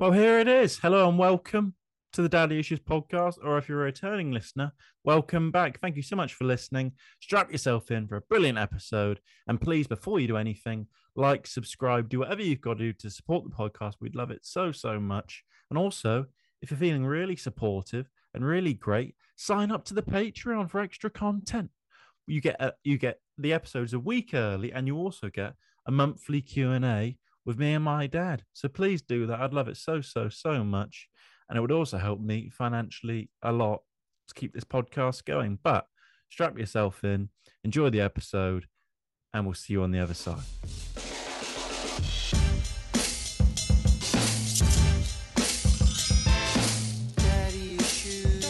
Well, 0.00 0.12
here 0.12 0.38
it 0.38 0.48
is. 0.48 0.78
Hello 0.78 1.10
and 1.10 1.18
welcome 1.18 1.74
to 2.14 2.22
the 2.22 2.28
Daddy 2.30 2.58
Issues 2.58 2.80
podcast. 2.80 3.34
Or 3.44 3.58
if 3.58 3.68
you're 3.68 3.82
a 3.82 3.84
returning 3.84 4.32
listener, 4.32 4.72
welcome 5.04 5.50
back. 5.50 5.78
Thank 5.78 5.94
you 5.94 6.02
so 6.02 6.16
much 6.16 6.32
for 6.32 6.44
listening. 6.44 6.92
Strap 7.20 7.52
yourself 7.52 7.90
in 7.90 8.08
for 8.08 8.16
a 8.16 8.22
brilliant 8.22 8.56
episode. 8.56 9.20
And 9.46 9.60
please, 9.60 9.86
before 9.86 10.18
you 10.18 10.26
do 10.26 10.38
anything, 10.38 10.86
like, 11.16 11.46
subscribe, 11.46 12.08
do 12.08 12.20
whatever 12.20 12.40
you've 12.40 12.62
got 12.62 12.78
to 12.78 12.84
do 12.84 12.92
to 12.94 13.10
support 13.10 13.44
the 13.44 13.54
podcast. 13.54 13.96
We'd 14.00 14.16
love 14.16 14.30
it 14.30 14.40
so, 14.40 14.72
so 14.72 14.98
much. 14.98 15.44
And 15.68 15.78
also, 15.78 16.24
if 16.62 16.70
you're 16.70 16.80
feeling 16.80 17.04
really 17.04 17.36
supportive 17.36 18.08
and 18.32 18.42
really 18.42 18.72
great, 18.72 19.16
sign 19.36 19.70
up 19.70 19.84
to 19.84 19.92
the 19.92 20.00
Patreon 20.00 20.70
for 20.70 20.80
extra 20.80 21.10
content. 21.10 21.68
You 22.26 22.40
get 22.40 22.58
you 22.84 22.96
get 22.96 23.20
the 23.36 23.52
episodes 23.52 23.92
a 23.92 24.00
week 24.00 24.32
early, 24.32 24.72
and 24.72 24.86
you 24.86 24.96
also 24.96 25.28
get 25.28 25.56
a 25.86 25.90
monthly 25.90 26.40
Q 26.40 26.70
and 26.70 26.86
A 26.86 27.18
with 27.44 27.58
me 27.58 27.74
and 27.74 27.84
my 27.84 28.06
dad. 28.06 28.44
So 28.52 28.68
please 28.68 29.02
do 29.02 29.26
that. 29.26 29.40
I'd 29.40 29.54
love 29.54 29.68
it 29.68 29.76
so, 29.76 30.00
so, 30.00 30.28
so 30.28 30.62
much. 30.64 31.08
And 31.48 31.56
it 31.56 31.60
would 31.60 31.72
also 31.72 31.98
help 31.98 32.20
me 32.20 32.48
financially 32.50 33.30
a 33.42 33.52
lot 33.52 33.82
to 34.28 34.34
keep 34.34 34.52
this 34.54 34.64
podcast 34.64 35.24
going. 35.24 35.58
But 35.62 35.86
strap 36.28 36.56
yourself 36.56 37.02
in, 37.02 37.30
enjoy 37.64 37.90
the 37.90 38.00
episode, 38.00 38.66
and 39.34 39.44
we'll 39.44 39.54
see 39.54 39.72
you 39.72 39.82
on 39.82 39.90
the 39.90 39.98
other 39.98 40.14
side. 40.14 40.38
Daddy 47.16 47.76
issues. 47.76 48.44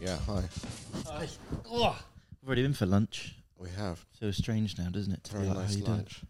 Yeah, 0.00 0.18
hi. 0.26 0.44
Oh, 1.68 1.96
I've 2.42 2.46
already 2.46 2.62
been 2.62 2.74
for 2.74 2.86
lunch. 2.86 3.39
We 3.60 3.68
have 3.76 4.04
So 4.18 4.30
strange 4.30 4.78
now, 4.78 4.88
doesn't 4.88 5.12
it? 5.12 5.22
To 5.24 5.32
very 5.32 5.44
be 5.44 5.48
like, 5.50 5.56
how 5.58 5.62
nice 5.64 5.80
lunch. 5.82 6.22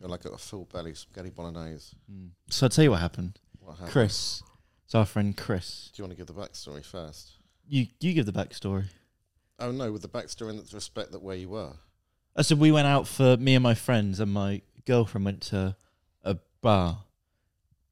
Feel 0.00 0.08
like 0.08 0.22
got 0.22 0.32
a 0.32 0.38
full 0.38 0.64
belly 0.72 0.94
spaghetti 0.94 1.30
bolognese. 1.30 1.94
Mm. 2.10 2.30
So 2.50 2.66
I'll 2.66 2.70
tell 2.70 2.84
you 2.84 2.90
what 2.90 3.00
happened. 3.00 3.38
What 3.60 3.72
happened? 3.72 3.90
Chris, 3.90 4.42
it's 4.86 4.94
our 4.94 5.04
friend 5.04 5.36
Chris. 5.36 5.90
Do 5.94 6.00
you 6.02 6.04
want 6.08 6.16
to 6.18 6.24
give 6.24 6.26
the 6.26 6.40
backstory 6.40 6.84
first? 6.84 7.32
You 7.68 7.86
you 8.00 8.14
give 8.14 8.24
the 8.26 8.32
backstory. 8.32 8.86
Oh 9.58 9.70
no, 9.70 9.92
with 9.92 10.02
the 10.02 10.08
backstory 10.08 10.50
in 10.50 10.56
the 10.56 10.64
respect 10.72 11.12
that 11.12 11.22
where 11.22 11.36
you 11.36 11.50
were. 11.50 11.72
I 12.34 12.42
said 12.42 12.58
we 12.58 12.72
went 12.72 12.86
out 12.86 13.06
for 13.06 13.36
me 13.36 13.54
and 13.54 13.62
my 13.62 13.74
friends, 13.74 14.18
and 14.20 14.32
my 14.32 14.62
girlfriend 14.86 15.24
went 15.26 15.40
to 15.42 15.76
a 16.24 16.38
bar 16.62 17.04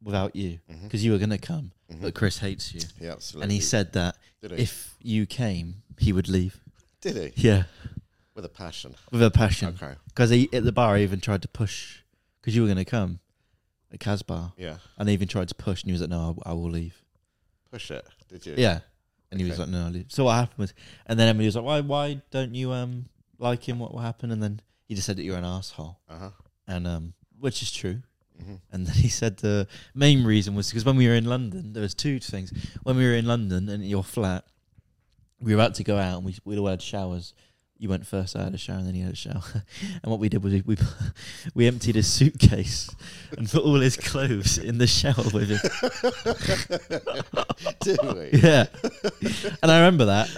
without 0.03 0.37
you 0.37 0.59
because 0.83 1.05
you 1.05 1.13
were 1.13 1.19
going 1.19 1.31
to 1.31 1.39
come, 1.39 1.73
Mhm. 1.91 2.03
but 2.03 2.15
Chris 2.15 2.39
hates 2.39 2.75
you, 2.75 2.83
He 3.01 3.07
absolutely. 3.09 3.45
and 3.45 3.53
he 3.53 3.61
said 3.61 3.93
that 3.95 4.19
if 4.43 4.95
you 5.01 5.25
came, 5.27 5.83
he 5.99 6.13
would 6.13 6.29
leave. 6.29 6.61
did 7.01 7.17
he? 7.35 7.49
Yeah, 7.49 7.65
With 8.35 8.45
a 8.45 8.49
passion. 8.49 8.95
with 9.13 9.23
a 9.23 9.31
passion. 9.31 9.79
Okay. 9.81 9.95
Because 10.09 10.31
he 10.31 10.49
at 10.53 10.65
the 10.65 10.73
bar, 10.73 10.97
he 10.97 11.03
even 11.05 11.21
tried 11.21 11.43
to 11.43 11.49
push 11.49 11.99
because 12.41 12.55
you 12.57 12.63
were 12.63 12.69
going 12.69 12.79
to 12.79 12.85
come 12.85 13.21
at 13.93 14.01
Casbar, 14.01 14.53
Yeah. 14.57 14.79
and 14.99 15.09
he 15.09 15.13
even 15.15 15.29
tried 15.29 15.49
to 15.49 15.55
push, 15.55 15.83
and 15.83 15.89
he 15.91 15.93
was 15.93 16.01
like, 16.01 16.11
"No, 16.11 16.37
I, 16.45 16.51
I 16.51 16.53
will 16.55 16.71
leave." 16.71 17.01
Push 17.71 17.91
it. 17.93 18.05
Did 18.29 18.45
you? 18.47 18.55
Yeah. 18.57 18.81
And 19.31 19.41
he 19.41 19.47
was 19.49 19.59
Okay. 19.59 19.63
like, 19.63 19.71
no, 19.71 19.87
I'll 19.87 19.91
leave. 19.91 20.07
So 20.09 20.25
what 20.25 20.35
happened 20.35 20.59
was, 20.59 20.75
and 21.07 21.19
then 21.19 21.29
Emily 21.29 21.47
was 21.47 21.57
like, 21.57 21.65
why, 21.65 21.81
why 21.81 22.23
don't 22.31 22.55
you 22.55 22.73
um 22.73 23.07
like 23.39 23.69
him? 23.69 23.79
What 23.81 23.93
will 23.93 24.01
happen? 24.01 24.31
And 24.31 24.43
then 24.43 24.61
he 24.87 24.95
just 24.95 25.07
said 25.07 25.17
that 25.17 25.23
you're 25.25 25.37
an 25.39 25.45
asshole, 25.45 25.99
Uh 26.09 26.19
huh. 26.19 26.31
and 26.69 26.87
um, 26.87 27.15
which 27.39 27.63
is 27.63 27.71
true. 27.73 28.03
hmm 28.41 28.57
And 28.73 28.87
then 28.87 28.95
he 28.97 29.09
said 29.09 29.39
the 29.39 29.67
main 29.95 30.25
reason 30.25 30.55
was 30.57 30.69
because 30.71 30.85
when 30.85 30.97
we 30.97 31.07
were 31.09 31.15
in 31.15 31.25
London, 31.25 31.73
there 31.73 31.83
was 31.83 31.95
two 31.95 32.19
things. 32.21 32.53
When 32.83 32.97
we 32.97 33.05
were 33.05 33.15
in 33.15 33.27
London 33.27 33.69
and 33.69 33.83
in 33.83 33.89
your 33.89 34.05
flat, 34.05 34.45
we 35.41 35.55
were 35.55 35.61
about 35.61 35.75
to 35.77 35.85
go 35.85 35.99
out 35.99 36.17
and 36.19 36.25
we 36.27 36.37
we'd 36.45 36.59
all 36.59 36.69
had 36.69 36.83
showers. 36.83 37.33
You 37.85 37.91
went 37.91 38.07
first. 38.07 38.35
I 38.35 38.45
had 38.45 38.55
a 38.55 38.57
shower, 38.57 38.79
and 38.79 38.87
then 38.87 38.95
he 38.95 39.03
had 39.03 39.13
a 39.13 39.15
shower. 39.15 39.43
and 40.03 40.11
what 40.11 40.19
we 40.19 40.31
did 40.31 40.43
was 40.43 40.55
we 40.55 40.63
we, 40.63 40.77
we 41.55 41.67
emptied 41.67 41.97
his 41.97 42.07
suitcase 42.11 42.89
and 43.37 43.47
put 43.47 43.63
all 43.63 43.79
his 43.79 43.99
clothes 43.99 44.57
in 44.57 44.79
the 44.79 44.87
shower 44.87 45.23
with 45.35 45.51
him. 45.51 45.61
did 47.81 47.99
we? 48.03 48.31
Yeah, 48.41 48.65
and 49.63 49.71
I 49.71 49.81
remember 49.81 50.07
that. 50.07 50.31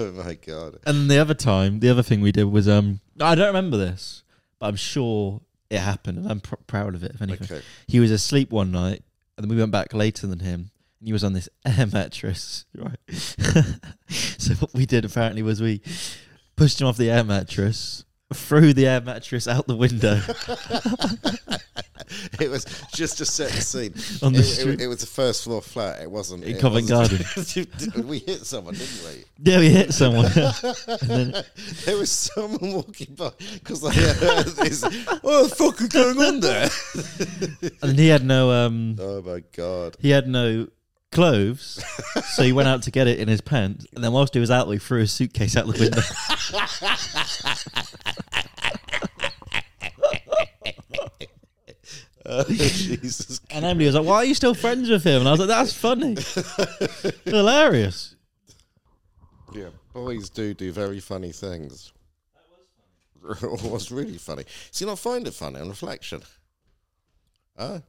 oh 0.00 0.12
my 0.24 0.34
god. 0.34 0.78
And 0.84 1.08
the 1.08 1.18
other 1.18 1.34
time, 1.34 1.78
the 1.78 1.88
other 1.88 2.02
thing 2.02 2.20
we 2.20 2.32
did 2.32 2.46
was 2.50 2.66
um, 2.66 2.98
I 3.20 3.36
don't 3.36 3.46
remember 3.46 3.76
this, 3.76 4.24
but 4.58 4.66
I'm 4.66 4.74
sure 4.74 5.40
it 5.70 5.78
happened, 5.78 6.18
and 6.18 6.28
I'm 6.28 6.40
pr- 6.40 6.56
proud 6.66 6.96
of 6.96 7.04
it. 7.04 7.12
If 7.14 7.22
anything, 7.22 7.46
Okay. 7.58 7.64
he 7.86 8.00
was 8.00 8.10
asleep 8.10 8.50
one 8.50 8.72
night, 8.72 9.04
and 9.36 9.44
then 9.44 9.50
we 9.54 9.62
went 9.62 9.70
back 9.70 9.94
later 9.94 10.26
than 10.26 10.40
him, 10.40 10.72
and 11.00 11.08
he 11.08 11.12
was 11.12 11.24
on 11.24 11.32
this 11.32 11.48
air 11.66 11.86
mattress, 11.86 12.66
right? 12.76 12.96
so 14.08 14.54
what 14.54 14.74
we 14.74 14.86
did 14.86 15.04
apparently 15.04 15.42
was 15.42 15.60
we 15.60 15.80
pushed 16.56 16.80
him 16.80 16.86
off 16.86 16.96
the 16.96 17.10
air 17.10 17.24
mattress, 17.24 18.04
threw 18.34 18.72
the 18.72 18.86
air 18.86 19.00
mattress 19.00 19.48
out 19.48 19.66
the 19.66 19.76
window 19.76 20.16
it 22.40 22.50
was 22.50 22.64
just 22.92 23.18
to 23.18 23.24
set 23.24 23.50
the 23.50 23.60
scene. 23.60 23.92
on 24.26 24.32
the 24.32 24.40
it, 24.40 24.66
it, 24.66 24.80
it 24.82 24.86
was 24.86 25.02
a 25.02 25.06
first 25.06 25.44
floor 25.44 25.60
flat. 25.62 26.00
It 26.02 26.10
wasn't 26.10 26.44
In 26.44 26.56
it 26.56 26.60
Covent 26.60 26.90
wasn't- 26.90 28.06
we 28.06 28.18
hit 28.20 28.44
someone, 28.46 28.74
didn't 28.74 29.04
we? 29.04 29.24
yeah, 29.50 29.58
we 29.58 29.70
hit 29.70 29.92
someone. 29.92 30.26
and 30.26 31.00
then, 31.32 31.44
There 31.84 31.96
was 31.96 32.10
someone 32.10 32.72
walking 32.74 33.14
by 33.14 33.30
because 33.54 33.80
they 33.82 33.92
heard 33.94 34.46
this. 34.46 34.82
What 35.22 35.48
the 35.48 35.54
fuck 35.56 35.80
is 35.80 35.88
going 35.88 36.18
on 36.18 36.40
there? 36.40 36.68
and 37.82 37.98
he 37.98 38.08
had 38.08 38.24
no 38.24 38.50
um, 38.50 38.96
Oh 38.98 39.22
my 39.22 39.42
god! 39.54 39.96
he 40.00 40.10
had 40.10 40.26
no 40.28 40.68
clothes, 41.10 41.82
so 42.32 42.42
he 42.42 42.52
went 42.52 42.68
out 42.68 42.82
to 42.82 42.90
get 42.90 43.06
it 43.06 43.18
in 43.18 43.28
his 43.28 43.40
pants, 43.40 43.86
and 43.94 44.02
then 44.04 44.12
whilst 44.12 44.34
he 44.34 44.40
was 44.40 44.50
out, 44.50 44.68
he 44.68 44.78
threw 44.78 45.00
his 45.00 45.12
suitcase 45.12 45.56
out 45.56 45.66
the 45.66 45.78
window. 45.78 46.02
Oh, 52.30 52.44
Jesus! 52.44 53.40
And 53.50 53.64
Emily 53.64 53.86
was 53.86 53.94
like, 53.94 54.04
"Why 54.04 54.16
are 54.16 54.24
you 54.24 54.34
still 54.34 54.54
friends 54.54 54.90
with 54.90 55.02
him?" 55.02 55.20
And 55.20 55.28
I 55.28 55.30
was 55.30 55.40
like, 55.40 55.48
"That's 55.48 55.72
funny, 55.72 56.16
hilarious." 57.24 58.14
Yeah, 59.54 59.70
boys 59.94 60.28
do 60.28 60.52
do 60.52 60.70
very 60.70 61.00
funny 61.00 61.32
things. 61.32 61.92
That 63.22 63.40
was 63.40 63.60
funny. 63.60 63.72
was 63.72 63.90
really 63.90 64.18
funny. 64.18 64.44
See, 64.70 64.88
I 64.88 64.94
find 64.94 65.26
it 65.26 65.32
funny 65.32 65.58
on 65.60 65.68
reflection? 65.70 66.22
Huh? 67.56 67.80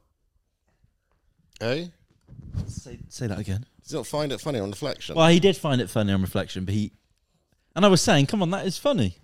Hey? 1.60 1.92
Say, 2.66 2.98
say 3.08 3.26
that 3.26 3.38
again. 3.38 3.64
Do 3.86 3.94
you 3.94 3.96
not 3.98 4.06
find 4.06 4.32
it 4.32 4.40
funny 4.40 4.58
on 4.58 4.70
reflection? 4.70 5.16
Well, 5.16 5.28
he 5.28 5.40
did 5.40 5.56
find 5.56 5.80
it 5.80 5.90
funny 5.90 6.12
on 6.12 6.20
reflection, 6.22 6.64
but 6.64 6.74
he, 6.74 6.92
and 7.76 7.84
I 7.84 7.88
was 7.88 8.00
saying, 8.00 8.26
"Come 8.26 8.42
on, 8.42 8.50
that 8.50 8.66
is 8.66 8.78
funny," 8.78 9.16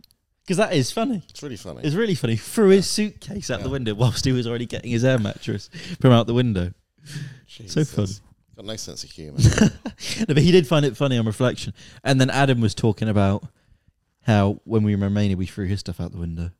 because 0.44 0.56
that 0.56 0.72
is 0.72 0.90
funny. 0.92 1.22
It's 1.28 1.42
really 1.42 1.56
funny. 1.56 1.80
It's 1.84 1.94
really 1.94 2.14
funny. 2.14 2.36
Threw 2.36 2.70
his 2.70 2.88
suitcase 2.88 3.50
out 3.50 3.62
the 3.62 3.70
window 3.70 3.94
whilst 3.94 4.24
he 4.24 4.32
was 4.32 4.46
already 4.46 4.66
getting 4.66 4.90
his 4.90 5.04
air 5.04 5.18
mattress 5.18 5.68
from 6.00 6.12
out 6.12 6.26
the 6.26 6.34
window. 6.34 6.72
so 7.46 7.84
fun. 7.84 8.06
Jesus. 8.06 8.20
Got 8.56 8.64
no 8.64 8.76
sense 8.76 9.04
of 9.04 9.10
humour. 9.10 9.38
No, 10.20 10.26
but 10.34 10.38
he 10.38 10.50
did 10.52 10.66
find 10.66 10.84
it 10.84 10.96
funny 10.96 11.16
on 11.18 11.24
reflection. 11.26 11.72
And 12.04 12.20
then 12.20 12.28
Adam 12.30 12.60
was 12.60 12.74
talking 12.74 13.08
about 13.08 13.44
how 14.22 14.60
when 14.64 14.82
we 14.82 14.92
were 14.92 14.96
in 14.96 15.02
Romania, 15.02 15.36
we 15.36 15.46
threw 15.46 15.66
his 15.66 15.80
stuff 15.80 16.00
out 16.00 16.12
the 16.12 16.18
window. 16.18 16.50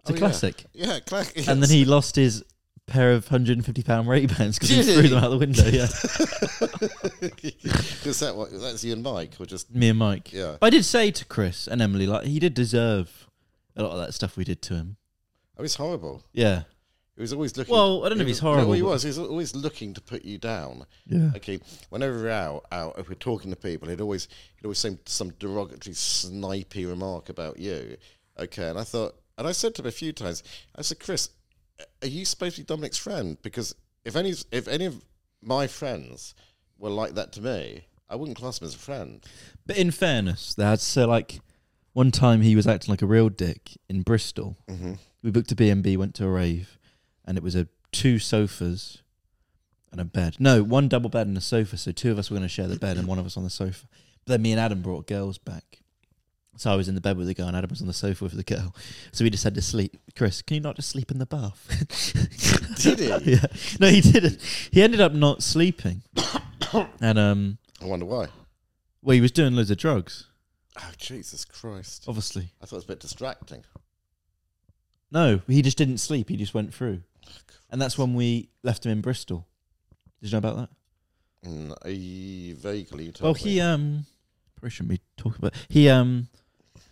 It's 0.00 0.10
Oh, 0.10 0.12
a 0.12 0.16
yeah. 0.16 0.18
classic. 0.18 0.64
yeah, 0.74 0.98
clack. 1.00 1.32
And 1.48 1.60
then 1.62 1.70
he 1.70 1.84
lost 1.84 2.14
his 2.16 2.44
pair 2.88 3.12
of 3.12 3.24
150 3.30 3.82
pound 3.82 4.08
Ray 4.08 4.26
Bans 4.26 4.56
because 4.58 4.70
he 4.70 4.76
Did 4.82 4.92
threw 4.94 5.02
he? 5.02 5.08
them 5.08 5.22
out 5.22 5.30
the 5.30 5.38
window. 5.38 5.64
Yeah, 5.66 5.86
Because 7.20 8.20
that 8.20 8.34
what 8.36 8.50
that's 8.52 8.82
you 8.84 8.92
and 8.92 9.02
Mike 9.02 9.32
or 9.40 9.46
just 9.46 9.74
me 9.74 9.88
and 9.90 9.98
Mike. 9.98 10.32
yeah. 10.32 10.56
But 10.60 10.66
I 10.66 10.70
did 10.70 10.84
say 10.84 11.10
to 11.10 11.24
Chris 11.24 11.66
and 11.66 11.80
Emily, 11.82 12.06
like 12.06 12.24
he 12.24 12.38
did 12.38 12.54
deserve 12.54 13.26
a 13.76 13.82
lot 13.82 13.92
of 13.92 13.98
that 13.98 14.14
stuff 14.14 14.36
we 14.36 14.44
did 14.44 14.62
to 14.62 14.74
him. 14.74 14.96
Oh, 15.56 15.60
it 15.60 15.62
was 15.62 15.74
horrible. 15.76 16.22
Yeah, 16.32 16.62
He 17.16 17.20
was 17.22 17.32
always 17.32 17.56
looking. 17.56 17.72
Well, 17.74 18.04
I 18.04 18.08
don't 18.08 18.18
know 18.18 18.22
if 18.22 18.28
he's 18.28 18.42
no, 18.42 18.52
horrible, 18.52 18.72
he 18.74 18.82
but- 18.82 18.88
was. 18.88 19.02
He 19.02 19.08
was 19.08 19.18
always 19.18 19.54
looking 19.54 19.94
to 19.94 20.00
put 20.00 20.24
you 20.24 20.38
down. 20.38 20.86
yeah. 21.06 21.30
Okay, 21.36 21.58
whenever 21.90 22.16
we're 22.18 22.30
out, 22.30 22.66
out, 22.72 22.98
if 22.98 23.08
we're 23.08 23.14
talking 23.16 23.50
to 23.50 23.56
people, 23.56 23.88
he'd 23.88 24.00
always, 24.00 24.28
he'd 24.56 24.64
always 24.66 24.78
say 24.78 24.96
some 25.06 25.30
derogatory, 25.38 25.94
snipey 25.94 26.86
remark 26.88 27.28
about 27.28 27.58
you. 27.58 27.96
Okay, 28.38 28.68
and 28.68 28.78
I 28.78 28.84
thought, 28.84 29.16
and 29.36 29.46
I 29.48 29.52
said 29.52 29.74
to 29.76 29.82
him 29.82 29.88
a 29.88 29.92
few 29.92 30.12
times, 30.12 30.42
I 30.76 30.82
said, 30.82 31.00
Chris, 31.00 31.30
are 32.02 32.08
you 32.08 32.24
supposed 32.24 32.56
to 32.56 32.62
be 32.62 32.66
Dominic's 32.66 32.98
friend? 32.98 33.36
Because 33.42 33.74
if 34.04 34.16
any, 34.16 34.34
if 34.50 34.68
any 34.68 34.86
of 34.86 35.04
my 35.42 35.66
friends 35.66 36.34
were 36.78 36.90
like 36.90 37.14
that 37.14 37.32
to 37.32 37.42
me, 37.42 37.84
I 38.08 38.16
wouldn't 38.16 38.38
class 38.38 38.60
him 38.60 38.66
as 38.66 38.74
a 38.74 38.78
friend. 38.78 39.24
But 39.66 39.76
in 39.76 39.90
fairness, 39.90 40.54
that's 40.54 40.84
so 40.84 41.06
like 41.06 41.40
one 41.92 42.10
time 42.10 42.42
he 42.42 42.56
was 42.56 42.66
acting 42.66 42.92
like 42.92 43.02
a 43.02 43.06
real 43.06 43.28
dick 43.28 43.76
in 43.88 44.02
Bristol. 44.02 44.56
Mm-hmm. 44.68 44.94
We 45.22 45.30
booked 45.30 45.52
a 45.52 45.56
B 45.56 45.68
and 45.68 45.82
B, 45.82 45.96
went 45.96 46.14
to 46.16 46.24
a 46.24 46.30
rave, 46.30 46.78
and 47.24 47.36
it 47.36 47.42
was 47.42 47.54
a 47.54 47.68
two 47.92 48.18
sofas 48.18 49.02
and 49.90 50.00
a 50.00 50.04
bed. 50.04 50.36
No, 50.38 50.62
one 50.62 50.88
double 50.88 51.10
bed 51.10 51.26
and 51.26 51.36
a 51.36 51.40
sofa. 51.40 51.76
So 51.76 51.92
two 51.92 52.10
of 52.10 52.18
us 52.18 52.30
were 52.30 52.36
going 52.36 52.48
to 52.48 52.48
share 52.48 52.68
the 52.68 52.78
bed, 52.78 52.96
and 52.96 53.08
one 53.08 53.18
of 53.18 53.26
us 53.26 53.36
on 53.36 53.44
the 53.44 53.50
sofa. 53.50 53.86
But 54.24 54.32
then 54.32 54.42
me 54.42 54.52
and 54.52 54.60
Adam 54.60 54.80
brought 54.80 55.06
girls 55.06 55.38
back. 55.38 55.80
So 56.58 56.70
I 56.72 56.76
was 56.76 56.88
in 56.88 56.94
the 56.96 57.00
bed 57.00 57.16
with 57.16 57.26
the 57.28 57.34
girl, 57.34 57.46
and 57.46 57.56
Adam 57.56 57.70
was 57.70 57.80
on 57.80 57.86
the 57.86 57.92
sofa 57.94 58.24
with 58.24 58.34
the 58.34 58.42
girl. 58.42 58.74
So 59.12 59.24
we 59.24 59.30
just 59.30 59.44
had 59.44 59.54
to 59.54 59.62
sleep. 59.62 59.96
Chris, 60.16 60.42
can 60.42 60.56
you 60.56 60.60
not 60.60 60.76
just 60.76 60.88
sleep 60.90 61.10
in 61.10 61.18
the 61.18 61.24
bath? 61.26 61.66
Did 62.82 62.98
he? 62.98 63.06
yeah. 63.32 63.46
No, 63.80 63.88
he 63.88 64.00
didn't. 64.00 64.38
He 64.72 64.82
ended 64.82 65.00
up 65.00 65.12
not 65.12 65.42
sleeping, 65.42 66.02
and 67.00 67.18
um, 67.18 67.58
I 67.80 67.86
wonder 67.86 68.04
why. 68.06 68.26
well, 69.02 69.14
he 69.14 69.20
was 69.20 69.30
doing 69.32 69.54
loads 69.54 69.70
of 69.70 69.78
drugs. 69.78 70.26
Oh, 70.80 70.90
Jesus 70.96 71.44
Christ. 71.44 72.04
Obviously, 72.08 72.50
I 72.62 72.66
thought 72.66 72.76
it 72.76 72.78
was 72.78 72.84
a 72.84 72.88
bit 72.88 73.00
distracting. 73.00 73.64
No, 75.10 75.40
he 75.46 75.62
just 75.62 75.78
didn't 75.78 75.98
sleep. 75.98 76.28
He 76.28 76.36
just 76.36 76.54
went 76.54 76.74
through, 76.74 77.02
and 77.70 77.80
that's 77.80 77.96
when 77.96 78.14
we 78.14 78.50
left 78.62 78.84
him 78.84 78.92
in 78.92 79.00
Bristol. 79.00 79.46
Did 80.20 80.30
you 80.30 80.32
know 80.32 80.38
about 80.38 80.56
that? 80.56 81.48
Mm, 81.48 81.72
I 81.84 82.54
vaguely. 82.60 83.12
Told 83.12 83.22
Well, 83.22 83.34
me. 83.34 83.40
he 83.40 83.60
um, 83.60 84.06
probably 84.56 84.70
shouldn't 84.70 84.90
be 84.90 85.00
talking 85.16 85.38
about. 85.38 85.54
He 85.68 85.88
um, 85.88 86.28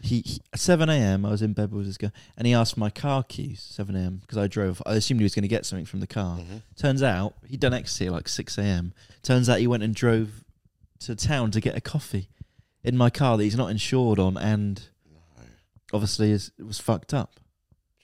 he, 0.07 0.21
he 0.25 0.41
at 0.53 0.61
seven 0.61 0.89
a.m. 0.89 1.25
I 1.27 1.31
was 1.31 1.43
in 1.43 1.53
bed 1.53 1.73
with 1.73 1.87
this 1.87 1.97
guy, 1.99 2.11
and 2.37 2.47
he 2.47 2.55
asked 2.55 2.75
for 2.75 2.81
my 2.81 2.91
car 2.91 3.23
keys. 3.23 3.61
Seven 3.61 3.95
a.m. 3.97 4.19
because 4.19 4.39
I 4.39 4.47
drove. 4.47 4.83
I 4.87 4.95
assumed 4.95 5.21
he 5.21 5.25
was 5.25 5.35
going 5.35 5.43
to 5.43 5.49
get 5.49 5.67
something 5.67 5.85
from 5.87 6.01
the 6.01 6.07
car. 6.07 6.39
Mhm. 6.39 6.63
Turns 6.77 7.03
out 7.03 7.35
he'd 7.47 7.61
done 7.61 7.75
ecstasy 7.75 8.07
at 8.07 8.13
like 8.13 8.29
six 8.29 8.57
a.m. 8.59 8.93
Turns 9.23 9.49
out 9.49 9.59
he 9.61 9.67
went 9.67 9.83
and 9.83 9.95
drove 9.95 10.45
to 11.01 11.15
town 11.15 11.51
to 11.51 11.61
get 11.61 11.77
a 11.77 11.81
coffee 11.81 12.29
in 12.83 12.97
my 12.97 13.11
car 13.11 13.37
that 13.37 13.45
he's 13.45 13.57
not 13.57 13.71
insured 13.71 14.19
on, 14.19 14.37
and 14.39 14.89
No, 15.13 15.21
obviously 15.93 16.31
is 16.31 16.53
was 16.59 16.79
fucked 16.79 17.13
up. 17.13 17.41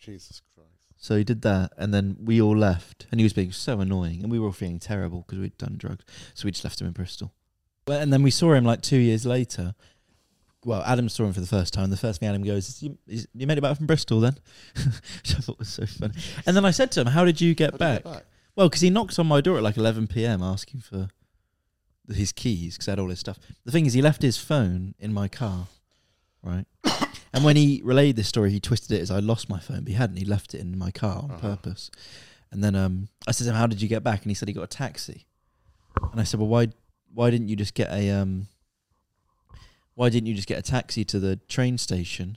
Jesus 0.01 0.41
Christ. 0.55 0.69
So 0.97 1.17
he 1.17 1.25
did 1.25 1.43
that, 1.43 1.73
and 1.79 1.93
then 1.95 2.17
we 2.21 2.41
all 2.41 2.57
left, 2.57 3.07
and 3.11 3.21
he 3.21 3.25
was 3.25 3.33
being 3.33 3.53
so 3.53 3.81
annoying, 3.81 4.23
and 4.23 4.31
we 4.31 4.39
were 4.39 4.47
all 4.47 4.53
feeling 4.53 4.79
terrible 4.79 5.25
because 5.27 5.39
we'd 5.39 5.57
done 5.59 5.77
drugs. 5.77 6.05
So 6.35 6.45
we 6.47 6.51
just 6.53 6.65
left 6.65 6.81
him 6.81 6.87
in 6.87 6.93
Bristol. 6.93 7.33
Well, 7.87 8.01
and 8.01 8.13
then 8.13 8.23
we 8.23 8.31
saw 8.31 8.53
him 8.53 8.65
like 8.65 8.83
two 8.83 8.99
years 8.99 9.27
later. 9.27 9.75
Well, 10.65 10.83
Adam 10.85 11.09
saw 11.09 11.25
him 11.25 11.33
for 11.33 11.41
the 11.41 11.47
first 11.47 11.75
time. 11.75 11.91
The 11.91 11.97
first 11.97 12.21
thing 12.21 12.29
Adam 12.29 12.45
goes, 12.45 12.69
is, 12.69 12.83
"You, 12.83 12.97
is, 13.09 13.27
you 13.35 13.47
made 13.47 13.59
it 13.59 13.63
back 13.63 13.77
from 13.77 13.87
Bristol 13.87 14.21
then?" 14.21 14.37
Which 14.77 15.35
I 15.37 15.41
thought 15.41 15.59
was 15.59 15.69
so 15.69 15.87
funny. 15.87 16.15
And 16.47 16.57
then 16.57 16.65
I 16.65 16.71
said 16.71 16.93
to 16.93 17.01
him, 17.01 17.09
"How 17.09 17.25
did 17.25 17.41
you 17.41 17.55
get 17.55 17.73
How 17.73 17.73
did 17.73 17.79
back?" 17.79 17.99
you 18.05 18.05
get 18.05 18.13
back? 18.13 18.27
Well, 18.55 18.69
because 18.69 18.81
he 18.83 18.91
knocked 18.91 19.19
on 19.19 19.27
my 19.27 19.41
door 19.41 19.57
at 19.57 19.63
like 19.63 19.77
11 19.77 20.07
p.m. 20.09 20.43
asking 20.43 20.81
for 20.81 21.09
his 22.13 22.33
keys 22.33 22.75
because 22.75 22.87
I 22.89 22.93
had 22.93 22.99
all 22.99 23.09
his 23.09 23.19
stuff. 23.21 23.39
The 23.65 23.73
thing 23.73 23.87
is, 23.87 23.93
he 23.95 24.03
left 24.03 24.23
his 24.23 24.37
phone 24.37 24.95
in 24.99 25.13
my 25.13 25.27
car, 25.29 25.67
right? 26.43 26.67
and 27.33 27.45
when 27.45 27.57
he 27.57 27.81
relayed 27.85 28.17
this 28.17 28.29
story, 28.29 28.51
he 28.51 28.61
twisted 28.61 28.93
it 28.93 29.01
as 29.01 29.11
I 29.11 29.19
lost 29.21 29.49
my 29.49 29.59
phone, 29.59 29.81
but 29.81 29.89
he 29.89 29.95
hadn't. 29.95 30.17
He 30.17 30.25
left 30.25 30.55
it 30.55 30.61
in 30.61 30.79
my 30.79 30.91
car 30.91 31.23
on 31.25 31.31
Uh-huh. 31.31 31.41
purpose. 31.41 31.91
And 32.51 32.63
then 32.63 32.75
um, 32.77 33.09
I 33.27 33.33
said 33.33 33.45
to 33.45 33.51
him, 33.51 33.57
"How 33.57 33.67
did 33.67 33.81
you 33.83 33.89
get 33.89 34.05
back?" 34.05 34.23
And 34.23 34.31
he 34.31 34.35
said 34.35 34.47
he 34.49 34.55
got 34.55 34.63
a 34.65 34.67
taxi. 34.69 35.27
And 36.13 36.21
I 36.21 36.25
said, 36.25 36.39
"Well, 36.39 36.49
why 36.49 36.69
why 37.15 37.31
didn't 37.31 37.49
you 37.49 37.57
just 37.57 37.75
get 37.75 37.91
a 37.91 38.11
um, 38.11 38.47
why 39.95 40.09
didn't 40.09 40.27
you 40.27 40.35
just 40.35 40.49
get 40.49 40.59
a 40.59 40.63
taxi 40.63 41.05
to 41.07 41.19
the 41.21 41.37
train 41.49 41.79
station?" 41.79 42.37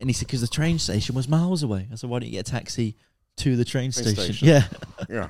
And 0.00 0.08
he 0.08 0.14
said, 0.14 0.26
"Because 0.28 0.40
the 0.40 0.48
train 0.48 0.78
station 0.78 1.14
was 1.14 1.28
miles 1.28 1.62
away." 1.62 1.88
I 1.92 1.94
said, 1.96 2.10
"Why 2.10 2.18
didn't 2.20 2.32
you 2.32 2.38
get 2.38 2.48
a 2.48 2.50
taxi 2.50 2.96
to 3.36 3.56
the 3.56 3.64
train, 3.64 3.90
Train 3.92 4.14
station? 4.14 4.34
station. 4.34 4.48
Yeah. 4.48 4.64
Yeah. 5.08 5.28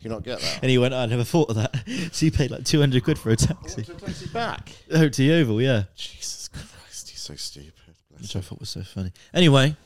Can 0.00 0.10
you 0.10 0.16
not 0.16 0.24
get 0.24 0.40
that? 0.40 0.58
And 0.62 0.70
he 0.70 0.78
went, 0.78 0.94
I 0.94 1.06
never 1.06 1.22
thought 1.22 1.48
of 1.50 1.54
that. 1.56 1.74
So 2.12 2.26
he 2.26 2.30
paid 2.32 2.50
like 2.50 2.64
200 2.64 3.04
quid 3.04 3.18
for 3.20 3.30
a 3.30 3.36
taxi. 3.36 3.82
to 3.84 3.92
a 3.92 3.94
taxi 3.94 4.26
back. 4.28 4.72
Oh, 4.90 5.08
to 5.08 5.22
Yeovil, 5.22 5.62
yeah. 5.62 5.84
Jesus 5.94 6.48
Christ, 6.48 7.10
he's 7.10 7.20
so 7.20 7.34
stupid. 7.36 7.72
Bless 8.10 8.22
Which 8.22 8.36
I 8.36 8.40
thought 8.40 8.58
was 8.58 8.70
so 8.70 8.82
funny. 8.82 9.12
Anyway, 9.32 9.76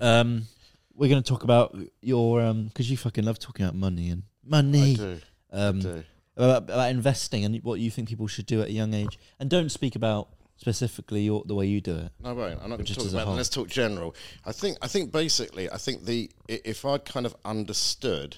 um, 0.00 0.46
we're 0.94 1.08
going 1.08 1.22
to 1.22 1.26
talk 1.28 1.44
about 1.44 1.74
your, 2.02 2.42
um, 2.42 2.66
because 2.66 2.90
you 2.90 2.96
fucking 2.98 3.24
love 3.24 3.38
talking 3.38 3.64
about 3.64 3.74
money 3.74 4.10
and 4.10 4.24
money. 4.44 4.92
I 4.92 4.96
do. 4.96 5.20
Um, 5.52 5.78
I 5.78 5.82
do. 5.82 6.04
About, 6.36 6.64
about 6.64 6.90
investing 6.90 7.44
and 7.44 7.56
what 7.62 7.80
you 7.80 7.90
think 7.90 8.08
people 8.08 8.26
should 8.26 8.46
do 8.46 8.62
at 8.62 8.68
a 8.68 8.72
young 8.72 8.94
age. 8.94 9.18
And 9.38 9.48
don't 9.50 9.70
speak 9.70 9.96
about 9.96 10.28
specifically 10.56 11.22
your, 11.22 11.42
the 11.46 11.54
way 11.54 11.66
you 11.66 11.80
do 11.80 11.96
it. 11.96 12.12
No, 12.22 12.30
I 12.30 12.32
won't. 12.32 12.62
I'm 12.62 12.70
not 12.70 12.76
going 12.76 12.86
to 12.86 12.94
talk 12.94 13.08
about. 13.08 13.26
That. 13.26 13.32
Let's 13.32 13.48
talk 13.48 13.68
general. 13.68 14.14
I 14.44 14.52
think. 14.52 14.78
I 14.82 14.86
think 14.88 15.12
basically. 15.12 15.70
I 15.70 15.76
think 15.76 16.04
the 16.04 16.30
if 16.48 16.84
I'd 16.84 17.04
kind 17.04 17.26
of 17.26 17.34
understood, 17.44 18.36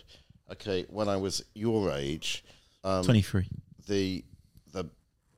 okay, 0.53 0.85
when 0.89 1.09
I 1.09 1.17
was 1.17 1.43
your 1.55 1.93
age, 1.93 2.45
um, 2.85 3.05
23. 3.05 3.49
the 3.87 4.25
the 4.73 4.85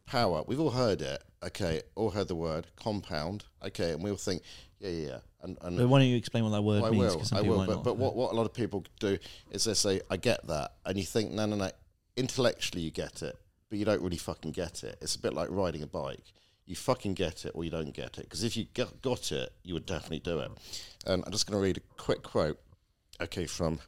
power. 0.06 0.42
We've 0.46 0.60
all 0.60 0.70
heard 0.70 1.02
it. 1.02 1.22
Okay, 1.44 1.82
all 1.94 2.10
heard 2.10 2.28
the 2.28 2.34
word 2.34 2.66
compound. 2.76 3.44
Okay, 3.64 3.92
and 3.92 4.02
we 4.02 4.10
all 4.10 4.16
think, 4.16 4.42
yeah, 4.80 4.90
yeah, 4.90 5.08
yeah. 5.08 5.18
And, 5.40 5.56
and 5.62 5.76
But 5.78 5.86
why 5.88 6.00
don't 6.00 6.08
you 6.08 6.16
explain 6.16 6.42
what 6.42 6.50
that 6.50 6.62
word 6.62 6.82
I 6.82 6.90
means? 6.90 7.04
will. 7.04 7.18
'cause 7.18 7.28
some 7.28 7.38
I 7.38 7.42
will. 7.42 7.64
But, 7.64 7.84
but 7.84 7.96
what, 7.96 8.16
what 8.16 8.32
a 8.32 8.34
lot 8.34 8.44
of 8.44 8.52
people 8.52 8.84
do 8.98 9.16
is 9.52 9.62
they 9.64 9.74
say, 9.74 10.00
I 10.10 10.16
get 10.16 10.44
that. 10.48 10.72
And 10.84 10.98
you 10.98 11.04
think, 11.04 11.30
no, 11.30 11.46
no, 11.46 11.54
no. 11.54 11.70
Intellectually, 12.18 12.82
you 12.82 12.90
get 12.90 13.22
it, 13.22 13.36
but 13.70 13.78
you 13.78 13.84
don't 13.84 14.02
really 14.02 14.16
fucking 14.16 14.52
get 14.52 14.82
it. 14.82 14.98
It's 15.00 15.14
a 15.14 15.20
bit 15.20 15.32
like 15.32 15.48
riding 15.50 15.82
a 15.82 15.86
bike. 15.86 16.32
You 16.66 16.76
fucking 16.76 17.14
get 17.14 17.44
it 17.44 17.52
or 17.54 17.64
you 17.64 17.70
don't 17.70 17.94
get 17.94 18.18
it. 18.18 18.24
Because 18.24 18.42
if 18.44 18.56
you 18.56 18.66
got, 18.74 19.00
got 19.00 19.32
it, 19.32 19.52
you 19.62 19.72
would 19.74 19.86
definitely 19.86 20.18
do 20.18 20.40
it. 20.40 20.50
And 21.06 21.22
I'm 21.24 21.32
just 21.32 21.46
going 21.46 21.58
to 21.58 21.62
read 21.62 21.78
a 21.78 22.02
quick 22.02 22.22
quote, 22.22 22.58
okay, 23.20 23.46
from. 23.46 23.80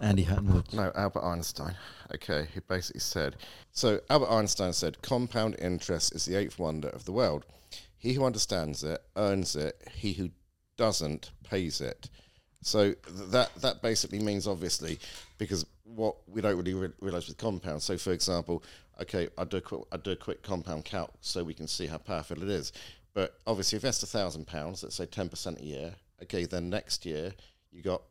Andy 0.00 0.22
Hatton 0.22 0.52
Woods. 0.54 0.72
no, 0.72 0.90
Albert 0.94 1.22
Einstein. 1.22 1.74
Okay, 2.14 2.46
he 2.54 2.60
basically 2.60 3.00
said. 3.00 3.36
So 3.72 4.00
Albert 4.08 4.30
Einstein 4.30 4.72
said, 4.72 5.02
"Compound 5.02 5.56
interest 5.58 6.14
is 6.14 6.24
the 6.24 6.36
eighth 6.36 6.58
wonder 6.58 6.88
of 6.88 7.04
the 7.04 7.12
world. 7.12 7.44
He 7.98 8.14
who 8.14 8.24
understands 8.24 8.82
it 8.82 9.02
earns 9.16 9.56
it. 9.56 9.82
He 9.94 10.14
who 10.14 10.30
doesn't 10.76 11.30
pays 11.44 11.80
it." 11.80 12.08
So 12.62 12.92
th- 12.92 13.30
that 13.30 13.54
that 13.56 13.82
basically 13.82 14.20
means 14.20 14.46
obviously 14.48 14.98
because 15.36 15.66
what 15.84 16.16
we 16.28 16.40
don't 16.40 16.56
really 16.56 16.74
re- 16.74 16.92
realize 17.00 17.28
with 17.28 17.36
compound. 17.38 17.82
So 17.82 17.96
for 17.98 18.12
example, 18.12 18.62
okay, 19.02 19.28
I 19.38 19.44
do 19.44 19.58
a 19.58 19.60
quick, 19.60 19.82
I 19.92 19.96
do 19.98 20.12
a 20.12 20.16
quick 20.16 20.42
compound 20.42 20.84
calc 20.84 21.12
so 21.20 21.44
we 21.44 21.54
can 21.54 21.68
see 21.68 21.86
how 21.86 21.98
powerful 21.98 22.42
it 22.42 22.48
is. 22.48 22.72
But 23.12 23.38
obviously, 23.46 23.76
if 23.76 23.82
that's 23.82 24.02
a 24.02 24.06
thousand 24.06 24.46
pounds, 24.46 24.82
let's 24.82 24.96
say 24.96 25.06
ten 25.06 25.28
percent 25.28 25.60
a 25.60 25.64
year. 25.64 25.94
Okay, 26.22 26.44
then 26.46 26.70
next 26.70 27.04
year 27.04 27.32
you 27.70 27.82
got. 27.82 28.02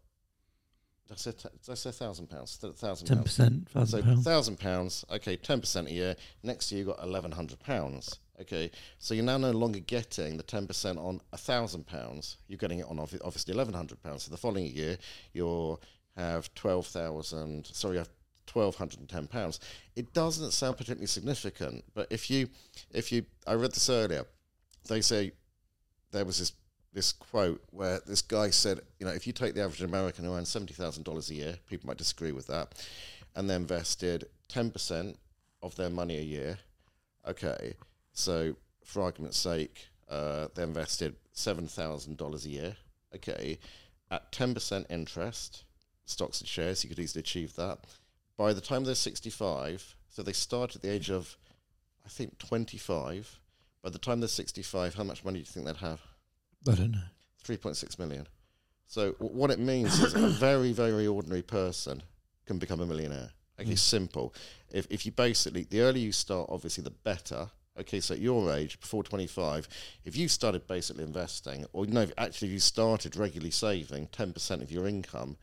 Did 1.07 1.15
I 1.15 1.17
say, 1.17 1.31
t- 1.31 1.49
did 1.65 1.71
I 1.71 1.75
say 1.75 1.91
thousand 1.91 2.27
pounds? 2.29 2.55
Thousand 2.77 3.07
Ten 3.07 3.21
percent, 3.23 3.67
So 3.73 3.79
thousand 3.79 4.03
pounds. 4.03 4.23
thousand 4.23 4.59
pounds, 4.59 5.05
okay, 5.11 5.35
ten 5.35 5.59
percent 5.59 5.89
a 5.89 5.91
year. 5.91 6.15
Next 6.43 6.71
year 6.71 6.79
you 6.79 6.85
got 6.87 7.03
eleven 7.03 7.31
hundred 7.31 7.59
pounds. 7.59 8.19
Okay, 8.41 8.71
so 8.99 9.13
you're 9.13 9.25
now 9.25 9.37
no 9.37 9.51
longer 9.51 9.79
getting 9.79 10.37
the 10.37 10.43
ten 10.43 10.65
percent 10.65 10.97
on 10.97 11.19
a 11.33 11.37
thousand 11.37 11.85
pounds. 11.85 12.37
You're 12.47 12.57
getting 12.57 12.79
it 12.79 12.85
on 12.87 12.99
obviously 12.99 13.53
eleven 13.53 13.73
hundred 13.73 14.01
pounds. 14.01 14.23
So 14.23 14.31
the 14.31 14.37
following 14.37 14.65
year 14.67 14.97
you'll 15.33 15.81
have 16.15 16.53
twelve 16.53 16.87
thousand. 16.87 17.67
Sorry, 17.67 17.97
have 17.97 18.09
twelve 18.45 18.75
hundred 18.75 18.99
and 18.99 19.09
ten 19.09 19.27
pounds. 19.27 19.59
It 19.95 20.13
doesn't 20.13 20.51
sound 20.51 20.77
particularly 20.77 21.07
significant, 21.07 21.83
but 21.93 22.07
if 22.09 22.29
you, 22.29 22.49
if 22.91 23.11
you, 23.11 23.25
I 23.47 23.53
read 23.53 23.73
this 23.73 23.89
earlier. 23.89 24.25
They 24.89 24.99
say 24.99 25.31
there 26.11 26.25
was 26.25 26.39
this 26.39 26.51
this 26.93 27.11
quote 27.11 27.63
where 27.71 27.99
this 28.05 28.21
guy 28.21 28.51
said, 28.51 28.81
you 28.99 29.05
know, 29.05 29.11
if 29.11 29.25
you 29.25 29.33
take 29.33 29.55
the 29.55 29.63
average 29.63 29.81
American 29.81 30.25
who 30.25 30.33
earns 30.33 30.49
seventy 30.49 30.73
thousand 30.73 31.03
dollars 31.03 31.29
a 31.29 31.35
year, 31.35 31.55
people 31.69 31.87
might 31.87 31.97
disagree 31.97 32.31
with 32.31 32.47
that, 32.47 32.85
and 33.35 33.49
they 33.49 33.55
invested 33.55 34.25
ten 34.47 34.71
percent 34.71 35.17
of 35.61 35.75
their 35.75 35.89
money 35.89 36.17
a 36.17 36.21
year. 36.21 36.59
Okay, 37.27 37.73
so 38.11 38.55
for 38.83 39.01
argument's 39.01 39.39
sake, 39.39 39.87
uh, 40.09 40.49
they 40.53 40.63
invested 40.63 41.15
seven 41.31 41.67
thousand 41.67 42.17
dollars 42.17 42.45
a 42.45 42.49
year. 42.49 42.75
Okay, 43.15 43.57
at 44.11 44.31
ten 44.31 44.53
percent 44.53 44.85
interest, 44.89 45.63
stocks 46.05 46.39
and 46.41 46.47
shares, 46.47 46.83
you 46.83 46.89
could 46.89 46.99
easily 46.99 47.21
achieve 47.21 47.55
that. 47.55 47.79
By 48.37 48.53
the 48.53 48.61
time 48.61 48.83
they're 48.83 48.95
sixty-five, 48.95 49.95
so 50.09 50.23
they 50.23 50.33
start 50.33 50.75
at 50.75 50.81
the 50.81 50.91
age 50.91 51.09
of, 51.09 51.37
I 52.05 52.09
think, 52.09 52.37
twenty-five. 52.39 53.39
By 53.83 53.89
the 53.89 53.99
time 53.99 54.19
they're 54.19 54.27
sixty-five, 54.29 54.95
how 54.95 55.03
much 55.03 55.23
money 55.25 55.39
do 55.39 55.41
you 55.41 55.45
think 55.45 55.65
they'd 55.65 55.77
have? 55.77 56.01
I 56.67 56.75
don't 56.75 56.91
know. 56.91 56.99
3.6 57.45 57.99
million. 57.99 58.25
So 58.87 59.11
w- 59.13 59.35
what 59.37 59.51
it 59.51 59.59
means 59.59 59.99
is 59.99 60.13
a 60.13 60.29
very, 60.29 60.71
very 60.71 61.05
ordinary 61.07 61.41
person 61.41 62.01
can 62.45 62.57
become 62.57 62.79
a 62.79 62.85
millionaire. 62.85 63.31
Okay, 63.59 63.71
Mm. 63.73 63.77
simple. 63.77 64.33
If, 64.71 64.87
if 64.89 65.05
you 65.05 65.11
basically, 65.11 65.63
the 65.69 65.81
earlier 65.81 66.05
you 66.05 66.11
start, 66.13 66.47
obviously, 66.49 66.83
the 66.85 66.91
better. 66.91 67.49
Okay, 67.77 67.99
so 67.99 68.13
at 68.13 68.21
your 68.21 68.53
age, 68.53 68.79
before 68.79 69.03
25, 69.03 69.67
if 70.05 70.15
you 70.15 70.29
started 70.29 70.65
basically 70.67 71.03
investing, 71.03 71.65
or 71.73 71.85
no, 71.85 72.07
actually, 72.17 72.47
if 72.47 72.53
you 72.53 72.59
started 72.59 73.15
regularly 73.17 73.51
saving 73.51 74.07
10% 74.07 74.61
of 74.61 74.71
your 74.71 74.87
income, 74.87 75.35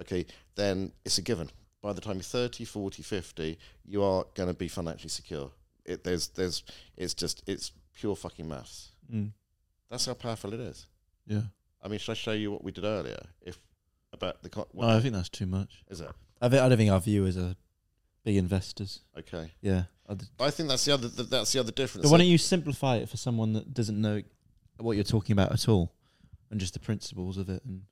okay, 0.00 0.26
then 0.54 0.92
it's 1.04 1.18
a 1.18 1.22
given. 1.22 1.50
By 1.82 1.92
the 1.92 2.00
time 2.00 2.16
you're 2.16 2.22
30, 2.22 2.64
40, 2.64 3.02
50, 3.02 3.58
you 3.86 4.02
are 4.02 4.24
going 4.34 4.48
to 4.48 4.54
be 4.54 4.68
financially 4.68 5.08
secure. 5.10 5.50
It, 5.84 6.02
there's, 6.04 6.28
there's, 6.28 6.64
it's 6.96 7.14
just, 7.14 7.42
it's 7.46 7.72
pure 7.94 8.16
fucking 8.16 8.48
maths. 8.48 8.90
Mm. 9.12 9.30
That's 9.90 10.06
how 10.06 10.14
powerful 10.14 10.52
it 10.52 10.60
is. 10.60 10.86
Yeah. 11.26 11.42
I 11.82 11.88
mean, 11.88 11.98
should 12.00 12.12
I 12.12 12.14
show 12.14 12.32
you 12.32 12.50
what 12.50 12.64
we 12.64 12.72
did 12.72 12.84
earlier? 12.84 13.20
If 13.40 13.58
about 14.12 14.42
the 14.42 14.48
co- 14.48 14.66
No, 14.74 14.88
I 14.88 15.00
think 15.00 15.14
that's 15.14 15.28
too 15.28 15.46
much. 15.46 15.84
is 15.88 16.00
it? 16.00 16.10
I, 16.40 16.48
thi- 16.48 16.58
I 16.58 16.68
don't 16.68 16.78
think 16.78 16.90
our 16.90 17.00
viewers 17.00 17.36
are 17.36 17.54
big 18.24 18.36
investors. 18.36 19.00
Okay, 19.18 19.52
Yeah. 19.62 19.84
I'd- 20.08 20.24
think 20.50 20.68
that's 20.68 20.84
the 20.84 20.92
other 20.94 21.08
th- 21.08 21.28
that's 21.28 21.52
the 21.52 21.60
other 21.60 21.72
difference. 21.72 22.06
So 22.06 22.12
why 22.12 22.18
don't 22.18 22.26
you 22.26 22.38
simplify 22.38 22.96
it 22.96 23.08
for 23.08 23.16
someone 23.16 23.52
that 23.54 23.72
doesn't 23.74 24.00
know 24.00 24.22
what 24.78 24.92
you're 24.96 25.04
talking 25.04 25.32
about 25.32 25.52
at 25.52 25.68
all, 25.68 25.92
and 26.50 26.58
just 26.60 26.74
the 26.74 26.80
principles 26.80 27.36
of 27.38 27.48
it, 27.48 27.62
and, 27.64 27.82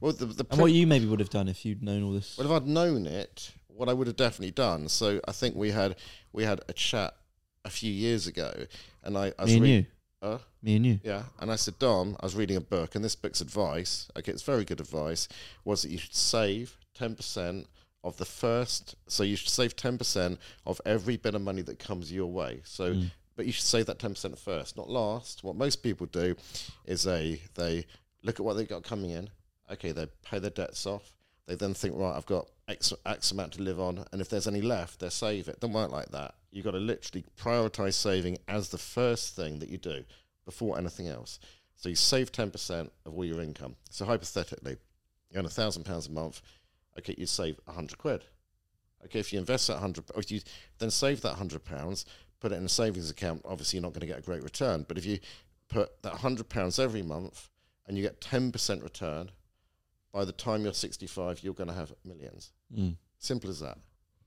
well, 0.00 0.12
the, 0.12 0.26
the 0.26 0.46
and 0.50 0.60
what 0.60 0.72
you 0.72 0.86
maybe 0.86 1.06
would 1.06 1.20
have 1.20 1.30
done 1.30 1.48
if 1.48 1.64
you'd 1.64 1.82
known 1.82 2.02
all 2.02 2.12
this? 2.12 2.36
well, 2.38 2.46
if 2.46 2.52
I'd 2.62 2.68
known 2.68 3.06
it, 3.06 3.52
what 3.68 3.88
I 3.88 3.92
would 3.92 4.06
have 4.06 4.16
definitely 4.16 4.50
done. 4.52 4.88
So 4.88 5.20
I 5.26 5.32
think 5.32 5.54
we 5.56 5.70
had 5.70 5.96
we 6.32 6.44
had 6.44 6.60
a 6.68 6.72
chat 6.72 7.14
a 7.64 7.70
few 7.70 7.92
years 7.92 8.26
ago, 8.26 8.52
and 9.02 9.16
I, 9.16 9.32
I 9.38 9.42
was 9.44 9.52
Me 9.52 9.56
and 9.56 9.66
you. 9.66 9.86
Huh? 10.22 10.38
Me 10.62 10.76
and 10.76 10.86
you. 10.86 11.00
Yeah, 11.02 11.22
and 11.38 11.50
I 11.50 11.56
said, 11.56 11.78
Dom, 11.78 12.16
I 12.20 12.26
was 12.26 12.34
reading 12.36 12.56
a 12.56 12.60
book, 12.60 12.94
and 12.94 13.02
this 13.04 13.16
book's 13.16 13.40
advice, 13.40 14.08
okay, 14.18 14.32
it's 14.32 14.42
very 14.42 14.64
good 14.66 14.80
advice, 14.80 15.28
was 15.64 15.80
that 15.82 15.90
you 15.90 15.96
should 15.98 16.14
save 16.14 16.76
10% 16.98 17.64
of 18.04 18.16
the 18.18 18.26
first, 18.26 18.96
so 19.06 19.22
you 19.22 19.36
should 19.36 19.48
save 19.48 19.76
10% 19.76 20.36
of 20.66 20.80
every 20.84 21.16
bit 21.16 21.34
of 21.34 21.40
money 21.42 21.62
that 21.62 21.78
comes 21.78 22.12
your 22.12 22.26
way. 22.30 22.60
So, 22.64 22.92
Mm. 22.94 23.10
but 23.36 23.46
you 23.46 23.52
should 23.52 23.64
save 23.64 23.86
that 23.86 23.98
10% 23.98 24.36
first, 24.38 24.76
not 24.76 24.90
last. 24.90 25.42
What 25.42 25.56
most 25.56 25.82
people 25.82 26.06
do 26.06 26.36
is 26.84 27.02
they, 27.04 27.40
they 27.54 27.86
look 28.22 28.38
at 28.40 28.44
what 28.44 28.54
they've 28.58 28.68
got 28.68 28.82
coming 28.82 29.10
in, 29.10 29.30
Okay, 29.70 29.92
they 29.92 30.06
pay 30.22 30.38
their 30.38 30.50
debts 30.50 30.86
off. 30.86 31.12
They 31.46 31.54
then 31.54 31.74
think, 31.74 31.96
right, 31.96 32.16
I've 32.16 32.26
got 32.26 32.48
X, 32.68 32.92
X 33.04 33.32
amount 33.32 33.52
to 33.54 33.62
live 33.62 33.80
on, 33.80 34.04
and 34.12 34.20
if 34.20 34.28
there's 34.28 34.46
any 34.46 34.60
left, 34.60 35.00
they 35.00 35.08
save 35.08 35.48
it. 35.48 35.60
Don't 35.60 35.72
work 35.72 35.90
like 35.90 36.10
that. 36.10 36.34
You've 36.52 36.64
got 36.64 36.72
to 36.72 36.78
literally 36.78 37.24
prioritize 37.36 37.94
saving 37.94 38.38
as 38.48 38.68
the 38.68 38.78
first 38.78 39.34
thing 39.34 39.58
that 39.58 39.68
you 39.68 39.78
do 39.78 40.04
before 40.44 40.78
anything 40.78 41.08
else. 41.08 41.38
So 41.76 41.88
you 41.88 41.94
save 41.94 42.30
10% 42.30 42.90
of 43.06 43.14
all 43.14 43.24
your 43.24 43.40
income. 43.40 43.76
So 43.90 44.04
hypothetically, 44.04 44.76
you 45.30 45.38
earn 45.38 45.46
a 45.46 45.50
thousand 45.50 45.84
pounds 45.84 46.08
a 46.08 46.10
month. 46.10 46.42
Okay, 46.98 47.14
you 47.16 47.26
save 47.26 47.58
a 47.66 47.72
hundred 47.72 47.98
quid. 47.98 48.24
Okay, 49.04 49.20
if 49.20 49.32
you 49.32 49.38
invest 49.38 49.68
that 49.68 49.78
hundred, 49.78 50.04
or 50.14 50.20
if 50.20 50.30
you 50.30 50.40
then 50.78 50.90
save 50.90 51.22
that 51.22 51.34
hundred 51.34 51.64
pounds, 51.64 52.04
put 52.40 52.52
it 52.52 52.56
in 52.56 52.64
a 52.64 52.68
savings 52.68 53.10
account. 53.10 53.42
Obviously, 53.44 53.78
you're 53.78 53.82
not 53.82 53.92
going 53.92 54.00
to 54.00 54.06
get 54.06 54.18
a 54.18 54.22
great 54.22 54.42
return. 54.42 54.84
But 54.86 54.98
if 54.98 55.06
you 55.06 55.18
put 55.68 56.02
that 56.02 56.14
hundred 56.14 56.48
pounds 56.48 56.78
every 56.78 57.02
month 57.02 57.48
and 57.86 57.96
you 57.96 58.02
get 58.02 58.20
ten 58.20 58.52
percent 58.52 58.82
return, 58.82 59.30
by 60.12 60.24
the 60.24 60.32
time 60.32 60.62
you're 60.62 60.72
65, 60.72 61.42
you're 61.42 61.54
going 61.54 61.68
to 61.68 61.74
have 61.74 61.92
millions. 62.04 62.52
Mm. 62.76 62.96
Simple 63.18 63.50
as 63.50 63.60
that. 63.60 63.78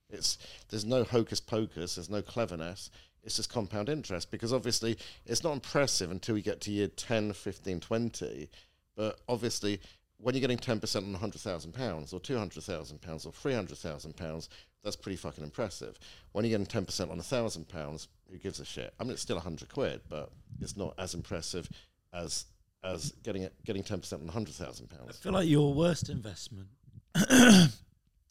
It's 0.09 0.37
there's 0.69 0.85
no 0.85 1.03
hocus 1.03 1.39
pocus. 1.39 1.95
There's 1.95 2.09
no 2.09 2.21
cleverness. 2.21 2.89
It's 3.23 3.37
just 3.37 3.51
compound 3.51 3.89
interest 3.89 4.31
because 4.31 4.53
obviously 4.53 4.97
it's 5.25 5.43
not 5.43 5.53
impressive 5.53 6.11
until 6.11 6.37
you 6.37 6.43
get 6.43 6.61
to 6.61 6.71
year 6.71 6.87
10, 6.87 7.33
15, 7.33 7.79
20. 7.79 8.49
But 8.95 9.19
obviously, 9.27 9.79
when 10.17 10.35
you're 10.35 10.41
getting 10.41 10.57
10% 10.57 10.95
on 10.97 11.11
100,000 11.11 11.73
pounds 11.73 12.13
or 12.13 12.19
200,000 12.19 13.01
pounds 13.01 13.25
or 13.25 13.31
300,000 13.31 14.15
pounds, 14.15 14.49
that's 14.83 14.95
pretty 14.95 15.15
fucking 15.15 15.43
impressive. 15.43 15.97
When 16.33 16.45
you're 16.45 16.57
getting 16.59 16.85
10% 16.85 17.01
on 17.03 17.07
1,000 17.17 17.67
pounds, 17.67 18.07
who 18.29 18.37
gives 18.37 18.59
a 18.59 18.65
shit? 18.65 18.93
I 18.99 19.03
mean, 19.03 19.13
it's 19.13 19.21
still 19.21 19.37
100 19.37 19.69
quid, 19.69 20.01
but 20.09 20.31
it's 20.61 20.77
not 20.77 20.93
as 20.97 21.13
impressive 21.13 21.69
as 22.13 22.45
as 22.83 23.11
getting 23.23 23.43
it, 23.43 23.53
getting 23.65 23.83
10% 23.83 24.13
on 24.21 24.27
hundred 24.27 24.55
thousand 24.55 24.89
pounds. 24.89 25.09
I 25.09 25.23
feel 25.23 25.31
like 25.33 25.47
your 25.47 25.73
worst 25.73 26.09
investment 26.09 26.67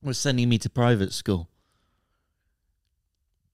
was 0.03 0.19
sending 0.19 0.49
me 0.49 0.59
to 0.59 0.71
private 0.71 1.13
school. 1.13 1.49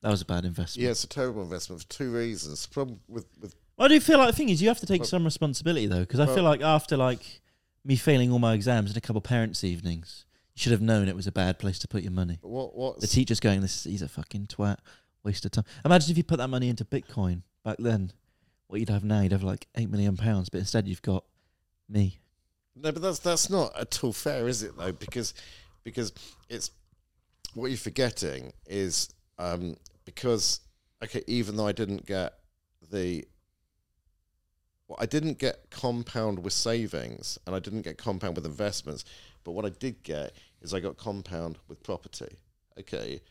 That 0.02 0.10
was 0.10 0.22
a 0.22 0.24
bad 0.24 0.44
investment. 0.44 0.84
Yeah, 0.84 0.90
it's 0.90 1.04
a 1.04 1.08
terrible 1.08 1.42
investment 1.42 1.82
for 1.82 1.88
two 1.88 2.12
reasons. 2.12 2.66
Problem 2.66 3.00
with, 3.08 3.26
with 3.40 3.54
I 3.78 3.88
do 3.88 3.98
feel 4.00 4.18
like 4.18 4.30
the 4.30 4.36
thing 4.36 4.48
is 4.48 4.60
you 4.62 4.68
have 4.68 4.80
to 4.80 4.86
take 4.86 5.00
Well- 5.02 5.08
some 5.08 5.24
responsibility 5.24 5.86
though, 5.86 6.00
because 6.00 6.20
I 6.20 6.26
feel 6.26 6.44
like 6.44 6.60
after 6.62 6.96
like 6.96 7.40
me 7.84 7.96
failing 7.96 8.30
all 8.32 8.38
my 8.38 8.54
exams 8.54 8.90
and 8.90 8.96
a 8.96 9.00
couple 9.00 9.20
parents' 9.20 9.64
evenings, 9.64 10.24
you 10.54 10.60
should 10.60 10.72
have 10.72 10.80
known 10.82 11.08
it 11.08 11.16
was 11.16 11.26
a 11.26 11.32
bad 11.32 11.58
place 11.58 11.78
to 11.80 11.88
put 11.88 12.02
your 12.02 12.12
money. 12.12 12.38
what 12.42 12.76
what's 12.76 13.00
The 13.00 13.06
teacher's 13.06 13.40
going, 13.40 13.60
"This 13.60 13.84
he's 13.84 14.02
a 14.02 14.08
fucking 14.08 14.46
twat, 14.48 14.78
waste 15.24 15.44
of 15.44 15.52
time." 15.52 15.64
Imagine 15.84 16.10
if 16.10 16.16
you 16.16 16.24
put 16.24 16.38
that 16.38 16.48
money 16.48 16.68
into 16.68 16.84
Bitcoin 16.84 17.42
back 17.64 17.76
then. 17.78 18.12
What 18.68 18.80
you'd 18.80 18.90
have 18.90 19.04
now, 19.04 19.22
you'd 19.22 19.32
have 19.32 19.42
like 19.42 19.66
eight 19.74 19.90
million 19.90 20.16
pounds, 20.16 20.48
but 20.50 20.58
instead 20.58 20.86
you've 20.86 21.02
got 21.02 21.24
me. 21.88 22.20
No, 22.76 22.92
but 22.92 23.02
that's 23.02 23.18
that's 23.18 23.50
not 23.50 23.76
at 23.76 24.04
all 24.04 24.12
fair, 24.12 24.46
is 24.46 24.62
it? 24.62 24.76
Though, 24.76 24.92
because 24.92 25.34
because 25.84 26.12
it's 26.48 26.70
what 27.54 27.68
you're 27.68 27.78
forgetting 27.78 28.52
is 28.66 29.08
um, 29.38 29.76
because 30.04 30.60
okay, 31.02 31.22
even 31.26 31.56
though 31.56 31.66
I 31.66 31.72
didn't 31.72 32.06
get 32.06 32.34
the 32.90 33.24
well, 34.86 34.98
I 35.00 35.06
didn't 35.06 35.38
get 35.38 35.70
compound 35.70 36.38
with 36.38 36.52
savings 36.52 37.38
and 37.46 37.56
I 37.56 37.58
didn't 37.58 37.82
get 37.82 37.98
compound 37.98 38.36
with 38.36 38.46
investments, 38.46 39.04
but 39.44 39.52
what 39.52 39.64
I 39.64 39.70
did 39.70 40.02
get 40.02 40.32
is 40.60 40.74
I 40.74 40.80
got 40.80 40.96
compound 40.98 41.58
with 41.68 41.82
property. 41.82 42.36
Okay. 42.78 43.22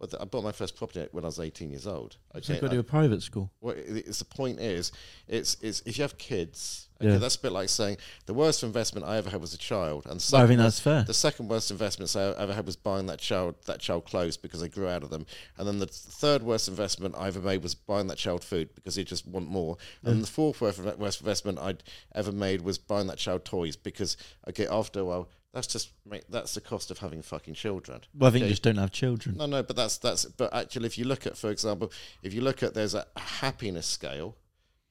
Well, 0.00 0.08
th- 0.08 0.20
I 0.20 0.24
bought 0.24 0.44
my 0.44 0.52
first 0.52 0.76
property 0.76 1.06
when 1.12 1.24
I 1.24 1.26
was 1.28 1.38
18 1.38 1.68
years 1.70 1.86
old. 1.86 2.16
So 2.32 2.38
Okay. 2.38 2.52
you've 2.54 2.62
got 2.62 2.68
to 2.68 2.76
do 2.76 2.80
a 2.80 2.82
private 2.82 3.22
school. 3.22 3.50
it- 3.62 4.06
it's 4.06 4.18
the 4.18 4.24
point 4.24 4.58
is, 4.58 4.92
it's 5.28 5.58
it's 5.60 5.82
if 5.84 5.98
you 5.98 6.02
have 6.02 6.16
kids, 6.16 6.88
okay, 7.02 7.10
Yeah. 7.12 7.18
that's 7.18 7.36
a 7.36 7.40
bit 7.40 7.52
like 7.52 7.68
saying 7.68 7.98
the 8.24 8.32
worst 8.32 8.62
investment 8.62 9.06
I 9.06 9.18
ever 9.18 9.28
had 9.28 9.42
was 9.42 9.52
a 9.52 9.58
child, 9.58 10.06
and 10.06 10.24
Well, 10.32 10.42
I 10.42 10.46
think 10.46 10.58
that's 10.58 10.80
fair. 10.80 11.02
the 11.04 11.12
second 11.12 11.48
worst 11.48 11.70
investment 11.70 12.16
I 12.16 12.30
ever 12.42 12.54
had 12.54 12.64
was 12.64 12.76
buying 12.76 13.06
that 13.06 13.18
child 13.18 13.56
that 13.66 13.80
child 13.80 14.06
clothes 14.06 14.38
because 14.38 14.60
they 14.62 14.70
grew 14.70 14.88
out 14.88 15.02
of 15.02 15.10
them, 15.10 15.26
and 15.58 15.68
then 15.68 15.80
the 15.80 15.86
third 15.86 16.42
worst 16.42 16.66
investment 16.66 17.14
I 17.18 17.26
ever 17.26 17.40
made 17.40 17.62
was 17.62 17.74
buying 17.74 18.06
that 18.06 18.16
child 18.16 18.42
food 18.42 18.74
because 18.74 18.94
he 18.94 19.04
just 19.04 19.26
want 19.26 19.48
more, 19.50 19.76
and 20.02 20.14
then 20.14 20.20
the 20.22 20.26
fourth 20.26 20.62
worst 20.62 20.78
worst 20.98 21.20
investment 21.20 21.58
I'd 21.58 21.82
ever 22.14 22.32
made 22.32 22.62
was 22.62 22.78
buying 22.78 23.06
that 23.08 23.18
child 23.18 23.44
toys 23.44 23.76
because 23.76 24.16
okay, 24.48 24.66
after 24.66 25.00
a 25.00 25.04
while. 25.04 25.28
That's 25.52 25.66
just 25.66 25.90
mate, 26.08 26.24
that's 26.28 26.54
the 26.54 26.60
cost 26.60 26.90
of 26.92 26.98
having 26.98 27.22
fucking 27.22 27.54
children. 27.54 28.02
Well, 28.14 28.28
I 28.28 28.32
think 28.32 28.42
Okay. 28.42 28.48
you 28.48 28.52
just 28.52 28.62
don't 28.62 28.76
have 28.76 28.92
children. 28.92 29.36
No, 29.36 29.46
no, 29.46 29.62
but 29.64 29.74
that's 29.74 29.98
that's. 29.98 30.24
But 30.24 30.54
actually, 30.54 30.86
if 30.86 30.96
you 30.96 31.04
look 31.04 31.26
at, 31.26 31.36
for 31.36 31.50
example, 31.50 31.90
if 32.22 32.32
you 32.32 32.40
look 32.40 32.62
at, 32.62 32.74
there's 32.74 32.94
a 32.94 33.04
happiness 33.16 33.86
scale, 33.86 34.36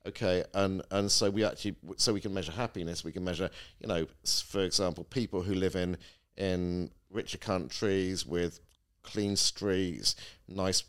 okay, 0.06 0.44
and 0.54 0.82
and 0.92 1.10
so 1.10 1.30
we 1.30 1.46
actually, 1.46 1.78
so 1.96 2.12
we 2.14 2.20
can 2.20 2.34
measure 2.34 2.52
happiness. 2.52 3.06
We 3.06 3.14
can 3.14 3.24
measure, 3.24 3.50
you 3.80 3.88
know, 3.88 4.06
for 4.48 4.62
example, 4.62 5.06
people 5.06 5.44
who 5.44 5.54
live 5.54 5.76
in 5.78 5.98
in 6.36 6.92
richer 7.10 7.38
countries 7.38 8.26
with 8.26 8.60
clean 9.02 9.38
streets, 9.38 10.16
nice 10.50 10.84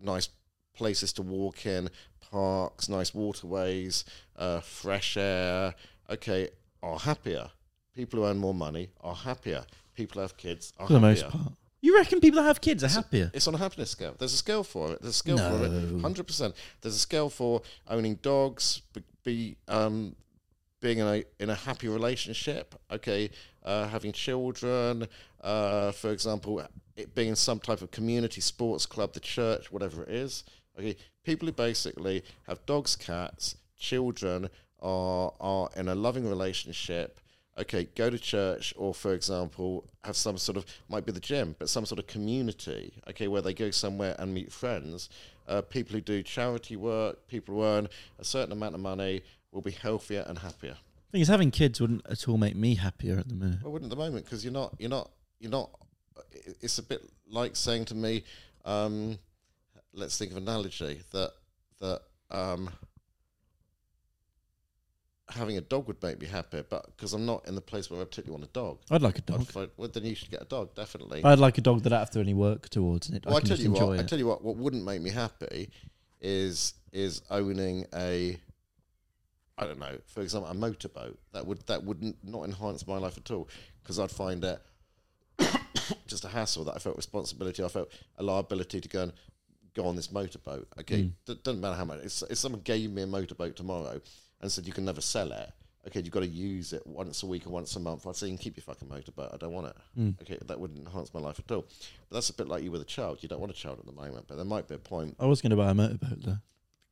nice 0.00 0.28
places 0.72 1.12
to 1.14 1.22
walk 1.22 1.66
in, 1.66 1.90
parks, 2.30 2.88
nice 2.88 3.12
waterways, 3.12 4.04
uh, 4.36 4.60
fresh 4.60 5.16
air. 5.16 5.74
Okay, 6.08 6.50
are 6.80 7.00
happier. 7.00 7.50
People 7.96 8.20
who 8.20 8.26
earn 8.26 8.36
more 8.36 8.54
money 8.54 8.90
are 9.00 9.14
happier. 9.14 9.64
People 9.94 10.16
who 10.16 10.20
have 10.20 10.36
kids 10.36 10.72
are 10.78 10.86
For 10.86 10.92
the 10.92 11.00
happier. 11.00 11.24
most 11.24 11.32
part, 11.32 11.52
you 11.80 11.96
reckon 11.96 12.20
people 12.20 12.40
that 12.42 12.46
have 12.46 12.60
kids 12.60 12.84
are 12.84 12.88
happier? 12.88 13.30
It's 13.32 13.48
on 13.48 13.54
a 13.54 13.58
happiness 13.58 13.90
scale. 13.90 14.14
There's 14.18 14.34
a 14.34 14.36
scale 14.36 14.62
for 14.64 14.92
it. 14.92 15.00
There's 15.00 15.14
a 15.14 15.18
scale 15.18 15.38
for 15.38 15.64
it. 15.64 15.70
No. 15.70 15.98
Hundred 16.00 16.26
percent. 16.26 16.54
There's 16.82 16.94
a 16.94 16.98
scale 16.98 17.30
for 17.30 17.62
owning 17.88 18.16
dogs, 18.16 18.82
be, 18.92 19.02
be 19.24 19.56
um, 19.68 20.14
being 20.80 20.98
in 20.98 21.06
a 21.06 21.24
in 21.40 21.48
a 21.48 21.54
happy 21.54 21.88
relationship. 21.88 22.74
Okay, 22.92 23.30
uh, 23.64 23.88
having 23.88 24.12
children. 24.12 25.06
Uh, 25.40 25.92
for 25.92 26.10
example, 26.10 26.62
it 26.96 27.14
being 27.14 27.30
in 27.30 27.36
some 27.36 27.60
type 27.60 27.80
of 27.80 27.90
community 27.90 28.42
sports 28.42 28.84
club, 28.84 29.14
the 29.14 29.20
church, 29.20 29.72
whatever 29.72 30.02
it 30.02 30.10
is. 30.10 30.44
Okay, 30.78 30.96
people 31.24 31.46
who 31.46 31.52
basically 31.52 32.22
have 32.46 32.64
dogs, 32.66 32.94
cats, 32.94 33.56
children 33.78 34.50
are 34.82 35.32
are 35.40 35.70
in 35.76 35.88
a 35.88 35.94
loving 35.94 36.28
relationship 36.28 37.20
okay, 37.58 37.88
go 37.94 38.10
to 38.10 38.18
church, 38.18 38.74
or 38.76 38.92
for 38.92 39.14
example, 39.14 39.84
have 40.04 40.16
some 40.16 40.36
sort 40.38 40.56
of 40.56 40.66
might 40.88 41.06
be 41.06 41.12
the 41.12 41.20
gym, 41.20 41.56
but 41.58 41.68
some 41.68 41.86
sort 41.86 41.98
of 41.98 42.06
community, 42.06 42.94
okay, 43.08 43.28
where 43.28 43.42
they 43.42 43.54
go 43.54 43.70
somewhere 43.70 44.14
and 44.18 44.32
meet 44.34 44.52
friends. 44.52 45.08
Uh, 45.48 45.62
people 45.62 45.94
who 45.94 46.00
do 46.00 46.22
charity 46.22 46.76
work, 46.76 47.26
people 47.28 47.54
who 47.54 47.64
earn 47.64 47.88
a 48.18 48.24
certain 48.24 48.52
amount 48.52 48.74
of 48.74 48.80
money, 48.80 49.22
will 49.52 49.62
be 49.62 49.70
healthier 49.70 50.24
and 50.26 50.38
happier. 50.38 50.76
thing 51.12 51.20
is, 51.20 51.28
having 51.28 51.50
kids 51.50 51.80
wouldn't 51.80 52.04
at 52.10 52.28
all 52.28 52.36
make 52.36 52.56
me 52.56 52.74
happier 52.74 53.18
at 53.18 53.28
the 53.28 53.34
minute. 53.34 53.60
I 53.64 53.68
wouldn't 53.68 53.90
at 53.90 53.96
the 53.96 54.02
moment 54.02 54.24
because 54.24 54.44
you're 54.44 54.52
not, 54.52 54.74
you're 54.78 54.90
not, 54.90 55.10
you're 55.40 55.50
not. 55.50 55.70
It's 56.60 56.78
a 56.78 56.82
bit 56.82 57.02
like 57.28 57.56
saying 57.56 57.86
to 57.86 57.94
me, 57.94 58.24
um, 58.64 59.18
let's 59.94 60.18
think 60.18 60.32
of 60.32 60.36
an 60.36 60.42
analogy 60.42 61.00
that 61.12 61.32
that 61.80 62.00
um, 62.30 62.70
having 65.36 65.56
a 65.56 65.60
dog 65.60 65.86
would 65.88 66.02
make 66.02 66.20
me 66.20 66.26
happier, 66.26 66.64
but 66.68 66.86
because 66.96 67.12
I'm 67.12 67.24
not 67.26 67.46
in 67.46 67.54
the 67.54 67.60
place 67.60 67.90
where 67.90 68.00
I 68.00 68.04
particularly 68.04 68.40
want 68.40 68.50
a 68.50 68.52
dog. 68.52 68.78
I'd 68.90 69.02
like 69.02 69.18
a 69.18 69.22
dog. 69.22 69.46
find- 69.46 69.70
well, 69.76 69.88
then 69.88 70.04
you 70.04 70.14
should 70.14 70.30
get 70.30 70.42
a 70.42 70.46
dog, 70.46 70.74
definitely. 70.74 71.22
I'd 71.24 71.38
like 71.38 71.58
a 71.58 71.60
dog 71.60 71.82
that 71.84 71.92
I 71.92 71.98
have 72.00 72.10
to 72.10 72.20
any 72.20 72.34
work 72.34 72.68
towards 72.68 73.08
it. 73.10 73.24
well, 73.24 73.34
I 73.34 73.38
I 73.38 73.40
tell 73.40 73.58
you 73.58 73.70
what. 73.72 73.98
I 74.00 74.02
tell 74.02 74.18
you 74.18 74.26
what. 74.26 74.42
What 74.42 74.56
wouldn't 74.56 74.84
make 74.84 75.00
me 75.00 75.10
happy 75.10 75.70
is 76.20 76.74
is 76.92 77.22
owning 77.30 77.86
a. 77.94 78.38
I 79.58 79.64
don't 79.64 79.78
know. 79.78 79.96
For 80.06 80.20
example, 80.20 80.50
a 80.50 80.54
motorboat 80.54 81.18
that 81.32 81.46
would 81.46 81.66
that 81.66 81.82
would 81.84 82.14
not 82.22 82.44
enhance 82.44 82.86
my 82.86 82.98
life 82.98 83.16
at 83.16 83.30
all 83.30 83.48
because 83.82 83.98
I'd 83.98 84.10
find 84.10 84.44
it 84.44 84.60
just 86.06 86.24
a 86.24 86.28
hassle. 86.28 86.64
That 86.64 86.76
I 86.76 86.78
felt 86.78 86.96
responsibility. 86.96 87.62
I 87.64 87.68
felt 87.68 87.90
a 88.18 88.22
liability 88.22 88.80
to 88.80 88.88
go 88.88 89.02
and 89.04 89.12
go 89.74 89.86
on 89.86 89.96
this 89.96 90.10
motorboat. 90.12 90.68
Okay, 90.80 91.02
Mm. 91.04 91.12
D- 91.26 91.40
doesn't 91.42 91.60
matter 91.60 91.76
how 91.76 91.84
much. 91.84 92.00
If, 92.02 92.22
if 92.30 92.38
someone 92.38 92.62
gave 92.62 92.90
me 92.90 93.02
a 93.02 93.06
motorboat 93.06 93.56
tomorrow 93.56 94.00
and 94.40 94.50
said 94.50 94.66
you 94.66 94.72
can 94.72 94.84
never 94.84 95.00
sell 95.00 95.32
it, 95.32 95.50
okay, 95.86 96.00
you've 96.00 96.10
got 96.10 96.20
to 96.20 96.26
use 96.26 96.72
it 96.72 96.86
once 96.86 97.22
a 97.22 97.26
week 97.26 97.46
or 97.46 97.50
once 97.50 97.74
a 97.76 97.80
month. 97.80 98.06
I'd 98.06 98.16
say 98.16 98.26
you 98.26 98.32
can 98.32 98.38
keep 98.38 98.56
your 98.56 98.64
fucking 98.64 98.88
motorboat. 98.88 99.30
I 99.32 99.36
don't 99.36 99.52
want 99.52 99.68
it. 99.68 99.76
Mm. 99.98 100.20
Okay, 100.20 100.38
that 100.46 100.58
wouldn't 100.58 100.86
enhance 100.86 101.14
my 101.14 101.20
life 101.20 101.38
at 101.38 101.50
all. 101.54 101.62
But 102.08 102.16
that's 102.16 102.30
a 102.30 102.34
bit 102.34 102.48
like 102.48 102.62
you 102.62 102.70
with 102.70 102.82
a 102.82 102.86
child. 102.86 103.22
You 103.22 103.28
don't 103.28 103.40
want 103.40 103.52
a 103.52 103.56
child 103.56 103.78
at 103.78 103.86
the 103.86 103.92
moment, 103.92 104.26
but 104.28 104.36
there 104.36 104.44
might 104.44 104.68
be 104.68 104.74
a 104.74 104.78
point. 104.78 105.16
I 105.20 105.26
was 105.26 105.40
going 105.40 105.50
to 105.50 105.56
buy 105.56 105.70
a 105.70 105.74
motorboat 105.74 106.22
though. 106.22 106.38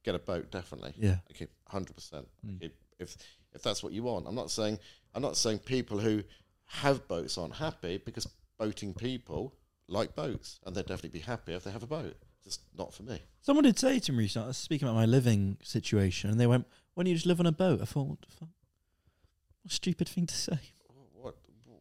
Get 0.04 0.14
a 0.14 0.18
boat, 0.18 0.50
definitely. 0.50 0.94
Yeah. 0.96 1.16
Okay, 1.30 1.48
hundred 1.68 1.96
percent. 1.96 2.28
Mm. 2.46 2.56
Okay, 2.56 2.72
if 2.98 3.16
if 3.52 3.62
that's 3.62 3.82
what 3.82 3.92
you 3.92 4.02
want, 4.02 4.26
I'm 4.28 4.34
not 4.34 4.50
saying 4.50 4.78
I'm 5.14 5.22
not 5.22 5.36
saying 5.36 5.60
people 5.60 5.98
who 5.98 6.22
have 6.66 7.06
boats 7.08 7.38
aren't 7.38 7.54
happy 7.54 7.98
because 8.04 8.28
boating 8.58 8.94
people 8.94 9.54
like 9.88 10.14
boats 10.14 10.60
and 10.64 10.74
they'd 10.74 10.86
definitely 10.86 11.18
be 11.18 11.24
happy 11.24 11.52
if 11.52 11.64
they 11.64 11.70
have 11.70 11.82
a 11.82 11.86
boat. 11.86 12.16
Just 12.44 12.60
not 12.76 12.92
for 12.92 13.02
me. 13.02 13.20
Someone 13.40 13.64
did 13.64 13.78
say 13.78 13.98
to 13.98 14.12
me 14.12 14.18
recently, 14.18 14.44
I 14.44 14.48
was 14.48 14.58
speaking 14.58 14.86
about 14.86 14.96
my 14.96 15.06
living 15.06 15.56
situation, 15.62 16.30
and 16.30 16.38
they 16.38 16.46
went, 16.46 16.66
"Why 16.92 17.02
don't 17.02 17.08
you 17.08 17.14
just 17.14 17.26
live 17.26 17.40
on 17.40 17.46
a 17.46 17.52
boat?" 17.52 17.80
I 17.80 17.86
thought, 17.86 18.06
what, 18.06 18.20
the 18.20 18.26
fuck? 18.28 18.48
what 19.62 19.70
a 19.70 19.74
stupid 19.74 20.08
thing 20.08 20.26
to 20.26 20.34
say. 20.34 20.58
What? 21.14 21.36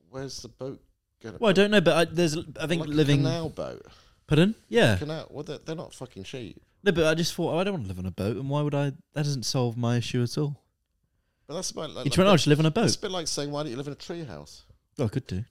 Where's 0.10 0.41
the 0.41 0.48
boat 0.48 0.82
going? 1.22 1.36
Well, 1.39 1.50
I 1.50 1.53
don't 1.53 1.72
know, 1.72 1.82
but 1.82 1.96
I, 1.96 2.05
there's, 2.05 2.38
I 2.60 2.67
think 2.67 2.82
like 2.82 2.89
living. 2.89 3.22
a 3.22 3.29
canal 3.29 3.50
boat. 3.50 3.86
Pardon? 4.25 4.55
Yeah. 4.70 4.96
Canal. 4.98 5.27
Well, 5.29 5.43
they're, 5.43 5.60
they're 5.60 5.75
not 5.75 5.93
fucking 5.93 6.24
cheap. 6.24 6.62
No, 6.84 6.91
but 6.91 7.05
I 7.05 7.13
just 7.13 7.34
thought, 7.34 7.53
oh, 7.53 7.58
I 7.58 7.63
don't 7.63 7.74
want 7.74 7.86
to 7.86 7.89
live 7.89 8.00
on 8.00 8.05
a 8.05 8.12
boat, 8.12 8.38
and 8.38 8.50
why 8.50 8.62
would 8.62 8.75
I? 8.75 8.91
That 9.13 9.24
doesn't 9.24 9.43
solve 9.43 9.77
my 9.77 9.98
issue 9.98 10.24
at 10.24 10.38
all. 10.38 10.63
But 11.48 11.55
that's 11.55 11.72
about 11.72 11.91
like, 11.91 12.05
You 12.05 12.12
went, 12.17 12.29
oh, 12.29 12.36
just 12.36 12.48
live 12.48 12.60
on 12.60 12.65
a 12.65 12.72
boat. 12.72 12.86
It's 12.86 12.96
a 12.96 13.00
bit 13.00 13.12
like 13.12 13.27
saying, 13.27 13.51
why 13.51 13.63
don't 13.63 13.72
you 13.72 13.77
live 13.77 13.88
in 13.88 13.93
a 13.93 13.98
tree 13.98 14.24
house? 14.24 14.63
Oh, 14.98 15.05
I 15.05 15.08
could 15.10 15.27
do. 15.27 15.43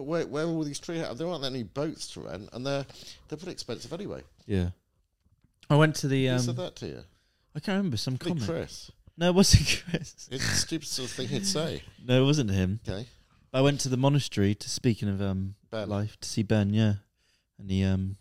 But 0.00 0.04
where 0.06 0.26
where 0.26 0.44
are 0.44 0.48
all 0.48 0.62
these 0.64 0.78
tree 0.78 0.96
houses? 0.98 1.18
There 1.18 1.28
aren't 1.28 1.44
any 1.44 1.62
boats 1.62 2.06
to 2.14 2.20
rent, 2.22 2.48
and 2.54 2.64
they're 2.64 2.86
they're 3.28 3.36
pretty 3.36 3.52
expensive 3.52 3.92
anyway. 3.92 4.22
Yeah. 4.46 4.70
I 5.68 5.76
went 5.76 5.94
to 5.96 6.08
the. 6.08 6.26
Who 6.28 6.32
Um, 6.32 6.38
said 6.38 6.56
that 6.56 6.74
to 6.76 6.86
you? 6.86 7.04
I 7.54 7.60
can't 7.60 7.76
remember 7.76 7.98
some 7.98 8.14
Big 8.14 8.28
comment. 8.28 8.46
Chris. 8.46 8.90
No, 9.18 9.28
it 9.28 9.34
wasn't 9.34 9.84
Chris. 9.90 10.26
It's 10.30 10.48
the 10.48 10.54
stupid 10.56 10.88
sort 10.88 11.10
of 11.10 11.14
thing 11.14 11.28
he'd 11.28 11.46
say. 11.46 11.82
No, 12.02 12.22
it 12.22 12.24
wasn't 12.24 12.50
him. 12.50 12.80
Okay, 12.88 13.06
I 13.52 13.60
went 13.60 13.78
to 13.80 13.90
the 13.90 13.98
monastery 13.98 14.54
to 14.54 14.70
speaking 14.70 15.06
of 15.10 15.20
um 15.20 15.56
Ben. 15.70 15.86
life 15.90 16.18
to 16.20 16.26
see 16.26 16.42
Ben. 16.44 16.72
Yeah, 16.72 16.94
and 17.58 17.70
he 17.70 17.84
um 17.84 18.16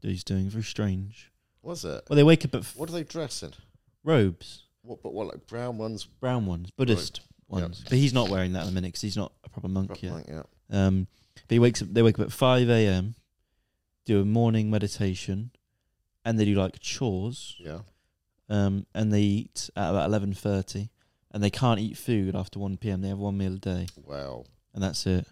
he's 0.00 0.24
doing 0.24 0.48
very 0.48 0.64
strange. 0.64 1.30
Was 1.60 1.84
it? 1.84 2.02
Well, 2.08 2.16
they 2.16 2.24
wake 2.24 2.46
up 2.46 2.54
at 2.54 2.60
f- 2.62 2.76
What 2.78 2.86
do 2.88 2.94
they 2.94 3.04
dress 3.04 3.42
in? 3.42 3.52
robes, 4.04 4.62
What? 4.80 5.02
But 5.02 5.12
what? 5.12 5.26
Like 5.26 5.46
brown 5.46 5.76
ones? 5.76 6.06
brown 6.06 6.46
ones, 6.46 6.70
Buddhist 6.70 7.20
Yep. 7.52 7.62
ones. 7.62 7.84
But 7.86 7.98
he's 7.98 8.14
not 8.14 8.30
wearing 8.30 8.54
that 8.54 8.60
at 8.60 8.66
the 8.66 8.72
minute 8.72 8.88
because 8.88 9.02
he's 9.02 9.18
not 9.18 9.32
a 9.44 9.50
proper 9.50 9.68
monk 9.68 9.88
Proper 9.88 10.06
yet. 10.06 10.12
monk, 10.14 10.26
yeah. 10.26 10.42
Um, 10.70 11.06
he 11.48 11.58
wakes 11.58 11.82
up. 11.82 11.88
They 11.92 12.02
wake 12.02 12.18
up 12.18 12.26
at 12.26 12.32
five 12.32 12.68
a.m. 12.68 13.14
Do 14.06 14.20
a 14.20 14.24
morning 14.24 14.70
meditation, 14.70 15.50
and 16.24 16.38
they 16.38 16.44
do 16.44 16.54
like 16.54 16.78
chores. 16.80 17.56
Yeah. 17.58 17.80
Um, 18.48 18.86
and 18.94 19.12
they 19.12 19.20
eat 19.22 19.70
at 19.76 19.90
about 19.90 20.06
eleven 20.08 20.32
thirty, 20.32 20.90
and 21.32 21.42
they 21.42 21.50
can't 21.50 21.78
eat 21.80 21.96
food 21.96 22.34
after 22.34 22.58
one 22.58 22.76
p.m. 22.76 23.00
They 23.02 23.08
have 23.08 23.18
one 23.18 23.36
meal 23.38 23.54
a 23.54 23.58
day, 23.58 23.86
Wow. 24.04 24.44
and 24.74 24.82
that's 24.82 25.06
it. 25.06 25.26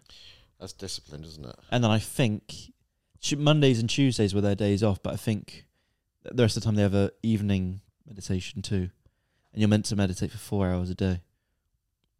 That's 0.61 0.73
disciplined, 0.73 1.25
isn't 1.25 1.47
it? 1.47 1.57
And 1.71 1.83
then 1.85 1.91
I 1.91 1.99
think 1.99 2.73
Tu- 3.21 3.37
Mondays 3.37 3.79
and 3.81 3.89
Tuesdays 3.89 4.35
were 4.35 4.41
their 4.41 4.55
days 4.57 4.83
off, 4.83 5.03
but 5.03 5.13
I 5.13 5.17
think 5.17 5.67
th- 6.25 6.35
the 6.37 6.43
rest 6.43 6.57
of 6.57 6.63
the 6.63 6.67
time 6.67 6.75
they 6.77 6.83
have 6.83 6.95
a 6.95 7.11
evening 7.23 7.81
meditation 8.07 8.63
too, 8.63 8.91
and 9.53 9.61
you're 9.61 9.69
meant 9.69 9.85
to 9.87 9.97
meditate 9.97 10.31
for 10.33 10.39
four 10.39 10.69
hours 10.69 10.91
a 10.91 10.95
day. 10.95 11.23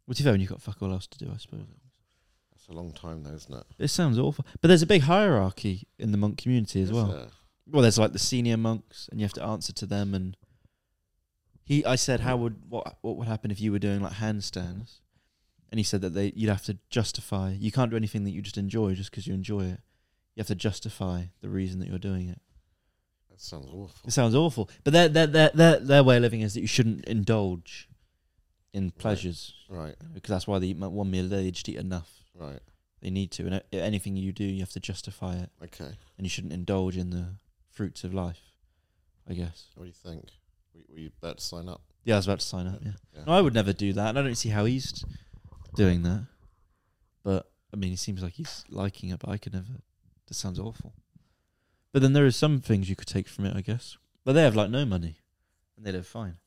What's 0.05 0.19
your 0.21 0.31
when 0.31 0.41
you've 0.41 0.49
got 0.49 0.61
fuck 0.61 0.81
all 0.81 0.91
else 0.91 1.07
to 1.07 1.17
do? 1.17 1.31
I 1.33 1.37
suppose. 1.37 1.61
A 2.69 2.73
long 2.73 2.91
time, 2.93 3.23
though, 3.23 3.33
isn't 3.33 3.53
it? 3.53 3.63
It 3.79 3.87
sounds 3.87 4.19
awful, 4.19 4.45
but 4.61 4.67
there's 4.67 4.83
a 4.83 4.87
big 4.87 5.01
hierarchy 5.03 5.87
in 5.97 6.11
the 6.11 6.17
monk 6.17 6.37
community 6.37 6.81
as 6.81 6.89
Is 6.89 6.93
well. 6.95 7.07
there? 7.07 7.27
Well, 7.67 7.81
there's 7.81 7.97
like 7.97 8.13
the 8.13 8.19
senior 8.19 8.57
monks, 8.57 9.07
and 9.11 9.19
you 9.19 9.25
have 9.25 9.33
to 9.33 9.43
answer 9.43 9.73
to 9.73 9.85
them. 9.87 10.13
And 10.13 10.37
he, 11.63 11.83
I 11.85 11.95
said, 11.95 12.19
how 12.19 12.37
would 12.37 12.69
what 12.69 12.97
what 13.01 13.17
would 13.17 13.27
happen 13.27 13.49
if 13.51 13.59
you 13.59 13.71
were 13.71 13.79
doing 13.79 14.01
like 14.01 14.13
handstands? 14.13 14.99
And 15.71 15.79
he 15.79 15.83
said 15.83 16.01
that 16.01 16.13
they 16.15 16.31
you'd 16.35 16.49
have 16.49 16.63
to 16.65 16.77
justify. 16.89 17.55
You 17.57 17.71
can't 17.71 17.91
do 17.91 17.97
anything 17.97 18.23
that 18.23 18.31
you 18.31 18.41
just 18.41 18.57
enjoy 18.57 18.93
just 18.95 19.09
because 19.11 19.25
you 19.27 19.33
enjoy 19.33 19.61
it. 19.61 19.79
You 20.35 20.41
have 20.41 20.47
to 20.47 20.55
justify 20.55 21.23
the 21.41 21.49
reason 21.49 21.79
that 21.79 21.89
you're 21.89 21.99
doing 21.99 22.29
it. 22.29 22.39
That 23.29 23.41
sounds 23.41 23.67
awful. 23.67 24.07
It 24.07 24.11
sounds 24.11 24.35
awful, 24.35 24.69
but 24.83 24.93
their 24.93 25.07
their 25.09 25.27
their 25.27 25.51
their, 25.53 25.79
their 25.79 26.03
way 26.03 26.17
of 26.17 26.21
living 26.21 26.41
is 26.41 26.53
that 26.53 26.61
you 26.61 26.67
shouldn't 26.67 27.05
indulge 27.05 27.87
in 28.73 28.91
pleasures 28.91 29.55
Right, 29.67 29.95
because 30.13 30.29
that's 30.29 30.45
why 30.47 30.59
they 30.59 30.67
eat 30.67 30.77
mo- 30.77 30.89
one 30.89 31.09
meal 31.09 31.25
a 31.25 31.29
day. 31.29 31.43
They 31.43 31.51
just 31.51 31.67
eat 31.69 31.77
enough. 31.77 32.11
Right. 32.39 32.59
They 33.01 33.09
need 33.09 33.31
to, 33.31 33.45
and 33.47 33.61
anything 33.71 34.17
you 34.17 34.31
do, 34.33 34.43
you 34.43 34.59
have 34.59 34.71
to 34.71 34.79
justify 34.79 35.35
it, 35.35 35.49
Okay. 35.63 35.85
and 36.17 36.25
you 36.25 36.29
shouldn't 36.29 36.51
indulge 36.53 36.97
in 36.97 37.11
the 37.11 37.35
fruits 37.71 38.03
of 38.03 38.13
life. 38.13 38.41
I 39.29 39.33
guess. 39.33 39.67
What 39.75 39.83
do 39.83 39.87
you 39.87 39.93
think? 39.93 40.25
Were, 40.73 40.81
were 40.89 40.99
you 40.99 41.11
about 41.21 41.37
to 41.37 41.43
sign 41.43 41.69
up? 41.69 41.81
Yeah, 42.03 42.15
I 42.15 42.17
was 42.17 42.27
about 42.27 42.39
to 42.39 42.45
sign 42.45 42.67
up. 42.67 42.79
Yeah, 42.83 42.91
Yeah. 43.15 43.23
no, 43.25 43.33
I 43.33 43.41
would 43.41 43.53
never 43.53 43.71
do 43.73 43.93
that, 43.93 44.09
and 44.09 44.19
I 44.19 44.23
don't 44.23 44.35
see 44.35 44.49
how 44.49 44.65
he's 44.65 45.05
doing 45.75 46.01
that. 46.03 46.25
But 47.23 47.49
I 47.73 47.77
mean, 47.77 47.91
he 47.91 47.95
seems 47.95 48.21
like 48.23 48.33
he's 48.33 48.65
liking 48.69 49.09
it, 49.11 49.19
but 49.19 49.29
I 49.29 49.37
could 49.37 49.53
never. 49.53 49.81
That 50.27 50.33
sounds 50.33 50.59
awful. 50.59 50.93
But 51.91 52.01
then 52.01 52.13
there 52.13 52.25
are 52.25 52.31
some 52.31 52.59
things 52.61 52.89
you 52.89 52.95
could 52.95 53.07
take 53.07 53.27
from 53.27 53.45
it, 53.45 53.55
I 53.55 53.61
guess. 53.61 53.97
But 54.25 54.33
they 54.33 54.41
have 54.43 54.55
like 54.55 54.69
no 54.69 54.85
money, 54.85 55.19
and 55.77 55.85
they 55.85 55.91
live 55.91 56.07
fine. 56.07 56.37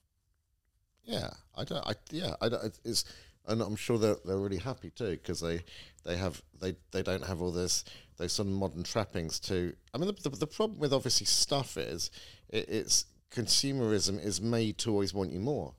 Yeah, 1.04 1.30
I 1.56 1.64
don't. 1.64 1.86
I 1.86 1.94
yeah, 2.10 2.34
I 2.40 2.48
don't. 2.48 2.78
It's 2.84 3.04
and 3.46 3.60
I'm 3.60 3.76
sure 3.76 3.98
they're 3.98 4.16
they're 4.24 4.38
really 4.38 4.58
happy 4.58 4.90
too 4.90 5.12
because 5.12 5.40
they 5.40 5.64
they 6.04 6.16
have 6.16 6.42
they 6.60 6.76
they 6.92 7.02
don't 7.02 7.24
have 7.24 7.42
all 7.42 7.52
this 7.52 7.84
those 8.16 8.32
sort 8.32 8.48
of 8.48 8.54
modern 8.54 8.82
trappings 8.82 9.38
too. 9.38 9.74
I 9.92 9.98
mean, 9.98 10.08
the 10.08 10.30
the, 10.30 10.36
the 10.36 10.46
problem 10.46 10.78
with 10.78 10.92
obviously 10.92 11.26
stuff 11.26 11.76
is 11.76 12.10
it, 12.48 12.68
it's 12.68 13.06
consumerism 13.30 14.22
is 14.22 14.40
made 14.40 14.78
to 14.78 14.90
always 14.90 15.14
want 15.14 15.32
you 15.32 15.40
more, 15.40 15.74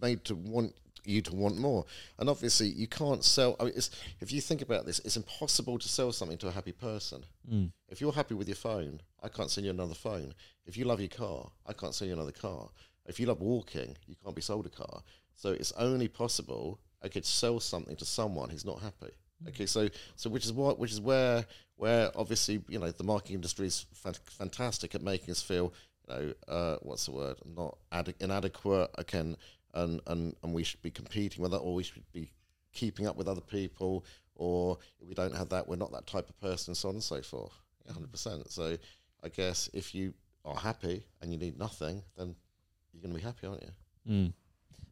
made 0.00 0.24
to 0.24 0.34
want 0.34 0.74
you 1.04 1.22
to 1.22 1.34
want 1.34 1.58
more, 1.58 1.84
and 2.18 2.28
obviously 2.28 2.68
you 2.68 2.86
can't 2.86 3.24
sell. 3.24 3.56
I 3.60 3.64
mean, 3.64 3.72
it's 3.76 3.90
if 4.20 4.32
you 4.32 4.40
think 4.40 4.62
about 4.62 4.86
this, 4.86 4.98
it's 5.00 5.16
impossible 5.16 5.78
to 5.78 5.88
sell 5.88 6.12
something 6.12 6.38
to 6.38 6.48
a 6.48 6.52
happy 6.52 6.72
person. 6.72 7.24
Mm. 7.50 7.72
If 7.88 8.00
you're 8.00 8.12
happy 8.12 8.34
with 8.34 8.48
your 8.48 8.56
phone, 8.56 9.00
I 9.22 9.28
can't 9.28 9.50
sell 9.50 9.64
you 9.64 9.70
another 9.70 9.94
phone. 9.94 10.34
If 10.66 10.76
you 10.76 10.84
love 10.84 11.00
your 11.00 11.08
car, 11.08 11.50
I 11.66 11.72
can't 11.72 11.94
sell 11.94 12.08
you 12.08 12.14
another 12.14 12.32
car. 12.32 12.68
If 13.06 13.18
you 13.18 13.26
love 13.26 13.40
walking, 13.40 13.96
you 14.06 14.14
can't 14.22 14.36
be 14.36 14.42
sold 14.42 14.66
a 14.66 14.68
car. 14.68 15.02
So 15.34 15.52
it's 15.52 15.72
only 15.72 16.06
possible 16.06 16.78
I 17.02 17.08
could 17.08 17.24
sell 17.24 17.60
something 17.60 17.96
to 17.96 18.04
someone 18.04 18.50
who's 18.50 18.64
not 18.64 18.80
happy. 18.80 19.12
Okay, 19.48 19.66
so 19.66 19.88
so 20.16 20.28
which 20.28 20.44
is 20.44 20.52
what 20.52 20.78
which 20.78 20.92
is 20.92 21.00
where 21.00 21.46
where 21.76 22.10
obviously 22.14 22.62
you 22.68 22.78
know 22.78 22.90
the 22.90 23.04
marketing 23.04 23.36
industry 23.36 23.66
is 23.66 23.86
fan- 23.94 24.14
fantastic 24.24 24.94
at 24.94 25.02
making 25.02 25.30
us 25.30 25.40
feel 25.40 25.72
you 26.08 26.14
know 26.14 26.34
uh, 26.46 26.76
what's 26.82 27.06
the 27.06 27.12
word 27.12 27.38
not 27.56 27.78
ade- 27.94 28.14
inadequate 28.20 28.90
again 28.98 29.36
and, 29.72 30.00
and 30.08 30.36
and 30.42 30.52
we 30.52 30.62
should 30.62 30.82
be 30.82 30.90
competing 30.90 31.40
with 31.42 31.52
that 31.52 31.58
or 31.58 31.74
we 31.74 31.82
should 31.82 32.02
be 32.12 32.30
keeping 32.74 33.06
up 33.06 33.16
with 33.16 33.28
other 33.28 33.40
people 33.40 34.04
or 34.34 34.76
we 35.00 35.14
don't 35.14 35.34
have 35.34 35.48
that 35.48 35.66
we're 35.66 35.76
not 35.76 35.90
that 35.92 36.06
type 36.06 36.28
of 36.28 36.38
person 36.38 36.72
and 36.72 36.76
so 36.76 36.90
on 36.90 36.96
and 36.96 37.02
so 37.02 37.22
forth 37.22 37.52
100% 37.90 38.50
so 38.50 38.76
I 39.24 39.28
guess 39.30 39.70
if 39.72 39.94
you 39.94 40.12
are 40.44 40.54
happy 40.56 41.06
and 41.22 41.32
you 41.32 41.38
need 41.38 41.58
nothing 41.58 42.02
then 42.18 42.34
you're 42.92 43.00
going 43.02 43.14
to 43.14 43.18
be 43.18 43.24
happy 43.24 43.46
aren't 43.46 43.62
you 43.62 43.70
Mm. 44.08 44.32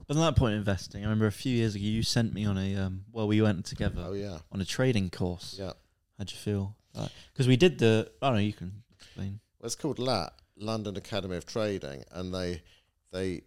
But 0.08 0.16
on 0.16 0.22
that 0.22 0.36
point, 0.36 0.54
investing, 0.54 1.02
I 1.02 1.04
remember 1.04 1.26
a 1.26 1.32
few 1.32 1.54
years 1.54 1.74
ago 1.74 1.84
you 1.84 2.02
sent 2.02 2.32
me 2.32 2.46
on 2.46 2.56
a 2.56 2.76
um. 2.76 3.04
Well, 3.12 3.28
we 3.28 3.40
went 3.42 3.66
together 3.66 4.02
oh 4.06 4.14
yeah 4.14 4.38
on 4.50 4.60
a 4.60 4.64
trading 4.64 5.10
course. 5.10 5.56
yeah 5.58 5.72
How'd 6.16 6.32
you 6.32 6.36
feel? 6.38 6.76
Because 7.32 7.46
we 7.46 7.56
did 7.56 7.78
the. 7.78 8.10
I 8.20 8.26
don't 8.26 8.36
know. 8.36 8.42
You 8.42 8.52
can 8.52 8.82
explain. 8.96 9.38
Well, 9.60 9.66
it's 9.66 9.76
called 9.76 9.98
LAT, 10.00 10.32
London 10.56 10.96
Academy 10.96 11.36
of 11.36 11.46
Trading, 11.46 12.04
and 12.10 12.34
they 12.34 12.62
they 13.12 13.42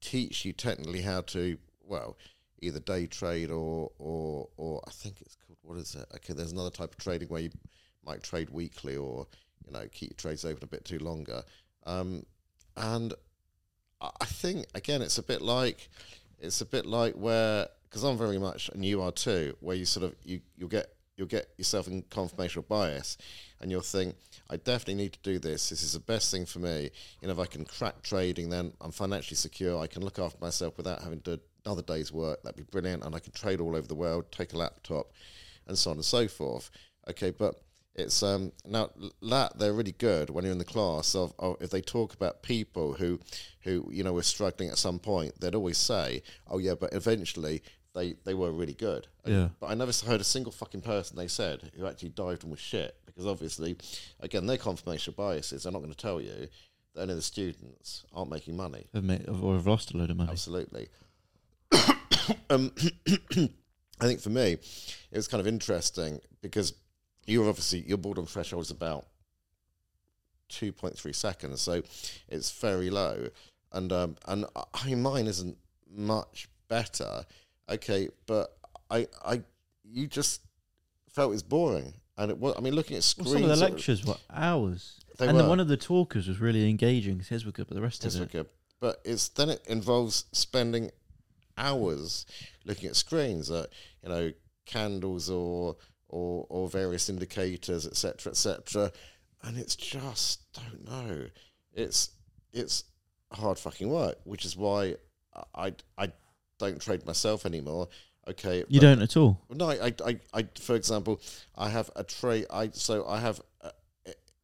teach 0.00 0.44
you 0.44 0.52
technically 0.52 1.00
how 1.00 1.22
to 1.22 1.58
well 1.82 2.16
either 2.60 2.80
day 2.80 3.06
trade 3.06 3.50
or 3.50 3.90
or 3.98 4.48
or 4.56 4.82
I 4.86 4.90
think 4.90 5.20
it's 5.22 5.36
called 5.36 5.58
what 5.62 5.78
is 5.78 5.94
it? 5.94 6.06
Okay, 6.16 6.34
there's 6.34 6.52
another 6.52 6.70
type 6.70 6.92
of 6.92 6.98
trading 6.98 7.28
where 7.28 7.42
you 7.42 7.50
might 8.04 8.22
trade 8.22 8.50
weekly 8.50 8.96
or 8.96 9.26
you 9.66 9.72
know 9.72 9.86
keep 9.90 10.10
your 10.10 10.16
trades 10.16 10.44
open 10.44 10.62
a 10.62 10.68
bit 10.68 10.84
too 10.84 10.98
longer, 10.98 11.42
um, 11.84 12.24
and 12.76 13.14
I 14.00 14.24
think 14.26 14.66
again 14.74 15.02
it's 15.02 15.18
a 15.18 15.22
bit 15.22 15.42
like 15.42 15.88
it's 16.38 16.60
a 16.60 16.66
bit 16.66 16.86
like 16.86 17.14
where 17.14 17.68
because 17.88 18.04
I'm 18.04 18.18
very 18.18 18.38
much 18.38 18.68
and 18.68 18.84
you 18.84 19.02
are 19.02 19.12
too, 19.12 19.56
where 19.60 19.76
you 19.76 19.84
sort 19.84 20.04
of 20.04 20.14
you 20.22 20.40
you'll 20.56 20.68
get 20.68 20.94
you'll 21.16 21.26
get 21.26 21.48
yourself 21.56 21.88
in 21.88 22.02
confirmational 22.04 22.66
bias, 22.66 23.18
and 23.60 23.70
you'll 23.70 23.80
think 23.80 24.14
I 24.48 24.56
definitely 24.56 24.94
need 24.94 25.12
to 25.14 25.18
do 25.22 25.38
this. 25.38 25.68
This 25.68 25.82
is 25.82 25.92
the 25.92 26.00
best 26.00 26.30
thing 26.30 26.46
for 26.46 26.60
me. 26.60 26.90
You 27.20 27.28
know, 27.28 27.32
if 27.34 27.40
I 27.40 27.46
can 27.46 27.64
crack 27.64 28.02
trading, 28.02 28.50
then 28.50 28.72
I'm 28.80 28.92
financially 28.92 29.36
secure. 29.36 29.78
I 29.78 29.88
can 29.88 30.02
look 30.02 30.18
after 30.18 30.38
myself 30.40 30.76
without 30.76 31.02
having 31.02 31.20
to 31.22 31.36
do 31.36 31.42
another 31.66 31.82
day's 31.82 32.12
work. 32.12 32.42
That'd 32.42 32.56
be 32.56 32.70
brilliant, 32.70 33.04
and 33.04 33.14
I 33.14 33.18
can 33.18 33.32
trade 33.32 33.60
all 33.60 33.76
over 33.76 33.86
the 33.86 33.94
world, 33.94 34.30
take 34.30 34.52
a 34.52 34.56
laptop, 34.56 35.12
and 35.66 35.76
so 35.76 35.90
on 35.90 35.96
and 35.96 36.04
so 36.04 36.28
forth. 36.28 36.70
Okay, 37.10 37.30
but 37.30 37.60
it's 37.98 38.22
um 38.22 38.52
now 38.64 38.90
that 39.22 39.58
they're 39.58 39.72
really 39.72 39.92
good 39.92 40.30
when 40.30 40.44
you're 40.44 40.52
in 40.52 40.58
the 40.58 40.64
class 40.64 41.14
of, 41.14 41.32
of 41.38 41.56
if 41.60 41.70
they 41.70 41.80
talk 41.80 42.14
about 42.14 42.42
people 42.42 42.94
who 42.94 43.18
who 43.62 43.88
you 43.92 44.02
know 44.04 44.12
were 44.12 44.22
struggling 44.22 44.70
at 44.70 44.78
some 44.78 44.98
point 44.98 45.38
they'd 45.40 45.54
always 45.54 45.76
say 45.78 46.22
oh 46.48 46.58
yeah 46.58 46.74
but 46.74 46.92
eventually 46.94 47.62
they 47.94 48.14
they 48.24 48.34
were 48.34 48.52
really 48.52 48.74
good 48.74 49.08
Yeah. 49.26 49.48
but 49.60 49.66
I 49.66 49.74
never 49.74 49.92
heard 50.06 50.20
a 50.20 50.24
single 50.24 50.52
fucking 50.52 50.82
person 50.82 51.16
they 51.16 51.28
said 51.28 51.72
who 51.76 51.86
actually 51.86 52.10
dived 52.10 52.42
and 52.44 52.50
was 52.50 52.60
shit 52.60 52.96
because 53.06 53.26
obviously 53.26 53.76
again 54.20 54.46
their 54.46 54.58
confirmation 54.58 55.14
biases 55.16 55.64
They're 55.64 55.72
not 55.72 55.80
going 55.80 55.92
to 55.92 55.96
tell 55.98 56.20
you 56.20 56.48
that 56.94 57.02
only 57.02 57.14
the 57.14 57.22
students 57.22 58.04
aren't 58.14 58.30
making 58.30 58.56
money 58.56 58.86
Have 58.94 59.04
made, 59.04 59.28
or 59.28 59.54
have 59.54 59.66
lost 59.66 59.92
a 59.92 59.96
load 59.96 60.10
of 60.10 60.16
money. 60.16 60.30
Absolutely. 60.30 60.88
um, 62.50 62.72
I 64.00 64.06
think 64.06 64.20
for 64.20 64.30
me, 64.30 64.52
it 64.52 65.16
was 65.16 65.28
kind 65.28 65.40
of 65.40 65.46
interesting 65.46 66.20
because 66.40 66.72
you're 67.28 67.48
obviously 67.48 67.80
your 67.80 67.98
boredom 67.98 68.26
threshold 68.26 68.62
is 68.62 68.70
about 68.70 69.06
two 70.48 70.72
point 70.72 70.96
three 70.96 71.12
seconds, 71.12 71.60
so 71.60 71.82
it's 72.28 72.50
very 72.50 72.90
low, 72.90 73.28
and 73.72 73.92
um, 73.92 74.16
and 74.26 74.46
I- 74.56 74.86
mean 74.86 75.02
mine 75.02 75.26
isn't 75.26 75.56
much 75.90 76.48
better. 76.68 77.24
Okay, 77.68 78.08
but 78.26 78.56
I 78.90 79.06
I 79.24 79.42
you 79.84 80.06
just 80.06 80.40
felt 81.10 81.28
it 81.30 81.32
was 81.32 81.42
boring, 81.42 81.94
and 82.16 82.30
it 82.30 82.38
was. 82.38 82.54
I 82.56 82.60
mean, 82.60 82.74
looking 82.74 82.96
at 82.96 83.14
Well, 83.18 83.26
some 83.32 83.42
of 83.44 83.48
the 83.50 83.56
lectures 83.56 84.04
were 84.04 84.16
hours, 84.30 85.00
and 85.18 85.28
then 85.30 85.36
were. 85.36 85.48
one 85.48 85.60
of 85.60 85.68
the 85.68 85.76
talkers 85.76 86.28
was 86.28 86.40
really 86.40 86.68
engaging 86.70 87.20
His 87.20 87.44
were 87.44 87.52
good, 87.52 87.68
but 87.68 87.74
the 87.74 87.82
rest 87.82 88.04
Yes, 88.04 88.14
of 88.14 88.22
it, 88.22 88.32
good 88.32 88.46
But 88.80 89.00
it's 89.04 89.28
then 89.28 89.50
it 89.50 89.62
involves 89.66 90.24
spending 90.32 90.90
hours 91.58 92.24
looking 92.64 92.88
at 92.88 92.96
screens, 92.96 93.50
at 93.50 93.68
you 94.02 94.08
know, 94.08 94.32
candles 94.64 95.28
or 95.28 95.76
or 96.08 96.46
or 96.48 96.68
various 96.68 97.08
indicators, 97.08 97.86
etc., 97.86 98.30
etc. 98.30 98.92
And 99.42 99.56
it's 99.58 99.76
just 99.76 100.52
don't 100.52 100.84
know. 100.84 101.26
It's 101.74 102.10
it's 102.52 102.84
hard 103.32 103.58
fucking 103.58 103.88
work, 103.88 104.16
which 104.24 104.44
is 104.44 104.56
why 104.56 104.96
I 105.54 105.74
I 105.96 106.12
don't 106.58 106.80
trade 106.80 107.06
myself 107.06 107.46
anymore. 107.46 107.88
Okay, 108.28 108.62
You 108.68 108.78
don't 108.78 109.00
at 109.00 109.16
all. 109.16 109.40
No, 109.48 109.70
I, 109.70 109.94
I, 110.04 110.20
I, 110.34 110.46
for 110.60 110.74
example, 110.76 111.18
I 111.56 111.70
have 111.70 111.90
a 111.96 112.04
trade. 112.04 112.44
I 112.50 112.68
so 112.70 113.06
I 113.06 113.20
have 113.20 113.40
uh, 113.62 113.70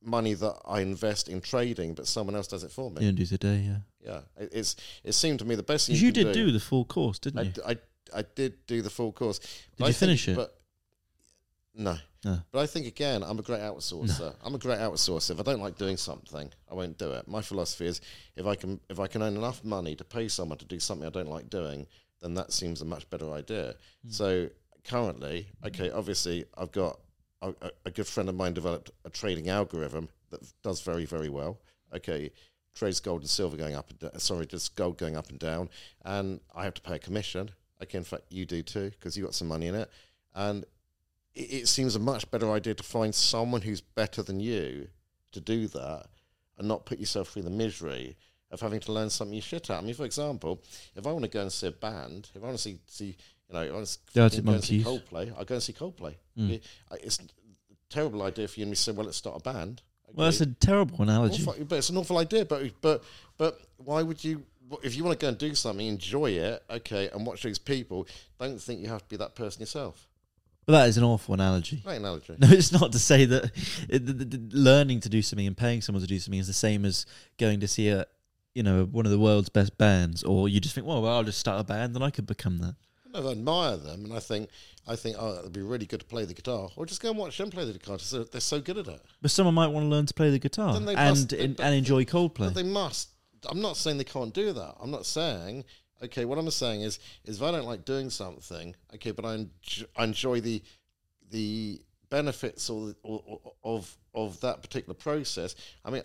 money 0.02 0.32
that 0.32 0.56
I 0.66 0.80
invest 0.80 1.28
in 1.28 1.42
trading, 1.42 1.92
but 1.92 2.06
someone 2.06 2.34
else 2.34 2.46
does 2.46 2.64
it 2.64 2.70
for 2.70 2.90
me. 2.90 3.02
You 3.02 3.08
don't 3.08 3.16
do 3.16 3.26
today, 3.26 3.62
yeah. 3.66 3.78
Yeah, 4.00 4.20
it, 4.38 4.50
it's 4.52 4.76
it 5.02 5.12
seemed 5.12 5.40
to 5.40 5.44
me 5.44 5.54
the 5.54 5.62
best 5.62 5.86
thing 5.86 5.94
Because 5.94 6.02
you 6.02 6.12
did 6.12 6.32
do 6.32 6.50
the 6.50 6.60
full 6.60 6.86
course, 6.86 7.18
didn't 7.18 7.40
I, 7.40 7.42
you? 7.42 7.52
I, 8.14 8.18
I 8.20 8.24
did 8.34 8.66
do 8.66 8.80
the 8.80 8.90
full 8.90 9.12
course. 9.12 9.40
But 9.78 9.88
you 9.88 9.92
finish 9.92 10.28
it? 10.28 10.36
But 10.36 10.58
no. 11.74 11.96
No. 12.24 12.38
But 12.52 12.60
I 12.60 12.66
think 12.66 12.86
again, 12.86 13.22
I'm 13.22 13.38
a 13.38 13.42
great 13.42 13.60
outsourcer. 13.60 14.34
I'm 14.42 14.54
a 14.54 14.58
great 14.58 14.78
outsourcer. 14.78 15.32
If 15.32 15.40
I 15.40 15.42
don't 15.42 15.60
like 15.60 15.76
doing 15.76 15.98
something, 15.98 16.50
I 16.70 16.74
won't 16.74 16.96
do 16.96 17.12
it. 17.12 17.28
My 17.28 17.42
philosophy 17.42 17.86
is 17.86 18.00
if 18.34 18.46
I 18.46 18.54
can 18.54 18.80
if 18.88 18.98
I 18.98 19.06
can 19.06 19.22
earn 19.22 19.36
enough 19.36 19.62
money 19.62 19.94
to 19.96 20.04
pay 20.04 20.28
someone 20.28 20.58
to 20.58 20.64
do 20.64 20.80
something 20.80 21.06
I 21.06 21.10
don't 21.10 21.28
like 21.28 21.50
doing, 21.50 21.86
then 22.22 22.34
that 22.34 22.52
seems 22.52 22.80
a 22.80 22.86
much 22.86 23.08
better 23.10 23.30
idea. 23.32 23.74
Hmm. 24.04 24.10
So 24.10 24.48
currently, 24.84 25.48
okay, 25.66 25.90
obviously 25.90 26.46
I've 26.56 26.72
got 26.72 26.98
a, 27.42 27.50
a, 27.60 27.70
a 27.86 27.90
good 27.90 28.06
friend 28.06 28.28
of 28.28 28.34
mine 28.34 28.54
developed 28.54 28.90
a 29.04 29.10
trading 29.10 29.50
algorithm 29.50 30.08
that 30.30 30.40
does 30.62 30.80
very 30.80 31.04
very 31.04 31.28
well. 31.28 31.60
Okay, 31.94 32.30
trades 32.74 33.00
gold 33.00 33.20
and 33.20 33.30
silver 33.30 33.58
going 33.58 33.74
up 33.74 33.90
and 33.90 33.98
da- 33.98 34.18
sorry, 34.18 34.46
just 34.46 34.76
gold 34.76 34.96
going 34.96 35.16
up 35.16 35.28
and 35.28 35.38
down, 35.38 35.68
and 36.06 36.40
I 36.54 36.64
have 36.64 36.74
to 36.74 36.80
pay 36.80 36.94
a 36.94 36.98
commission. 36.98 37.50
Okay, 37.82 37.98
in 37.98 38.04
fact, 38.04 38.24
you 38.30 38.46
do 38.46 38.62
too 38.62 38.90
because 38.90 39.14
you 39.14 39.24
got 39.24 39.34
some 39.34 39.48
money 39.48 39.66
in 39.66 39.74
it, 39.74 39.90
and 40.34 40.64
it, 41.34 41.68
seems 41.68 41.96
a 41.96 41.98
much 41.98 42.30
better 42.30 42.50
idea 42.50 42.74
to 42.74 42.82
find 42.82 43.14
someone 43.14 43.62
who's 43.62 43.80
better 43.80 44.22
than 44.22 44.40
you 44.40 44.88
to 45.32 45.40
do 45.40 45.66
that, 45.68 46.06
and 46.58 46.68
not 46.68 46.86
put 46.86 46.98
yourself 46.98 47.30
through 47.30 47.42
the 47.42 47.50
misery 47.50 48.16
of 48.50 48.60
having 48.60 48.80
to 48.80 48.92
learn 48.92 49.10
something 49.10 49.34
you 49.34 49.42
shit 49.42 49.68
at. 49.70 49.78
I 49.78 49.80
mean, 49.80 49.94
for 49.94 50.04
example, 50.04 50.62
if 50.94 51.06
I 51.06 51.12
want 51.12 51.24
to 51.24 51.30
go 51.30 51.42
and 51.42 51.52
see 51.52 51.66
a 51.66 51.72
band, 51.72 52.30
if 52.34 52.42
I 52.42 52.46
want 52.46 52.56
to 52.56 52.62
see 52.62 52.78
see 52.86 53.16
you 53.48 53.54
know, 53.54 53.62
if 53.62 53.70
I 53.70 53.74
want 53.74 53.98
to 54.14 54.22
Arctic 54.22 54.44
go 54.44 54.52
and 54.52 54.64
see 54.64 54.82
Coldplay, 54.82 55.38
I 55.38 55.44
go 55.44 55.54
and 55.54 55.62
see 55.62 55.72
Coldplay. 55.72 56.14
Mm. 56.38 56.60
It's 57.02 57.18
a 57.18 57.24
terrible 57.90 58.22
idea 58.22 58.48
for 58.48 58.60
you 58.60 58.64
and 58.64 58.70
me 58.70 58.76
to 58.76 58.82
say, 58.82 58.92
well, 58.92 59.06
let's 59.06 59.18
start 59.18 59.40
a 59.40 59.52
band. 59.52 59.82
Well, 60.12 60.26
that's 60.26 60.40
a 60.40 60.46
terrible 60.46 61.02
analogy. 61.02 61.42
Awful- 61.42 61.64
but 61.64 61.76
it's 61.76 61.90
an 61.90 61.96
awful 61.96 62.18
idea. 62.18 62.44
But 62.44 62.70
but 62.80 63.02
but 63.36 63.60
why 63.78 64.02
would 64.02 64.22
you? 64.22 64.44
If 64.82 64.96
you 64.96 65.04
want 65.04 65.18
to 65.18 65.24
go 65.24 65.28
and 65.28 65.36
do 65.36 65.54
something, 65.54 65.86
enjoy 65.86 66.30
it, 66.30 66.62
okay, 66.70 67.10
and 67.10 67.26
watch 67.26 67.42
these 67.42 67.58
people. 67.58 68.06
Don't 68.38 68.60
think 68.60 68.80
you 68.80 68.88
have 68.88 69.02
to 69.02 69.08
be 69.08 69.16
that 69.16 69.34
person 69.34 69.60
yourself. 69.60 70.08
Well, 70.66 70.80
that 70.80 70.88
is 70.88 70.96
an 70.96 71.04
awful 71.04 71.34
analogy. 71.34 71.76
Great 71.84 71.96
analogy. 71.96 72.36
No, 72.38 72.48
it's 72.48 72.72
not 72.72 72.92
to 72.92 72.98
say 72.98 73.24
that 73.26 73.44
it, 73.88 74.06
the, 74.06 74.12
the, 74.12 74.56
learning 74.56 75.00
to 75.00 75.08
do 75.08 75.22
something 75.22 75.46
and 75.46 75.56
paying 75.56 75.80
someone 75.82 76.00
to 76.00 76.06
do 76.08 76.18
something 76.18 76.40
is 76.40 76.46
the 76.46 76.52
same 76.52 76.84
as 76.84 77.06
going 77.38 77.60
to 77.60 77.68
see 77.68 77.88
a, 77.88 78.06
you 78.54 78.62
know, 78.62 78.84
one 78.84 79.04
of 79.04 79.12
the 79.12 79.18
world's 79.18 79.48
best 79.48 79.76
bands, 79.76 80.22
or 80.22 80.48
you 80.48 80.60
just 80.60 80.74
think, 80.74 80.86
well, 80.86 81.02
well 81.02 81.16
I'll 81.16 81.24
just 81.24 81.38
start 81.38 81.60
a 81.60 81.64
band 81.64 81.94
and 81.94 82.04
I 82.04 82.10
could 82.10 82.26
become 82.26 82.58
that. 82.58 82.76
I 83.14 83.18
admire 83.30 83.76
them, 83.76 84.04
and 84.04 84.12
I 84.12 84.18
think 84.18 84.50
I 84.88 84.96
think 84.96 85.16
oh, 85.18 85.38
it'd 85.38 85.52
be 85.52 85.62
really 85.62 85.86
good 85.86 86.00
to 86.00 86.06
play 86.06 86.24
the 86.24 86.34
guitar, 86.34 86.68
or 86.76 86.84
just 86.84 87.00
go 87.00 87.10
and 87.10 87.18
watch 87.18 87.38
them 87.38 87.50
play 87.50 87.64
the 87.64 87.72
guitar. 87.72 87.96
They're 87.96 88.04
so, 88.04 88.24
they're 88.24 88.40
so 88.40 88.60
good 88.60 88.78
at 88.78 88.88
it. 88.88 89.00
But 89.22 89.30
someone 89.30 89.54
might 89.54 89.68
want 89.68 89.84
to 89.84 89.88
learn 89.88 90.06
to 90.06 90.14
play 90.14 90.30
the 90.30 90.38
guitar 90.38 90.76
and 90.76 90.84
must- 90.84 91.28
they- 91.28 91.44
and, 91.44 91.60
enjoy 91.60 92.04
Coldplay. 92.04 92.38
But 92.46 92.54
they 92.54 92.64
must. 92.64 93.10
I'm 93.48 93.60
not 93.60 93.76
saying 93.76 93.98
they 93.98 94.04
can't 94.04 94.32
do 94.32 94.52
that. 94.54 94.76
I'm 94.80 94.90
not 94.90 95.06
saying. 95.06 95.64
Okay, 96.04 96.24
what 96.24 96.38
I'm 96.38 96.50
saying 96.50 96.82
is, 96.82 96.98
is 97.24 97.36
if 97.36 97.42
I 97.42 97.50
don't 97.50 97.66
like 97.66 97.84
doing 97.84 98.10
something, 98.10 98.74
okay, 98.94 99.10
but 99.10 99.24
I 99.24 99.34
enjoy, 99.34 99.86
I 99.96 100.04
enjoy 100.04 100.40
the 100.40 100.62
the 101.30 101.80
benefits 102.10 102.68
or, 102.70 102.88
the- 102.88 102.96
or, 103.02 103.22
or 103.26 103.52
of 103.64 103.96
of 104.14 104.40
that 104.40 104.62
particular 104.62 104.94
process. 104.94 105.54
I 105.84 105.90
mean, 105.90 106.02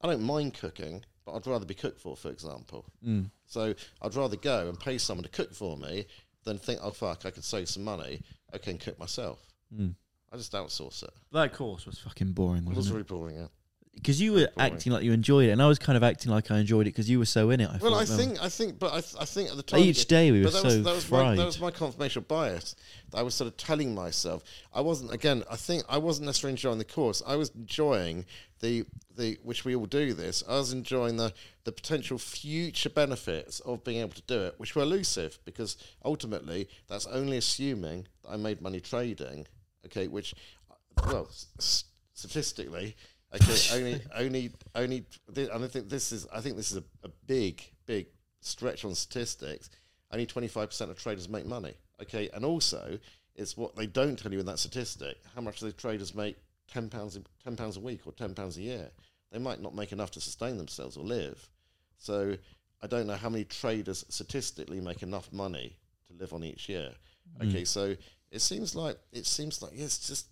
I 0.00 0.06
don't 0.08 0.22
mind 0.22 0.54
cooking, 0.54 1.04
but 1.24 1.32
I'd 1.34 1.46
rather 1.46 1.64
be 1.66 1.74
cooked 1.74 2.00
for, 2.00 2.16
for 2.16 2.30
example. 2.30 2.84
Mm. 3.06 3.30
So 3.46 3.74
I'd 4.02 4.14
rather 4.16 4.36
go 4.36 4.68
and 4.68 4.78
pay 4.80 4.98
someone 4.98 5.22
to 5.24 5.30
cook 5.30 5.54
for 5.54 5.76
me 5.76 6.06
than 6.44 6.58
think, 6.58 6.80
oh 6.82 6.90
fuck, 6.90 7.24
I 7.26 7.30
could 7.30 7.44
save 7.44 7.68
some 7.68 7.84
money. 7.84 8.20
I 8.52 8.58
can 8.58 8.78
cook 8.78 8.98
myself. 8.98 9.38
Mm. 9.74 9.94
I 10.32 10.36
just 10.36 10.52
outsource 10.52 11.02
it. 11.04 11.10
That 11.32 11.52
course 11.52 11.86
was 11.86 11.98
fucking 12.00 12.32
boring, 12.32 12.66
It 12.66 12.74
was 12.74 12.88
it? 12.88 12.92
really 12.92 13.04
boring. 13.04 13.36
Yeah. 13.36 13.46
Because 13.94 14.20
you 14.20 14.32
were 14.34 14.48
acting 14.58 14.92
like 14.92 15.02
you 15.02 15.12
enjoyed 15.12 15.48
it, 15.48 15.52
and 15.52 15.62
I 15.62 15.66
was 15.66 15.78
kind 15.78 15.96
of 15.96 16.02
acting 16.02 16.30
like 16.30 16.50
I 16.50 16.58
enjoyed 16.58 16.86
it 16.86 16.90
because 16.90 17.08
you 17.08 17.18
were 17.18 17.24
so 17.24 17.48
in 17.50 17.60
it. 17.60 17.68
I 17.70 17.78
Well, 17.78 17.92
thought, 17.92 18.02
I 18.02 18.04
no. 18.04 18.16
think, 18.16 18.42
I 18.44 18.48
think, 18.50 18.78
but 18.78 18.92
I, 18.92 19.00
th- 19.00 19.14
I 19.18 19.24
think 19.24 19.50
at 19.50 19.56
the 19.56 19.62
time, 19.62 19.80
each 19.80 20.06
day 20.06 20.30
we 20.30 20.40
were 20.44 20.50
that 20.50 20.58
so 20.60 20.64
was, 20.64 20.82
that 20.82 20.94
was 20.94 21.04
fried. 21.04 21.24
My, 21.24 21.36
that 21.36 21.46
was 21.46 21.60
my 21.60 21.70
confirmation 21.70 22.24
bias. 22.28 22.76
I 23.14 23.22
was 23.22 23.34
sort 23.34 23.48
of 23.48 23.56
telling 23.56 23.94
myself 23.94 24.42
I 24.74 24.80
wasn't. 24.82 25.12
Again, 25.12 25.42
I 25.50 25.56
think 25.56 25.84
I 25.88 25.96
wasn't 25.98 26.26
necessarily 26.26 26.52
enjoying 26.52 26.78
the 26.78 26.84
course. 26.84 27.22
I 27.26 27.36
was 27.36 27.50
enjoying 27.54 28.26
the 28.60 28.84
the 29.16 29.38
which 29.42 29.64
we 29.64 29.74
all 29.74 29.86
do 29.86 30.12
this. 30.12 30.42
I 30.46 30.56
was 30.56 30.72
enjoying 30.72 31.16
the 31.16 31.32
the 31.64 31.72
potential 31.72 32.18
future 32.18 32.90
benefits 32.90 33.60
of 33.60 33.84
being 33.84 34.00
able 34.00 34.12
to 34.14 34.22
do 34.22 34.40
it, 34.42 34.54
which 34.58 34.74
were 34.76 34.82
elusive 34.82 35.38
because 35.46 35.78
ultimately 36.04 36.68
that's 36.88 37.06
only 37.06 37.36
assuming 37.38 38.06
that 38.24 38.32
I 38.32 38.36
made 38.36 38.60
money 38.60 38.80
trading. 38.80 39.46
Okay, 39.86 40.08
which 40.08 40.34
well 41.06 41.28
s- 41.58 41.84
statistically. 42.12 42.96
Okay, 43.34 43.56
only, 43.76 44.00
only, 44.14 44.50
only. 44.74 45.04
thi- 45.32 45.48
And 45.52 45.64
I 45.64 45.68
think 45.68 45.88
this 45.88 46.12
is. 46.12 46.26
I 46.32 46.40
think 46.40 46.56
this 46.56 46.70
is 46.70 46.78
a, 46.78 46.84
a 47.04 47.10
big, 47.26 47.62
big 47.86 48.06
stretch 48.40 48.84
on 48.84 48.94
statistics. 48.94 49.70
Only 50.12 50.26
twenty 50.26 50.48
five 50.48 50.68
percent 50.68 50.90
of 50.90 50.98
traders 50.98 51.28
make 51.28 51.46
money. 51.46 51.74
Okay, 52.02 52.28
and 52.34 52.44
also 52.44 52.98
it's 53.36 53.56
what 53.56 53.74
they 53.74 53.86
don't 53.86 54.16
tell 54.18 54.32
you 54.32 54.38
in 54.40 54.46
that 54.46 54.58
statistic. 54.58 55.16
How 55.34 55.40
much 55.40 55.60
the 55.60 55.72
traders 55.72 56.14
make 56.14 56.36
ten 56.68 56.88
pounds, 56.88 57.18
ten 57.42 57.56
pounds 57.56 57.76
a 57.76 57.80
week 57.80 58.00
or 58.06 58.12
ten 58.12 58.34
pounds 58.34 58.56
a 58.56 58.62
year. 58.62 58.90
They 59.32 59.38
might 59.40 59.60
not 59.60 59.74
make 59.74 59.90
enough 59.90 60.12
to 60.12 60.20
sustain 60.20 60.56
themselves 60.56 60.96
or 60.96 61.04
live. 61.04 61.48
So 61.98 62.36
I 62.82 62.86
don't 62.86 63.06
know 63.08 63.16
how 63.16 63.28
many 63.30 63.44
traders 63.44 64.04
statistically 64.08 64.80
make 64.80 65.02
enough 65.02 65.32
money 65.32 65.76
to 66.08 66.14
live 66.16 66.32
on 66.32 66.44
each 66.44 66.68
year. 66.68 66.90
Mm. 67.40 67.48
Okay, 67.48 67.64
so 67.64 67.96
it 68.30 68.40
seems 68.42 68.76
like 68.76 68.98
it 69.12 69.26
seems 69.26 69.60
like 69.62 69.72
yeah, 69.74 69.84
it's 69.86 70.06
just 70.06 70.28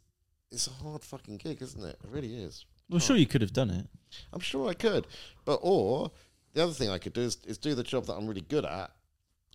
it's 0.53 0.69
a 0.69 0.71
hard 0.85 1.03
fucking 1.03 1.39
gig, 1.39 1.61
isn't 1.63 1.83
it? 1.83 1.97
It 2.05 2.11
really 2.11 2.37
is. 2.37 2.65
Well, 2.89 3.01
sure 3.01 3.17
you 3.17 3.27
could 3.27 3.41
have 3.41 3.53
done 3.53 3.71
it. 3.71 3.87
I'm 4.33 4.41
sure 4.41 4.69
I 4.69 4.75
could. 4.75 5.07
But 5.45 5.61
or 5.63 6.11
the 6.55 6.63
other 6.63 6.73
thing 6.73 6.91
I 6.91 6.99
could 6.99 7.13
do 7.13 7.23
is, 7.23 7.39
is 7.47 7.59
do 7.59 7.75
the 7.75 7.83
job 7.83 8.07
that 8.07 8.15
I'm 8.15 8.27
really 8.27 8.43
good 8.43 8.65
at 8.65 8.91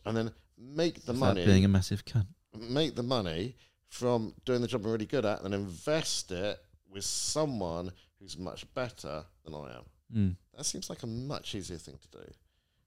and 0.05 0.17
then 0.17 0.31
make 0.57 1.05
the 1.05 1.13
without 1.13 1.27
money 1.27 1.45
being 1.45 1.65
a 1.65 1.67
massive 1.67 2.05
cunt. 2.05 2.27
make 2.57 2.95
the 2.95 3.03
money 3.03 3.55
from 3.89 4.33
doing 4.45 4.61
the 4.61 4.67
job 4.67 4.85
I'm 4.85 4.91
really 4.91 5.05
good 5.05 5.25
at 5.25 5.41
and 5.41 5.53
then 5.53 5.59
invest 5.59 6.31
it 6.31 6.59
with 6.89 7.03
someone 7.03 7.91
who's 8.19 8.37
much 8.37 8.71
better 8.73 9.23
than 9.45 9.53
I 9.53 9.75
am. 9.77 9.83
Mm. 10.15 10.35
That 10.55 10.65
seems 10.65 10.89
like 10.89 11.03
a 11.03 11.07
much 11.07 11.53
easier 11.53 11.77
thing 11.77 11.97
to 12.01 12.19
do. 12.19 12.31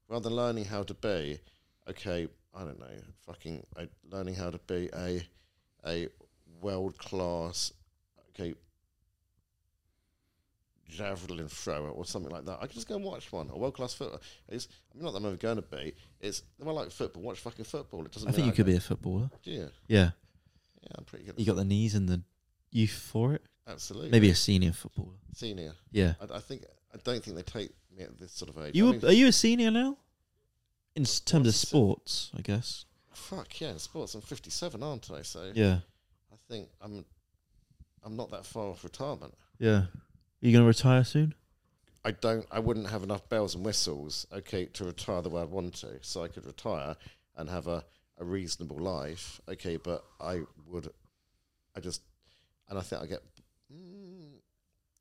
Rather 0.09 0.23
than 0.29 0.35
learning 0.35 0.65
how 0.65 0.83
to 0.83 0.93
be, 0.93 1.39
okay, 1.89 2.27
I 2.53 2.63
don't 2.63 2.79
know, 2.79 2.91
fucking 3.25 3.65
uh, 3.77 3.85
learning 4.09 4.35
how 4.35 4.49
to 4.49 4.57
be 4.59 4.89
a 4.93 5.23
a 5.85 6.09
world 6.61 6.97
class, 6.97 7.71
okay, 8.29 8.53
javelin 10.91 11.47
thrower 11.47 11.89
or 11.89 12.05
something 12.05 12.31
like 12.31 12.45
that. 12.45 12.57
I 12.61 12.67
could 12.67 12.75
just 12.75 12.87
go 12.87 12.95
and 12.95 13.03
watch 13.03 13.31
one. 13.31 13.49
A 13.49 13.57
world 13.57 13.73
class 13.75 13.93
football. 13.93 14.21
It's 14.49 14.67
I 14.93 14.95
mean, 14.97 15.05
not 15.05 15.11
that 15.13 15.19
I'm 15.19 15.25
ever 15.25 15.35
going 15.37 15.55
to 15.55 15.61
be. 15.63 15.93
It's 16.19 16.43
well, 16.59 16.77
I 16.77 16.81
like 16.83 16.91
football. 16.91 17.23
Watch 17.23 17.39
fucking 17.39 17.65
football. 17.65 18.05
It 18.05 18.11
doesn't. 18.11 18.29
I 18.29 18.31
think 18.31 18.47
you 18.47 18.53
could 18.53 18.65
be 18.65 18.75
a 18.75 18.79
footballer. 18.79 19.29
Yeah, 19.43 19.65
Yeah, 19.87 20.11
yeah, 20.81 20.89
I'm 20.97 21.05
pretty 21.05 21.25
good. 21.25 21.35
you 21.37 21.45
got 21.45 21.55
the 21.55 21.65
knees 21.65 21.95
and 21.95 22.07
the 22.09 22.21
youth 22.71 22.91
for 22.91 23.33
it. 23.33 23.41
Absolutely. 23.67 24.11
Maybe 24.11 24.29
a 24.29 24.35
senior 24.35 24.73
footballer. 24.73 25.15
senior. 25.33 25.73
Yeah. 25.91 26.13
I, 26.19 26.35
I 26.37 26.39
think 26.39 26.63
I 26.93 26.97
don't 27.03 27.23
think 27.23 27.35
they 27.37 27.43
take 27.43 27.71
me 27.95 28.03
at 28.03 28.17
this 28.19 28.33
sort 28.33 28.49
of 28.49 28.57
age. 28.63 28.75
You 28.75 28.89
I 28.89 28.91
mean, 28.93 29.05
are 29.05 29.11
you 29.13 29.27
a 29.27 29.31
senior 29.31 29.71
now? 29.71 29.97
In 30.95 31.03
s- 31.03 31.19
terms 31.21 31.47
of 31.47 31.55
sports, 31.55 32.31
I 32.37 32.41
guess. 32.41 32.85
fuck 33.13 33.61
yeah, 33.61 33.69
in 33.69 33.79
sports. 33.79 34.13
I'm 34.15 34.21
57, 34.21 34.83
aren't 34.83 35.09
I? 35.11 35.21
So 35.21 35.51
Yeah. 35.55 35.79
I 36.33 36.35
think 36.49 36.67
I'm 36.81 37.05
I'm 38.03 38.15
not 38.17 38.31
that 38.31 38.45
far 38.45 38.65
off 38.69 38.83
retirement. 38.83 39.33
Yeah. 39.59 39.83
Are 40.41 40.47
you 40.47 40.51
going 40.53 40.63
to 40.63 40.67
retire 40.67 41.03
soon? 41.03 41.35
I 42.03 42.11
don't. 42.11 42.45
I 42.51 42.59
wouldn't 42.59 42.89
have 42.89 43.03
enough 43.03 43.29
bells 43.29 43.53
and 43.53 43.63
whistles, 43.63 44.25
okay, 44.33 44.65
to 44.65 44.85
retire 44.85 45.21
the 45.21 45.29
way 45.29 45.41
I'd 45.43 45.49
want 45.49 45.75
to. 45.75 45.99
So 46.01 46.23
I 46.23 46.29
could 46.29 46.45
retire 46.47 46.95
and 47.37 47.47
have 47.49 47.67
a, 47.67 47.83
a 48.19 48.25
reasonable 48.25 48.77
life, 48.79 49.39
okay. 49.47 49.77
But 49.77 50.03
I 50.19 50.41
would, 50.67 50.89
I 51.75 51.79
just, 51.79 52.01
and 52.69 52.79
I 52.79 52.81
think 52.81 53.03
I 53.03 53.05
get. 53.05 53.21
Mm, 53.71 54.39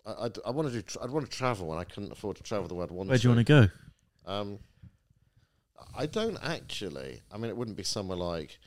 I, 0.04 0.26
I'd, 0.26 0.36
I 0.44 0.50
want 0.50 0.68
to 0.68 0.74
do. 0.74 0.82
Tra- 0.82 1.02
I'd 1.04 1.10
want 1.10 1.30
to 1.30 1.34
travel, 1.36 1.72
and 1.72 1.80
I 1.80 1.84
couldn't 1.84 2.12
afford 2.12 2.36
to 2.36 2.42
travel 2.42 2.68
the 2.68 2.74
way 2.74 2.84
I'd 2.84 2.90
want 2.90 3.08
Where 3.08 3.16
to. 3.16 3.22
do 3.22 3.28
you 3.30 3.34
want 3.34 3.46
to 3.46 3.52
go? 4.26 4.30
Um, 4.30 4.58
I 5.96 6.04
don't 6.04 6.36
actually. 6.42 7.22
I 7.32 7.38
mean, 7.38 7.48
it 7.48 7.56
wouldn't 7.56 7.78
be 7.78 7.82
somewhere 7.82 8.18
like 8.18 8.58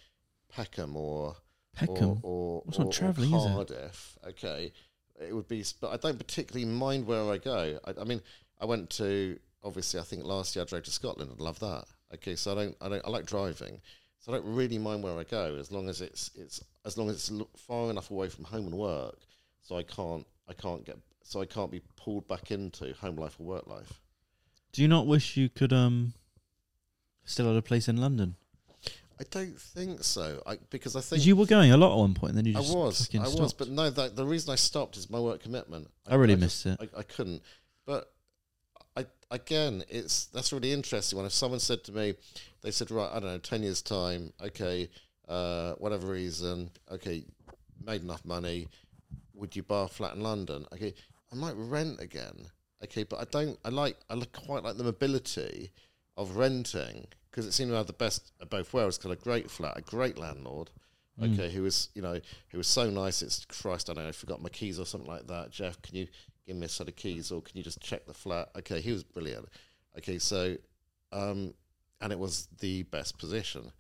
Peckham 0.50 0.96
or 0.98 1.36
Peckham. 1.76 2.20
or, 2.24 2.64
or, 2.64 2.64
or- 2.78 2.86
or 2.86 2.90
it? 2.90 3.30
Cardiff. 3.54 4.18
Okay, 4.28 4.72
it 5.24 5.34
would 5.34 5.48
be, 5.48 5.64
but 5.82 5.92
I 5.92 5.98
don't 5.98 6.18
particularly 6.18 6.66
mind 6.66 7.06
where 7.08 7.32
I 7.32 7.38
go. 7.38 7.80
I, 7.86 7.94
I 8.00 8.04
mean, 8.04 8.22
I 8.62 8.66
went 8.66 8.90
to 8.92 9.40
obviously. 9.64 10.00
I 10.00 10.04
think 10.04 10.24
last 10.24 10.56
year 10.56 10.64
I 10.64 10.66
drove 10.66 10.84
to 10.84 10.92
Scotland. 10.92 11.32
I 11.38 11.44
love 11.44 11.60
that. 11.60 11.86
Okay, 12.14 12.36
so 12.36 12.52
I 12.52 12.56
don't. 12.56 12.78
I 12.82 12.90
don't. 12.90 13.06
I 13.06 13.10
like 13.10 13.26
driving, 13.26 13.82
so 14.20 14.32
I 14.32 14.36
don't 14.36 14.56
really 14.56 14.78
mind 14.78 15.04
where 15.04 15.18
I 15.18 15.24
go 15.24 15.58
as 15.60 15.72
long 15.72 15.90
as 15.90 16.02
it's 16.02 16.32
it's 16.36 16.64
as 16.86 16.98
long 16.98 17.10
as 17.10 17.16
it's 17.16 17.32
far 17.58 17.90
enough 17.90 18.12
away 18.12 18.30
from 18.30 18.46
home 18.46 18.66
and 18.68 18.76
work, 18.76 19.20
so 19.62 19.78
I 19.78 19.84
can't 19.84 20.26
I 20.48 20.54
can't 20.54 20.86
get 20.86 20.98
so 21.24 21.42
I 21.42 21.46
can't 21.46 21.72
be 21.72 21.82
pulled 21.96 22.28
back 22.28 22.52
into 22.52 22.94
home 22.96 23.16
life 23.16 23.38
or 23.40 23.46
work 23.46 23.68
life. 23.68 24.02
Do 24.72 24.82
you 24.82 24.88
not 24.88 25.08
wish 25.08 25.38
you 25.38 25.50
could 25.50 25.74
um 25.74 26.14
still 27.26 27.48
had 27.48 27.56
a 27.56 27.62
place 27.62 27.88
in 27.88 27.98
London? 27.98 28.36
I 29.24 29.38
don't 29.38 29.60
think 29.60 30.04
so. 30.04 30.42
I 30.46 30.58
because 30.70 30.96
I 30.96 31.02
think 31.02 31.26
you 31.26 31.36
were 31.36 31.46
going 31.46 31.72
a 31.72 31.78
lot 31.78 31.94
at 31.94 31.98
one 31.98 32.14
point, 32.14 32.32
and 32.32 32.38
then 32.40 32.46
you 32.46 32.54
just 32.54 32.74
I 32.74 32.76
was, 32.76 33.10
I 33.16 33.20
was, 33.20 33.32
stopped. 33.34 33.58
but 33.58 33.70
no. 33.70 33.90
That, 33.90 34.16
the 34.16 34.26
reason 34.26 34.52
I 34.52 34.56
stopped 34.56 34.98
is 34.98 35.10
my 35.10 35.20
work 35.20 35.42
commitment. 35.42 35.90
I 36.08 36.16
really 36.16 36.36
just- 36.36 36.66
missed 36.66 36.82
it. 36.82 36.92
I, 36.96 37.00
I 37.00 37.04
couldn't. 37.04 37.42
But 37.86 38.12
I 38.98 39.06
again, 39.32 39.84
it's 39.90 40.26
that's 40.26 40.52
really 40.52 40.72
interesting. 40.74 41.18
When 41.18 41.26
if 41.26 41.34
someone 41.34 41.60
said 41.60 41.84
to 41.86 41.92
me, 41.92 42.16
they 42.62 42.72
said, 42.72 42.92
right, 42.92 43.10
I 43.12 43.20
don't 43.20 43.32
know, 43.32 43.38
ten 43.38 43.64
years 43.64 43.82
time, 43.82 44.34
okay, 44.42 44.90
uh, 45.28 45.74
whatever 45.74 46.08
reason, 46.08 46.70
okay, 46.92 47.24
made 47.86 48.02
enough 48.02 48.26
money, 48.26 48.68
would 49.34 49.56
you 49.56 49.64
buy 49.64 49.86
a 49.86 49.88
flat 49.88 50.16
in 50.16 50.22
London? 50.22 50.66
Okay, 50.74 50.94
I 51.32 51.36
might 51.36 51.56
rent 51.56 52.00
again. 52.02 52.48
Okay, 52.84 53.04
but 53.04 53.20
I 53.22 53.26
don't. 53.32 53.58
I 53.64 53.70
like. 53.70 53.98
I 54.10 54.16
like, 54.16 54.34
quite 54.34 54.64
like 54.64 54.78
the 54.78 54.84
mobility 54.84 55.72
of 56.18 56.36
renting 56.36 57.08
because 57.34 57.48
it 57.48 57.52
seemed 57.54 57.72
to 57.72 57.76
have 57.78 57.88
the 57.88 57.94
best 57.94 58.32
of 58.40 58.50
both 58.52 58.72
worlds. 58.76 59.00
Got 59.00 59.12
a 59.12 59.16
great 59.16 59.50
flat, 59.50 59.76
a 59.76 59.82
great 59.82 60.20
landlord. 60.20 60.70
Mm. 61.20 61.34
Okay, 61.34 61.52
who 61.52 61.64
was 61.64 61.90
you 61.96 62.02
know 62.04 62.20
who 62.50 62.58
was 62.60 62.68
so 62.68 62.90
nice. 62.92 63.22
It's 63.24 63.44
Christ, 63.46 63.90
I 63.90 63.94
don't 63.94 64.04
know. 64.04 64.10
I 64.10 64.14
forgot 64.14 64.42
my 64.42 64.50
keys 64.50 64.80
or 64.80 64.86
something 64.86 65.10
like 65.10 65.26
that. 65.28 65.50
Jeff, 65.52 65.82
can 65.82 65.96
you 65.96 66.08
give 66.46 66.56
me 66.56 66.66
a 66.66 66.70
set 66.70 66.88
of 66.88 66.96
keys 66.96 67.32
or 67.32 67.42
can 67.42 67.58
you 67.58 67.64
just 67.64 67.82
check 67.82 68.06
the 68.06 68.14
flat? 68.14 68.50
Okay, 68.60 68.82
he 68.82 68.92
was 68.92 69.04
brilliant. 69.04 69.48
Okay, 69.98 70.20
so 70.20 70.56
um, 71.12 71.54
and 72.02 72.12
it 72.12 72.20
was 72.20 72.48
the 72.60 72.84
best 72.84 73.18
position. 73.18 73.72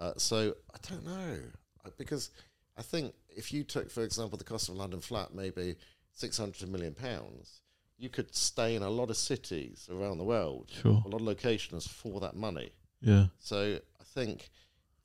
Uh, 0.00 0.12
so 0.16 0.54
I 0.74 0.78
don't 0.88 1.04
know 1.04 1.38
Uh, 1.84 1.90
because 1.98 2.30
I 2.76 2.82
think 2.82 3.14
if 3.28 3.52
you 3.52 3.64
took, 3.64 3.90
for 3.90 4.02
example, 4.04 4.36
the 4.38 4.44
cost 4.44 4.68
of 4.68 4.74
a 4.74 4.78
London 4.78 5.00
flat, 5.00 5.32
maybe 5.34 5.76
six 6.12 6.36
hundred 6.38 6.68
million 6.68 6.94
pounds, 6.94 7.60
you 7.98 8.08
could 8.10 8.34
stay 8.34 8.74
in 8.76 8.82
a 8.82 8.90
lot 8.90 9.10
of 9.10 9.16
cities 9.16 9.88
around 9.90 10.18
the 10.18 10.24
world, 10.24 10.70
Sure. 10.82 11.02
a 11.04 11.08
lot 11.08 11.20
of 11.20 11.26
locations 11.26 11.86
for 11.86 12.20
that 12.20 12.36
money. 12.36 12.70
Yeah. 13.00 13.26
So 13.38 13.78
I 14.00 14.04
think, 14.04 14.50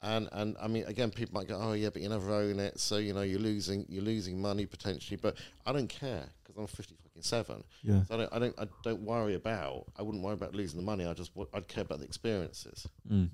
and 0.01 0.30
and 0.32 0.56
I 0.62 0.67
mean, 0.67 0.86
again, 0.86 1.12
people 1.12 1.39
might 1.39 1.47
go, 1.47 1.60
"Oh 1.62 1.73
yeah, 1.73 1.89
but 1.89 2.01
you 2.01 2.10
never 2.10 2.34
own 2.34 2.60
it, 2.60 2.80
so 2.80 2.97
you 2.97 3.13
know 3.13 3.21
you're 3.21 3.39
losing 3.39 3.86
you're 3.89 4.04
losing 4.04 4.41
money 4.41 4.65
potentially." 4.65 5.17
But 5.21 5.38
I 5.65 5.71
don't 5.71 5.89
care 5.89 6.25
because 6.43 6.58
I'm 6.58 6.67
fifty 6.67 6.95
fucking 7.04 7.21
seven. 7.23 7.63
Yeah. 7.84 8.04
So 8.06 8.15
I 8.15 8.17
don't 8.17 8.34
I 8.34 8.39
don't 8.39 8.60
I 8.60 8.67
don't 8.84 9.01
worry 9.01 9.36
about. 9.36 9.86
I 9.97 10.01
wouldn't 10.01 10.23
worry 10.23 10.34
about 10.34 10.56
losing 10.56 10.80
the 10.80 10.86
money. 10.86 11.06
I 11.06 11.13
just 11.13 11.32
I'd 11.54 11.67
care 11.67 11.84
about 11.84 11.99
the 11.99 12.06
experiences. 12.06 12.88
Mm. 13.10 13.30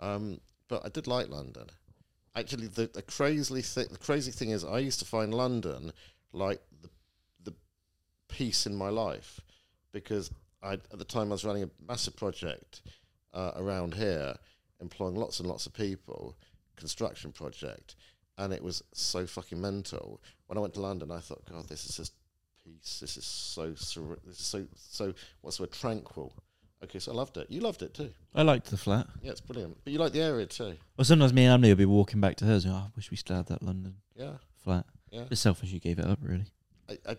Um, 0.00 0.40
but 0.68 0.84
I 0.84 0.88
did 0.88 1.06
like 1.06 1.28
London. 1.28 1.66
Actually, 2.36 2.66
the, 2.66 2.90
the 2.92 3.02
crazy 3.02 3.62
thing 3.62 3.86
the 3.90 3.98
crazy 3.98 4.32
thing 4.32 4.50
is, 4.50 4.64
I 4.64 4.78
used 4.78 4.98
to 5.00 5.04
find 5.04 5.32
London 5.32 5.92
like 6.32 6.60
the 6.82 6.90
the 7.44 7.54
peace 8.28 8.66
in 8.66 8.74
my 8.74 8.88
life 8.88 9.40
because 9.92 10.30
I 10.62 10.74
at 10.74 10.98
the 10.98 11.04
time 11.04 11.28
I 11.28 11.34
was 11.34 11.44
running 11.44 11.62
a 11.62 11.70
massive 11.86 12.16
project 12.16 12.82
uh, 13.34 13.52
around 13.56 13.94
here, 13.94 14.34
employing 14.80 15.14
lots 15.16 15.40
and 15.40 15.48
lots 15.48 15.66
of 15.66 15.72
people, 15.74 16.36
construction 16.76 17.32
project, 17.32 17.96
and 18.38 18.52
it 18.52 18.62
was 18.62 18.82
so 18.92 19.26
fucking 19.26 19.60
mental. 19.60 20.20
When 20.46 20.56
I 20.56 20.60
went 20.60 20.74
to 20.74 20.80
London, 20.80 21.10
I 21.10 21.20
thought, 21.20 21.44
God, 21.50 21.68
this 21.68 21.86
is 21.86 21.96
just 21.96 22.12
peace. 22.64 22.98
This 23.00 23.16
is 23.16 23.24
so 23.24 23.74
sur- 23.74 24.18
this 24.26 24.40
is 24.40 24.46
so 24.46 24.66
so 24.76 25.14
what's 25.40 25.58
the 25.58 25.64
word 25.64 25.72
tranquil. 25.72 26.32
Okay, 26.82 26.98
so 26.98 27.12
I 27.12 27.14
loved 27.14 27.36
it. 27.38 27.46
You 27.50 27.60
loved 27.60 27.80
it 27.82 27.94
too. 27.94 28.10
I 28.34 28.42
liked 28.42 28.66
the 28.70 28.76
flat. 28.76 29.06
Yeah, 29.22 29.30
it's 29.30 29.40
brilliant. 29.40 29.78
But 29.84 29.92
you 29.92 29.98
like 29.98 30.12
the 30.12 30.20
area 30.20 30.44
too. 30.44 30.74
Well, 30.98 31.04
sometimes 31.06 31.32
me 31.32 31.44
and 31.44 31.54
Emily 31.54 31.70
will 31.70 31.76
be 31.78 31.84
walking 31.86 32.20
back 32.20 32.36
to 32.36 32.44
hers. 32.44 32.64
And, 32.66 32.74
oh, 32.74 32.76
I 32.76 32.86
wish 32.94 33.10
we 33.10 33.16
still 33.16 33.36
had 33.36 33.46
that 33.46 33.62
London 33.62 33.96
Yeah, 34.14 34.32
flat. 34.62 34.84
yeah. 35.10 35.24
It's 35.30 35.40
selfish 35.40 35.70
you 35.72 35.80
gave 35.80 35.98
it 35.98 36.04
up, 36.04 36.18
really. 36.20 36.44
I, 36.90 36.98
I, 37.08 37.16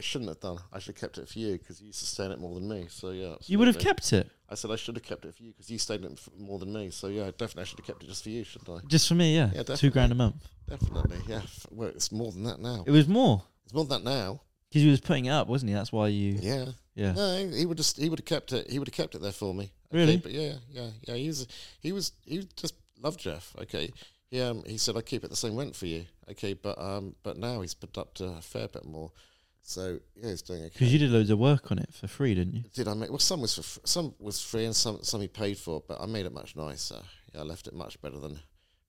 I 0.00 0.02
shouldn't 0.02 0.30
have 0.30 0.40
done. 0.40 0.58
I 0.72 0.78
should 0.78 0.94
have 0.94 1.00
kept 1.00 1.18
it 1.18 1.28
for 1.28 1.38
you 1.38 1.58
because 1.58 1.80
you 1.80 1.88
used 1.88 1.98
to 2.00 2.06
stay 2.06 2.24
in 2.24 2.32
it 2.32 2.38
more 2.40 2.54
than 2.54 2.66
me. 2.66 2.86
So 2.88 3.10
yeah, 3.10 3.34
You 3.46 3.58
would 3.58 3.68
have 3.68 3.78
kept 3.78 4.12
it 4.14 4.30
I 4.48 4.54
said 4.54 4.70
I 4.70 4.76
should 4.76 4.96
have 4.96 5.04
kept 5.04 5.26
it 5.26 5.34
for 5.36 5.42
you 5.42 5.50
because 5.52 5.70
you 5.70 5.78
stayed 5.78 6.00
in 6.00 6.12
it 6.12 6.18
f- 6.18 6.30
more 6.38 6.58
than 6.58 6.72
me. 6.72 6.90
So 6.90 7.08
yeah, 7.08 7.26
definitely 7.36 7.62
I 7.62 7.64
should 7.66 7.78
have 7.80 7.86
kept 7.86 8.02
it 8.02 8.06
just 8.08 8.22
for 8.22 8.30
you, 8.30 8.42
shouldn't 8.44 8.70
I? 8.70 8.86
just 8.88 9.06
for 9.06 9.14
me. 9.14 9.36
Yeah, 9.36 9.50
Yeah, 9.54 9.62
two 9.62 9.90
grand 9.90 10.10
a 10.10 10.14
month. 10.14 10.36
Definitely, 10.68 11.18
yeah. 11.28 11.42
Well, 11.70 11.88
it's 11.88 12.10
more 12.10 12.32
than 12.32 12.44
that 12.44 12.60
now. 12.60 12.82
It 12.86 12.90
was 12.90 13.06
more 13.06 13.42
It's 13.64 13.74
more 13.74 13.84
than 13.84 14.02
that 14.04 14.10
now. 14.10 14.40
because 14.70 14.82
he 14.82 14.90
was 14.90 15.00
putting 15.00 15.26
it 15.26 15.30
up, 15.30 15.48
wasn't 15.48 15.68
he? 15.68 15.74
That's 15.74 15.92
why 15.92 16.08
you. 16.08 16.38
Yeah. 16.40 16.66
Yeah. 16.94 17.12
No, 17.12 17.48
he 17.54 17.66
would 17.66 17.76
just 17.76 17.98
he 17.98 18.08
would 18.08 18.18
have 18.20 18.26
kept 18.26 18.52
it. 18.52 18.70
He 18.70 18.78
would 18.78 18.88
have 18.88 18.94
kept 18.94 19.14
it 19.14 19.20
there 19.22 19.32
for 19.32 19.52
me. 19.54 19.70
Really? 19.92 20.16
But 20.16 20.32
yeah, 20.32 20.54
yeah, 20.70 20.88
yeah. 21.06 21.14
He 21.14 21.26
was 21.28 21.46
he 21.80 21.92
was 21.92 22.12
he 22.24 22.48
just 22.56 22.74
loved 23.02 23.20
Jeff. 23.20 23.54
Okay. 23.60 23.92
He 24.30 24.40
um 24.40 24.62
he 24.66 24.78
said 24.78 24.96
I 24.96 25.02
keep 25.02 25.22
it 25.24 25.30
the 25.30 25.36
same 25.36 25.56
rent 25.56 25.76
for 25.76 25.86
you. 25.86 26.06
Okay, 26.30 26.54
but 26.54 26.80
um 26.80 27.14
but 27.22 27.36
now 27.36 27.60
he's 27.60 27.74
put 27.74 27.96
up 27.98 28.14
to 28.14 28.24
a 28.24 28.40
fair 28.42 28.66
bit 28.68 28.84
more. 28.84 29.12
So 29.62 29.98
yeah, 30.16 30.30
he's 30.30 30.42
doing 30.42 30.60
okay. 30.62 30.70
Because 30.72 30.92
you 30.92 30.98
did 30.98 31.10
loads 31.10 31.30
of 31.30 31.38
work 31.38 31.70
on 31.70 31.78
it 31.78 31.92
for 31.92 32.06
free, 32.08 32.34
didn't 32.34 32.54
you? 32.54 32.64
Did 32.74 32.88
I 32.88 32.94
make? 32.94 33.10
Well, 33.10 33.18
some 33.18 33.40
was 33.40 33.54
for 33.54 33.62
fr- 33.62 33.80
some 33.84 34.14
was 34.18 34.42
free 34.42 34.64
and 34.64 34.74
some 34.74 34.98
some 35.02 35.20
he 35.20 35.28
paid 35.28 35.58
for, 35.58 35.82
but 35.86 36.00
I 36.00 36.06
made 36.06 36.26
it 36.26 36.32
much 36.32 36.56
nicer. 36.56 37.00
Yeah, 37.34 37.40
I 37.40 37.44
left 37.44 37.66
it 37.68 37.74
much 37.74 38.00
better 38.00 38.18
than 38.18 38.40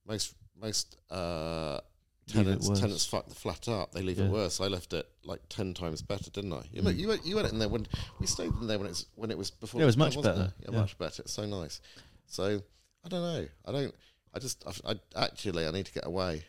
most 0.06 0.34
most 0.60 0.96
uh, 1.10 1.80
tenants. 2.26 2.68
Tenants 2.80 3.06
fuck 3.06 3.28
the 3.28 3.34
flat 3.34 3.68
up. 3.68 3.92
They 3.92 4.02
leave 4.02 4.18
Yeah. 4.18 4.24
it 4.24 4.30
worse. 4.30 4.60
I 4.60 4.66
left 4.66 4.92
it 4.92 5.06
like 5.24 5.40
ten 5.48 5.74
times 5.74 6.02
better, 6.02 6.30
didn't 6.30 6.52
I? 6.52 6.62
You, 6.72 6.82
Mm. 6.82 6.96
you 6.96 7.08
went 7.08 7.26
you 7.26 7.36
went 7.36 7.52
in 7.52 7.58
there 7.58 7.68
when 7.68 7.86
we 8.18 8.26
stayed 8.26 8.52
in 8.60 8.66
there 8.66 8.78
when 8.78 8.86
it 8.86 8.90
was 8.90 9.06
when 9.14 9.30
it 9.30 9.38
was 9.38 9.50
before. 9.50 9.80
Yeah, 9.80 9.84
it 9.84 9.86
was 9.86 9.96
much 9.96 10.20
better. 10.20 10.52
Yeah, 10.60 10.68
Yeah. 10.72 10.80
much 10.80 10.98
better. 10.98 11.22
It's 11.22 11.32
so 11.32 11.46
nice. 11.46 11.80
So 12.26 12.62
I 13.04 13.08
don't 13.08 13.22
know. 13.22 13.46
I 13.66 13.72
don't. 13.72 13.94
I 14.34 14.38
just. 14.38 14.64
I, 14.66 14.92
I 14.92 15.24
actually. 15.24 15.66
I 15.66 15.70
need 15.70 15.86
to 15.86 15.92
get 15.92 16.06
away. 16.06 16.44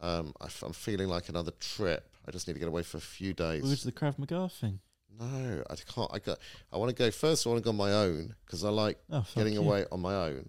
Um, 0.00 0.32
I, 0.40 0.46
am 0.64 0.72
feeling 0.72 1.08
like 1.08 1.28
another 1.28 1.50
trip. 1.60 2.09
I 2.26 2.30
just 2.30 2.46
need 2.46 2.54
to 2.54 2.60
get 2.60 2.68
away 2.68 2.82
for 2.82 2.98
a 2.98 3.00
few 3.00 3.32
days. 3.32 3.80
To 3.80 3.86
the 3.86 3.92
Krav 3.92 4.18
Maga 4.18 4.48
thing. 4.48 4.80
No, 5.18 5.62
I 5.68 5.74
can't. 5.92 6.10
I 6.12 6.18
got. 6.18 6.38
I 6.72 6.76
want 6.76 6.90
to 6.90 6.94
go 6.96 7.10
first. 7.10 7.46
I 7.46 7.50
want 7.50 7.60
to 7.60 7.64
go 7.64 7.70
on 7.70 7.76
my 7.76 7.92
own 7.92 8.34
because 8.46 8.64
I 8.64 8.70
like 8.70 8.98
Oh, 9.10 9.26
getting 9.34 9.54
you. 9.54 9.60
away 9.60 9.84
on 9.90 10.00
my 10.00 10.14
own. 10.14 10.48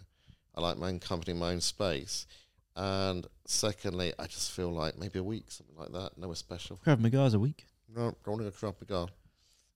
I 0.55 0.61
like 0.61 0.77
my 0.77 0.87
own 0.89 0.99
company, 0.99 1.33
my 1.33 1.51
own 1.51 1.61
space. 1.61 2.27
And 2.75 3.27
secondly, 3.45 4.13
I 4.19 4.27
just 4.27 4.51
feel 4.51 4.71
like 4.71 4.97
maybe 4.97 5.19
a 5.19 5.23
week, 5.23 5.51
something 5.51 5.75
like 5.75 5.91
that. 5.91 6.17
Nowhere 6.17 6.35
special. 6.35 6.79
Krav 6.85 6.99
Maga's 6.99 7.33
a 7.33 7.39
week. 7.39 7.65
No, 7.93 8.15
I 8.25 8.29
want 8.29 8.41
to 8.43 8.49
go 8.49 8.51
Krav 8.51 8.75
Maga. 8.79 9.11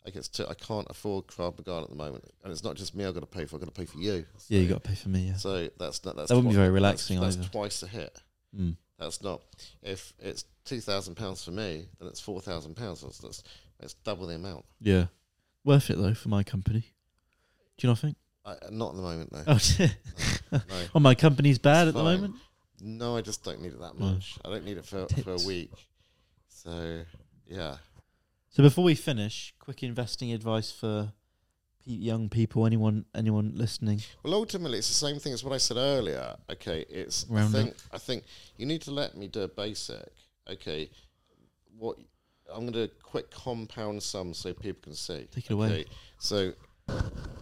I 0.08 0.12
guess 0.12 0.28
too, 0.28 0.46
I 0.48 0.54
can't 0.54 0.86
afford 0.90 1.26
Krav 1.28 1.58
Maga 1.58 1.82
at 1.84 1.90
the 1.90 1.96
moment, 1.96 2.24
and 2.44 2.52
it's 2.54 2.64
not 2.64 2.76
just 2.76 2.96
me. 2.96 3.06
I've 3.06 3.16
got 3.16 3.22
to 3.22 3.26
pay 3.26 3.46
for. 3.46 3.56
I've 3.56 3.62
got 3.64 3.74
to 3.74 3.80
pay 3.82 3.86
for 3.86 3.98
you. 3.98 4.26
Yeah, 4.48 4.60
you 4.60 4.68
So- 4.68 4.74
got 4.76 4.84
to 4.84 4.90
pay 4.90 4.96
for 4.96 5.10
me. 5.10 5.28
Yeah. 5.28 5.36
So 5.38 5.68
that's 5.80 6.06
not. 6.06 6.16
That's 6.16 6.30
That 6.30 6.36
wouldn't 6.36 6.52
be 6.54 6.58
very 6.58 6.70
relaxing 6.70 7.20
That's, 7.20 7.38
either. 7.38 7.50
twice 7.50 7.82
a 7.84 7.88
hit. 7.88 8.22
Mm. 8.58 8.78
That's 9.00 9.22
not. 9.22 9.42
If 9.82 10.14
it's 10.20 10.46
two 10.64 10.80
thousand 10.80 11.16
pounds 11.16 11.44
for 11.44 11.52
me, 11.52 11.88
then 12.00 12.08
it's 12.08 12.20
four 12.20 12.42
thousand 12.42 12.76
pounds. 12.76 13.02
That's, 13.02 13.18
that's 13.20 13.44
that's 13.80 13.94
double 13.96 14.28
the 14.28 14.36
amount. 14.36 14.66
Yeah. 14.80 15.06
Worth 15.64 15.90
it 15.90 15.98
though 15.98 16.14
for 16.14 16.30
my 16.30 16.44
company. 16.44 16.82
Do 17.78 17.88
you 17.88 17.90
not 17.90 18.00
think? 18.00 18.16
I, 18.46 18.56
not 18.72 18.92
at 18.92 18.96
the 18.96 19.02
moment, 19.02 19.30
though. 19.34 19.44
Oh, 20.52 20.60
no. 20.70 20.88
oh, 20.96 21.00
my 21.00 21.16
company's 21.16 21.58
bad 21.58 21.88
It's 21.88 21.96
at 21.98 21.98
the 21.98 22.04
moment. 22.04 22.36
No, 22.80 23.18
I 23.18 23.22
just 23.22 23.44
don't 23.44 23.62
need 23.62 23.74
it 23.74 23.80
that 23.80 23.94
Mm. 23.96 24.00
much. 24.00 24.38
I 24.46 24.50
don't 24.50 24.64
need 24.64 24.78
it 24.78 24.86
for, 24.86 25.08
for 25.24 25.32
a 25.32 25.46
week. 25.48 25.72
So, 26.48 27.02
yeah. 27.48 27.78
So 28.52 28.62
before 28.64 28.84
we 28.84 28.94
finish, 28.96 29.54
quick 29.60 29.82
investing 29.84 30.32
advice 30.32 30.72
for 30.72 31.12
young 31.86 32.30
people. 32.30 32.66
Anyone, 32.66 33.06
anyone 33.16 33.52
listening? 33.56 34.02
Well, 34.24 34.34
ultimately, 34.34 34.80
it's 34.80 34.88
the 34.88 34.94
same 35.08 35.20
thing 35.20 35.34
as 35.34 35.44
what 35.44 35.54
I 35.54 35.58
said 35.58 35.78
earlier. 35.78 36.36
Okay, 36.52 36.86
it's 36.90 37.26
Round 37.30 37.56
I 37.56 37.62
think 37.64 37.76
I 37.94 37.98
think 37.98 38.24
you 38.58 38.66
need 38.66 38.82
to 38.84 38.92
let 38.92 39.16
me 39.16 39.28
do 39.28 39.42
a 39.42 39.48
basic. 39.48 40.12
Okay, 40.50 40.90
what 41.78 41.98
I'm 42.54 42.62
going 42.62 42.74
to 42.74 42.90
quick 43.02 43.32
compound 43.32 44.02
sum 44.04 44.34
so 44.34 44.54
people 44.54 44.82
can 44.84 44.94
see. 44.94 45.28
Take 45.32 45.46
it 45.46 45.52
away. 45.54 45.86
So 46.20 46.54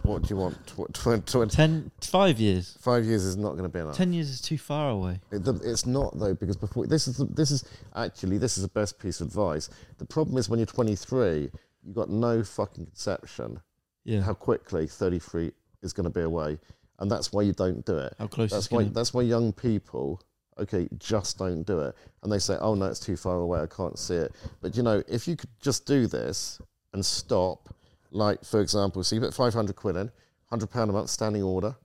what 0.02 0.22
do 0.22 0.28
you 0.30 0.36
want? 0.36 0.66
Tw- 0.66 0.92
tw- 0.92 1.26
tw- 1.26 1.50
Ten, 1.50 1.90
five 2.00 2.40
years. 2.40 2.78
five 2.80 3.04
years 3.04 3.24
is 3.24 3.36
not 3.36 3.52
going 3.52 3.64
to 3.64 3.68
be 3.68 3.78
enough. 3.78 3.96
Ten 3.96 4.12
years 4.12 4.30
is 4.30 4.40
too 4.40 4.56
far 4.58 4.90
away. 4.90 5.20
It, 5.30 5.44
the- 5.44 5.60
it's 5.62 5.86
not 5.86 6.18
though 6.18 6.34
because 6.34 6.56
before 6.56 6.86
this 6.86 7.06
is 7.08 7.18
the, 7.18 7.26
this 7.26 7.50
is 7.50 7.64
actually 7.94 8.38
this 8.38 8.56
is 8.56 8.62
the 8.62 8.70
best 8.70 8.98
piece 8.98 9.20
of 9.20 9.28
advice. 9.28 9.68
The 9.98 10.06
problem 10.06 10.38
is 10.38 10.48
when 10.48 10.58
you're 10.58 10.66
23, 10.66 11.50
you've 11.82 11.94
got 11.94 12.08
no 12.08 12.42
fucking 12.42 12.86
conception 12.86 13.60
Yeah. 14.04 14.20
how 14.20 14.34
quickly 14.34 14.86
33 14.86 15.52
is 15.82 15.92
going 15.92 16.04
to 16.04 16.10
be 16.10 16.22
away, 16.22 16.58
and 16.98 17.10
that's 17.10 17.32
why 17.32 17.42
you 17.42 17.52
don't 17.52 17.84
do 17.84 17.98
it. 17.98 18.14
How 18.18 18.26
close 18.26 18.50
That's 18.50 18.66
is 18.66 18.70
why 18.70 18.84
that's 18.84 19.14
why 19.14 19.22
young 19.22 19.52
people, 19.52 20.22
okay, 20.58 20.88
just 20.98 21.38
don't 21.38 21.62
do 21.64 21.80
it, 21.80 21.94
and 22.22 22.32
they 22.32 22.38
say, 22.38 22.56
"Oh 22.60 22.74
no, 22.74 22.86
it's 22.86 23.00
too 23.00 23.16
far 23.16 23.36
away. 23.36 23.60
I 23.60 23.66
can't 23.66 23.98
see 23.98 24.14
it." 24.14 24.32
But 24.60 24.76
you 24.76 24.82
know, 24.82 25.02
if 25.08 25.26
you 25.28 25.36
could 25.36 25.50
just 25.60 25.86
do 25.86 26.06
this 26.06 26.60
and 26.92 27.04
stop, 27.04 27.74
like 28.10 28.44
for 28.44 28.60
example, 28.60 29.02
so 29.04 29.16
you 29.16 29.20
put 29.20 29.34
500 29.34 29.74
quid 29.76 29.96
in, 29.96 30.10
100 30.48 30.70
pound 30.70 30.90
a 30.90 30.92
month 30.92 31.10
standing 31.10 31.42
order, 31.42 31.76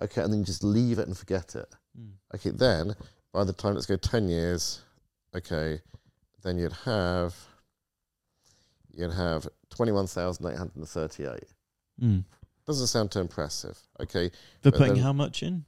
okay, 0.00 0.22
and 0.22 0.32
then 0.32 0.40
you 0.40 0.46
just 0.46 0.64
leave 0.64 0.98
it 0.98 1.06
and 1.06 1.16
forget 1.16 1.54
it. 1.54 1.74
Mm. 1.98 2.12
Okay, 2.34 2.50
then 2.50 2.94
by 3.32 3.44
the 3.44 3.52
time 3.52 3.74
let's 3.74 3.86
go 3.86 3.96
10 3.96 4.28
years, 4.28 4.82
okay, 5.34 5.80
then 6.42 6.58
you'd 6.58 6.72
have 6.84 7.34
you'd 8.94 9.12
have 9.12 9.48
21,838. 9.70 11.44
Mm. 12.00 12.24
Doesn't 12.66 12.86
sound 12.86 13.10
too 13.10 13.20
impressive, 13.20 13.78
okay, 14.00 14.28
For 14.62 14.70
But 14.70 14.78
putting 14.78 14.96
how 14.96 15.12
much 15.12 15.42
in? 15.42 15.64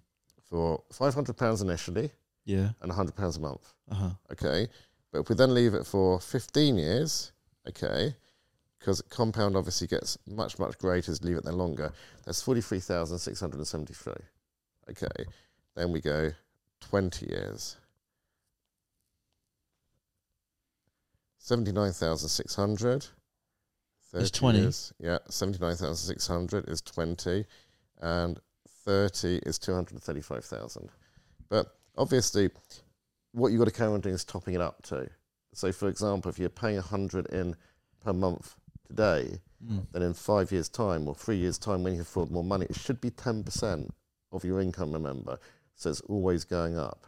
for 0.49 0.83
500 0.93 1.37
pounds 1.37 1.61
initially 1.63 2.11
Yeah. 2.45 2.71
and 2.81 2.89
100 2.91 3.15
pounds 3.17 3.37
a 3.37 3.41
month, 3.41 3.75
Uh 3.91 3.95
huh. 3.95 4.11
okay? 4.33 4.69
But 5.11 5.21
if 5.21 5.29
we 5.29 5.35
then 5.35 5.55
leave 5.55 5.75
it 5.75 5.87
for 5.87 6.21
15 6.21 6.77
years, 6.79 7.33
okay, 7.69 8.15
because 8.79 9.01
compound 9.03 9.57
obviously 9.57 9.87
gets 9.87 10.19
much, 10.27 10.59
much 10.59 10.77
greater 10.79 11.11
as 11.13 11.21
you 11.23 11.29
leave 11.29 11.37
it 11.39 11.45
there 11.45 11.53
longer, 11.53 11.93
that's 12.25 12.43
43,673, 12.43 14.13
okay? 14.91 15.25
Then 15.75 15.91
we 15.93 16.01
go 16.01 16.31
20 16.81 17.27
years. 17.31 17.77
79,600. 21.39 23.07
30 24.21 24.31
20. 24.31 24.59
Years, 24.61 24.93
yeah, 24.99 25.19
79,600 25.29 26.69
is 26.69 26.81
20. 26.81 27.45
And 28.01 28.41
30 28.85 29.41
is 29.47 29.59
235,000. 29.59 30.91
But 31.49 31.75
obviously, 31.97 32.51
what 33.33 33.49
you've 33.49 33.59
got 33.59 33.67
to 33.67 33.71
carry 33.71 33.93
on 33.93 34.01
doing 34.01 34.15
is 34.15 34.25
topping 34.25 34.55
it 34.55 34.61
up 34.61 34.83
to. 34.85 35.09
So, 35.55 35.73
for 35.73 35.89
example, 35.89 36.31
if 36.31 36.39
you're 36.39 36.49
paying 36.49 36.77
100 36.77 37.27
in 37.27 37.57
per 38.03 38.13
month 38.13 38.57
today, 38.87 39.41
Mm. 39.65 39.87
then 39.93 40.03
in 40.03 40.13
five 40.13 40.53
years' 40.53 40.69
time 40.69 41.09
or 41.09 41.15
three 41.15 41.37
years' 41.37 41.57
time, 41.57 41.83
when 41.85 41.95
you 41.95 42.03
afford 42.03 42.31
more 42.31 42.45
money, 42.45 42.67
it 42.69 42.77
should 42.77 43.01
be 43.01 43.11
10% 43.11 43.89
of 44.31 44.45
your 44.45 44.61
income, 44.61 44.93
remember. 44.93 45.39
So 45.75 45.89
it's 45.89 46.03
always 46.03 46.45
going 46.45 46.77
up. 46.77 47.07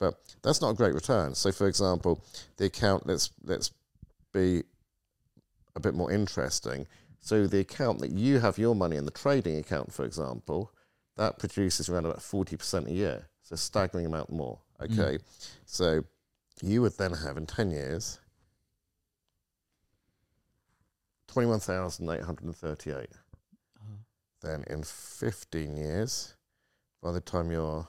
But 0.00 0.20
that's 0.42 0.60
not 0.60 0.70
a 0.70 0.74
great 0.74 0.94
return. 0.94 1.34
So, 1.34 1.52
for 1.52 1.68
example, 1.68 2.24
the 2.56 2.64
account, 2.64 3.06
let's, 3.06 3.30
let's 3.44 3.70
be 4.32 4.64
a 5.76 5.80
bit 5.80 5.94
more 5.94 6.10
interesting. 6.10 6.86
So, 7.20 7.46
the 7.46 7.60
account 7.60 8.00
that 8.00 8.10
you 8.10 8.40
have 8.40 8.58
your 8.58 8.74
money 8.74 8.96
in, 8.96 9.04
the 9.04 9.10
trading 9.10 9.58
account, 9.58 9.92
for 9.92 10.04
example, 10.04 10.72
that 11.16 11.38
produces 11.38 11.88
around 11.88 12.06
about 12.06 12.18
40% 12.18 12.88
a 12.88 12.92
year. 12.92 13.28
So, 13.42 13.54
a 13.54 13.56
staggering 13.56 14.06
amount 14.06 14.30
more. 14.30 14.58
Okay. 14.80 15.18
So, 15.64 16.04
you 16.62 16.82
would 16.82 16.96
then 16.98 17.12
have 17.12 17.36
in 17.36 17.46
10 17.46 17.70
years 17.70 18.18
21,838. 21.28 22.96
Uh-huh. 22.96 23.84
Then 24.40 24.64
in 24.70 24.82
15 24.82 25.76
years, 25.76 26.34
by 27.02 27.12
the 27.12 27.20
time 27.20 27.50
you're 27.50 27.86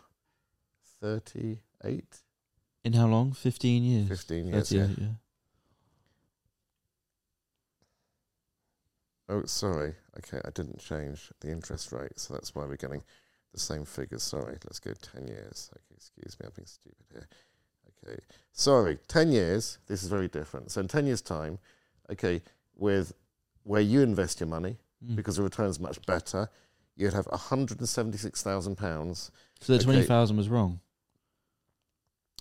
38, 1.02 2.04
In 2.84 2.93
how 2.93 3.08
long? 3.08 3.32
15 3.32 3.84
years. 3.84 4.08
15 4.10 4.47
years, 4.47 4.71
yeah. 4.71 4.88
yeah. 4.97 5.08
Oh, 9.29 9.43
sorry. 9.45 9.93
Okay, 10.17 10.39
I 10.45 10.49
didn't 10.51 10.79
change 10.79 11.31
the 11.41 11.51
interest 11.51 11.91
rate, 11.91 12.17
so 12.19 12.33
that's 12.33 12.55
why 12.55 12.65
we're 12.65 12.77
getting 12.77 13.03
the 13.53 13.59
same 13.59 13.83
figures. 13.85 14.23
Sorry, 14.23 14.57
let's 14.65 14.79
go 14.79 14.93
10 14.93 15.27
years. 15.27 15.69
Okay, 15.73 15.95
excuse 15.95 16.37
me, 16.39 16.45
I'm 16.47 16.53
being 16.55 16.65
stupid 16.65 17.05
here. 17.11 17.27
Okay, 18.05 18.19
sorry, 18.53 18.99
10 19.07 19.31
years, 19.31 19.79
this 19.87 20.03
is 20.03 20.09
very 20.09 20.27
different. 20.27 20.71
So 20.71 20.81
in 20.81 20.87
10 20.87 21.07
years' 21.07 21.21
time, 21.21 21.59
okay, 22.11 22.41
with 22.75 23.13
where 23.63 23.81
you 23.81 24.01
invest 24.01 24.39
your 24.39 24.47
money, 24.47 24.77
Mm. 25.05 25.15
because 25.15 25.35
the 25.35 25.43
return's 25.43 25.79
much 25.79 26.03
better, 26.07 26.49
you'd 26.95 27.13
have 27.13 27.27
£176,000. 27.27 29.31
so 29.61 29.73
the 29.73 29.75
okay. 29.75 29.83
20,000 29.83 30.37
was 30.37 30.49
wrong. 30.49 30.79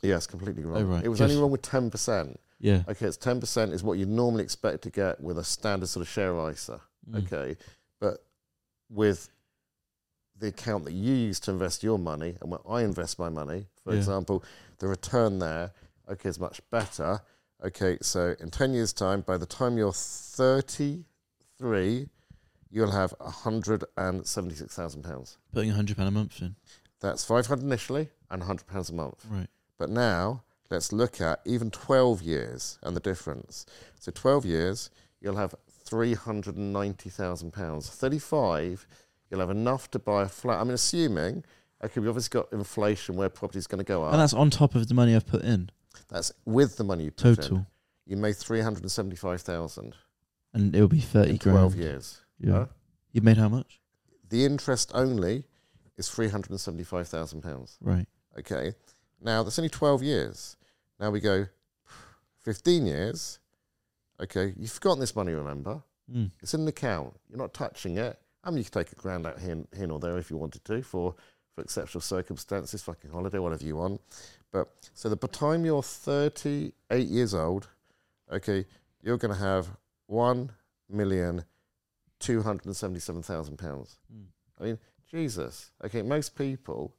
Yes, 0.03 0.27
completely 0.27 0.64
wrong. 0.64 0.83
Oh, 0.83 0.85
right, 0.85 1.05
It 1.05 1.09
was 1.09 1.20
only 1.20 1.37
wrong 1.37 1.51
with 1.51 1.62
10%. 1.62 2.38
Yeah. 2.59 2.83
Okay, 2.88 3.07
it's 3.07 3.19
10% 3.19 3.73
is 3.73 3.83
what 3.83 3.99
you 3.99 4.07
normally 4.07 4.45
expect 4.45 4.83
to 4.83 4.90
get 4.90 5.21
with 5.21 5.38
a 5.38 5.45
standard 5.45 5.88
sort 5.88 6.07
of 6.07 6.09
share 6.09 6.35
ISA. 6.51 6.81
Mm. 7.11 7.25
Okay, 7.25 7.57
but 8.01 8.25
with 8.88 9.29
the 10.38 10.49
account 10.49 10.85
that 10.85 10.92
you 10.92 11.14
use 11.14 11.40
to 11.40 11.51
invest 11.51 11.83
your 11.83 11.99
money 11.99 12.37
and 12.40 12.51
where 12.51 12.61
I 12.69 12.83
invest 12.83 13.19
my 13.19 13.29
money, 13.29 13.66
for 13.85 13.92
Yeah. 13.92 13.99
example, 13.99 14.42
the 14.79 14.88
return 14.88 15.38
there, 15.38 15.73
okay, 16.09 16.29
is 16.29 16.38
much 16.38 16.61
better. 16.71 17.21
Okay, 17.64 17.97
so 18.03 18.35
in 18.40 18.51
10 18.51 18.75
years' 18.75 18.92
time, 18.92 19.23
by 19.23 19.38
the 19.38 19.47
time 19.47 19.79
you're 19.79 19.92
33, 19.92 22.09
you'll 22.71 22.90
have 22.90 23.14
£176,000. 23.19 25.37
Putting 25.53 25.73
£100 25.73 26.07
a 26.07 26.11
month 26.11 26.42
in. 26.42 26.57
That's 27.01 27.25
500 27.25 27.64
initially 27.64 28.11
and 28.31 28.42
£100 28.42 28.90
a 28.90 28.92
month. 28.92 29.25
Right. 29.31 29.49
But 29.79 29.88
now 29.90 30.42
let's 30.71 30.93
look 30.93 31.21
at 31.21 31.41
even 31.45 31.71
12 31.71 32.23
years 32.23 32.79
and 32.83 32.97
the 32.97 33.01
difference. 33.01 33.67
So 34.01 34.11
12 34.13 34.47
years, 34.47 34.91
you'll 35.21 35.37
have 35.37 35.55
£390,000. 35.89 37.89
35, 37.89 38.87
you'll 39.31 39.41
have 39.41 39.51
enough 39.51 39.91
to 39.93 39.99
buy 39.99 40.23
a 40.23 40.29
flat. 40.29 40.61
I 40.61 40.65
mean, 40.65 40.75
assuming, 40.75 41.45
okay, 41.85 42.01
we've 42.01 42.09
obviously 42.09 42.41
got 42.41 42.53
inflation 42.53 43.17
where 43.17 43.29
property's 43.29 43.67
going 43.67 43.79
to 43.79 43.85
go 43.85 44.05
up. 44.05 44.13
And 44.13 44.21
that's 44.21 44.35
on 44.35 44.51
top 44.51 44.75
of 44.75 44.89
the 44.89 44.95
money 44.95 45.15
I've 45.15 45.27
put 45.27 45.43
in. 45.43 45.71
That's 46.09 46.33
with 46.45 46.77
the 46.77 46.85
money 46.85 47.05
you 47.05 47.11
put 47.11 47.27
in. 47.27 47.37
Total. 47.37 47.57
in. 47.59 47.67
You 48.07 48.17
made 48.17 48.37
375000 48.37 49.95
And 50.55 50.75
it 50.75 50.81
will 50.81 50.89
be 50.89 51.01
30 51.01 51.31
in 51.31 51.37
grand. 51.37 51.59
12 51.59 51.77
years. 51.77 52.21
Yeah. 52.39 52.53
Huh? 52.53 52.67
You 53.13 53.21
made 53.21 53.37
how 53.37 53.49
much? 53.49 53.81
The 54.29 54.45
interest 54.45 54.91
only 54.95 55.45
is 55.97 56.09
£375,000. 56.09 57.79
Right. 57.81 58.07
Okay. 58.39 58.75
Now 59.21 59.43
that's 59.43 59.59
only 59.59 59.71
12 59.71 60.03
years. 60.03 60.56
Now 60.99 61.11
we 61.11 61.21
go 61.21 61.47
15 62.45 62.87
years. 62.87 63.39
Okay. 64.21 64.55
You've 64.59 64.73
forgotten 64.73 65.01
this 65.01 65.15
money, 65.15 65.33
remember? 65.33 65.83
Mm. 66.13 66.31
It's 66.43 66.55
in 66.55 66.63
an 66.63 66.69
account. 66.69 67.15
You're 67.29 67.39
not 67.39 67.55
touching 67.55 67.99
it. 67.99 68.19
I 68.45 68.51
mean, 68.51 68.59
you 68.59 68.65
could 68.65 68.73
take 68.73 68.93
a 68.93 68.95
grand 68.95 69.27
out 69.27 69.41
here, 69.41 69.65
here 69.77 69.91
or 69.91 69.99
there 69.99 70.17
if 70.19 70.31
you 70.31 70.37
wanted 70.37 70.65
to 70.65 70.83
for, 70.83 71.15
for 71.55 71.63
exceptional 71.63 72.01
circumstances, 72.01 72.83
fucking 72.83 73.11
holiday, 73.11 73.39
whatever 73.39 73.65
you 73.65 73.77
want. 73.77 74.01
But 74.53 74.69
so 74.95 75.09
the 75.09 75.17
time 75.17 75.65
you're 75.65 75.83
38 75.83 77.09
years 77.09 77.35
old, 77.35 77.69
okay, 78.33 78.65
you're 79.03 79.19
going 79.19 79.35
to 79.35 79.41
have 79.41 79.69
one 80.07 80.51
million 80.89 81.45
two 82.19 82.43
hundred 82.43 82.67
and 82.67 82.77
seventy-seven 82.77 83.23
thousand 83.23 83.59
pounds. 83.59 83.99
Mm. 84.15 84.25
I 84.61 84.65
mean, 84.65 84.79
Jesus. 85.11 85.71
Okay, 85.85 86.03
most 86.03 86.37
people. 86.37 86.95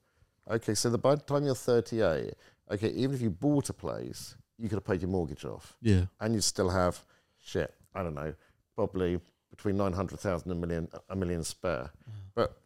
Okay, 0.50 0.74
so 0.76 0.90
the, 0.90 0.98
by 0.98 1.16
the 1.16 1.22
time 1.22 1.46
you're 1.46 1.56
38, 1.56 2.34
okay, 2.72 2.90
even 2.90 3.16
if 3.16 3.22
you 3.22 3.30
bought 3.30 3.70
a 3.70 3.74
place, 3.74 4.36
you 4.58 4.68
could 4.70 4.76
have 4.78 4.86
paid 4.86 5.02
your 5.02 5.10
mortgage 5.12 5.46
off, 5.46 5.76
Yeah. 5.82 6.06
and 6.20 6.34
you'd 6.34 6.44
still 6.44 6.70
have 6.70 7.06
shit. 7.40 7.74
I 7.94 8.04
don't 8.04 8.16
know, 8.16 8.34
probably 8.76 9.20
between 9.50 9.78
900,000 9.78 10.52
and 10.52 10.64
a 10.64 10.68
million, 10.68 10.88
a 11.10 11.16
million 11.16 11.44
spare. 11.44 11.92
But 12.36 12.58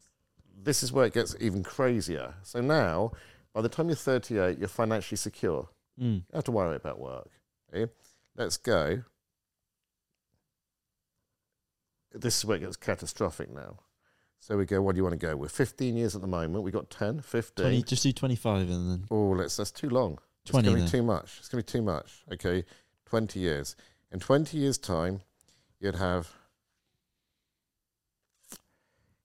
this 0.64 0.84
is 0.84 0.92
where 0.92 1.06
it 1.06 1.14
gets 1.14 1.36
even 1.40 1.64
crazier. 1.64 2.36
So 2.44 2.62
now, 2.62 3.12
by 3.54 3.62
the 3.62 3.70
time 3.70 3.88
you're 3.88 3.96
38, 3.96 4.58
you're 4.60 4.68
financially 4.68 5.18
secure. 5.18 5.70
Mm. 6.00 6.04
You 6.04 6.12
don't 6.32 6.36
have 6.36 6.44
to 6.46 6.52
worry 6.52 6.76
about 6.76 7.00
work. 7.00 7.30
Okay? 7.74 7.92
Let's 8.36 8.58
go. 8.58 9.04
This 12.14 12.38
is 12.40 12.46
where 12.46 12.58
it 12.58 12.62
gets 12.62 12.76
catastrophic 12.78 13.50
now. 13.54 13.80
So 14.42 14.58
we 14.58 14.66
go, 14.66 14.82
what 14.82 14.96
do 14.96 14.98
you 14.98 15.04
want 15.04 15.20
to 15.20 15.24
go? 15.26 15.36
We're 15.38 15.48
15 15.50 15.96
years 15.96 16.16
at 16.16 16.22
the 16.22 16.28
moment. 16.28 16.64
We've 16.64 16.74
got 16.74 16.90
10, 16.90 17.22
15. 17.22 17.64
20, 17.64 17.84
just 17.84 18.02
do 18.02 18.12
25 18.12 18.70
and 18.72 18.90
then 18.92 19.06
Oh, 19.12 19.30
let's, 19.30 19.56
that's 19.56 19.70
too 19.72 19.90
long. 19.90 20.18
It's 20.44 20.50
20 20.52 20.68
going 20.68 20.78
to 20.80 20.84
be 20.86 20.90
too 20.90 21.04
much. 21.04 21.36
It's 21.38 21.48
going 21.48 21.64
to 21.64 21.66
be 21.74 21.78
too 21.80 21.84
much. 21.84 22.24
Okay, 22.34 22.66
20 23.06 23.40
years. 23.40 23.76
In 24.12 24.20
20 24.20 24.58
years' 24.58 24.80
time, 24.80 25.22
you'd 25.80 25.96
have, 25.96 26.28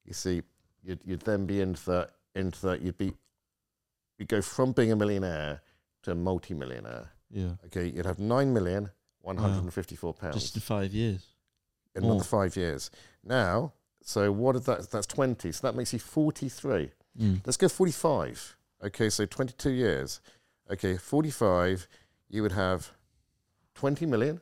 you 0.04 0.12
see, 0.12 0.42
you'd, 0.84 1.00
you'd 1.02 1.22
then 1.22 1.46
be 1.46 1.62
into 1.62 1.84
that, 1.86 2.10
into 2.34 2.60
that, 2.66 2.82
you'd 2.82 2.98
be, 2.98 3.14
you'd 4.18 4.28
go 4.28 4.42
from 4.42 4.72
being 4.72 4.92
a 4.92 4.96
millionaire 4.96 5.62
to 6.02 6.10
a 6.10 6.14
multi-millionaire. 6.14 7.10
Yeah. 7.30 7.52
Okay, 7.64 7.86
you'd 7.88 8.06
have 8.06 8.18
nine 8.18 8.52
million 8.52 8.90
one 9.22 9.38
hundred 9.38 9.62
and 9.64 9.74
fifty-four 9.74 10.14
pounds 10.14 10.36
Just 10.36 10.54
in 10.54 10.60
five 10.60 10.92
years. 10.92 11.26
in 11.96 12.04
another 12.04 12.16
more. 12.16 12.22
five 12.22 12.54
years. 12.56 12.90
Now, 13.24 13.72
so 14.06 14.30
what 14.30 14.54
is 14.54 14.62
that? 14.66 14.88
That's 14.90 15.06
twenty. 15.06 15.50
So 15.50 15.66
that 15.66 15.74
makes 15.74 15.92
you 15.92 15.98
forty-three. 15.98 16.90
Mm. 17.20 17.40
Let's 17.44 17.56
go 17.56 17.68
forty-five. 17.68 18.56
Okay, 18.84 19.10
so 19.10 19.26
twenty-two 19.26 19.70
years. 19.70 20.20
Okay, 20.70 20.96
forty-five. 20.96 21.88
You 22.28 22.42
would 22.42 22.52
have 22.52 22.92
twenty 23.74 24.06
million 24.06 24.40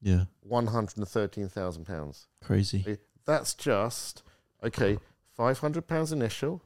Yeah. 0.00 0.26
one 0.40 0.68
hundred 0.68 0.98
and 0.98 1.08
thirteen 1.08 1.48
thousand 1.48 1.84
pounds. 1.84 2.28
Crazy. 2.44 2.96
That's 3.24 3.54
just 3.54 4.22
okay. 4.62 4.98
Five 5.34 5.58
hundred 5.58 5.88
pounds 5.88 6.12
initial. 6.12 6.62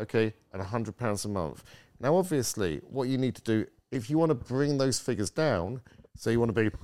Okay, 0.00 0.32
and 0.52 0.62
hundred 0.62 0.96
pounds 0.96 1.24
a 1.26 1.28
month. 1.28 1.62
Now, 2.00 2.16
obviously, 2.16 2.78
what 2.88 3.08
you 3.08 3.18
need 3.18 3.34
to 3.36 3.42
do 3.42 3.66
if 3.90 4.08
you 4.08 4.16
want 4.18 4.30
to 4.30 4.34
bring 4.34 4.78
those 4.78 4.98
figures 4.98 5.30
down, 5.30 5.82
so 6.16 6.30
you 6.30 6.40
want 6.40 6.54
to 6.54 6.70
be, 6.70 6.76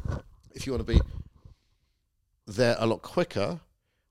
if 0.55 0.67
you 0.67 0.73
want 0.73 0.87
to 0.87 0.93
be 0.93 1.01
there 2.47 2.77
a 2.79 2.87
lot 2.87 3.03
quicker, 3.03 3.59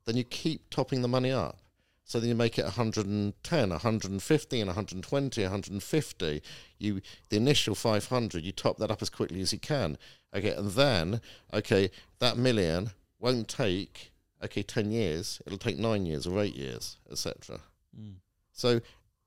then 0.10 0.18
you 0.18 0.24
keep 0.24 0.72
topping 0.72 1.04
the 1.04 1.08
money 1.08 1.32
up. 1.32 1.60
So 2.04 2.20
then 2.20 2.30
you 2.30 2.36
make 2.36 2.58
it 2.58 2.64
110, 2.64 3.70
150, 3.70 4.60
and 4.60 4.68
120, 4.68 5.42
150. 5.44 6.42
You 6.80 7.02
the 7.30 7.38
initial 7.38 7.76
500, 7.76 8.44
you 8.44 8.52
top 8.52 8.78
that 8.80 8.90
up 8.90 9.04
as 9.04 9.12
quickly 9.12 9.42
as 9.42 9.54
you 9.54 9.60
can. 9.60 10.00
Okay, 10.36 10.50
and 10.50 10.72
then 10.72 11.22
okay, 11.54 11.92
that 12.18 12.38
million 12.38 12.90
won't 13.20 13.48
take 13.48 14.12
okay 14.44 14.64
10 14.64 14.90
years. 14.90 15.40
It'll 15.46 15.60
take 15.60 15.78
nine 15.78 16.08
years 16.08 16.26
or 16.26 16.42
eight 16.42 16.56
years, 16.56 16.98
etc. 17.12 17.60
Mm. 17.96 18.16
So 18.52 18.82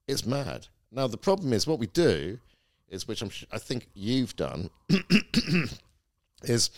it's 0.08 0.26
mad. 0.26 0.66
Now 0.90 1.06
the 1.06 1.16
problem 1.16 1.52
is 1.52 1.68
what 1.68 1.78
we 1.78 1.86
do 1.86 2.40
is, 2.88 3.06
which 3.06 3.22
I'm, 3.22 3.30
sh- 3.30 3.44
I 3.52 3.58
think 3.58 3.86
you've 3.94 4.34
done, 4.34 4.70
is 6.42 6.70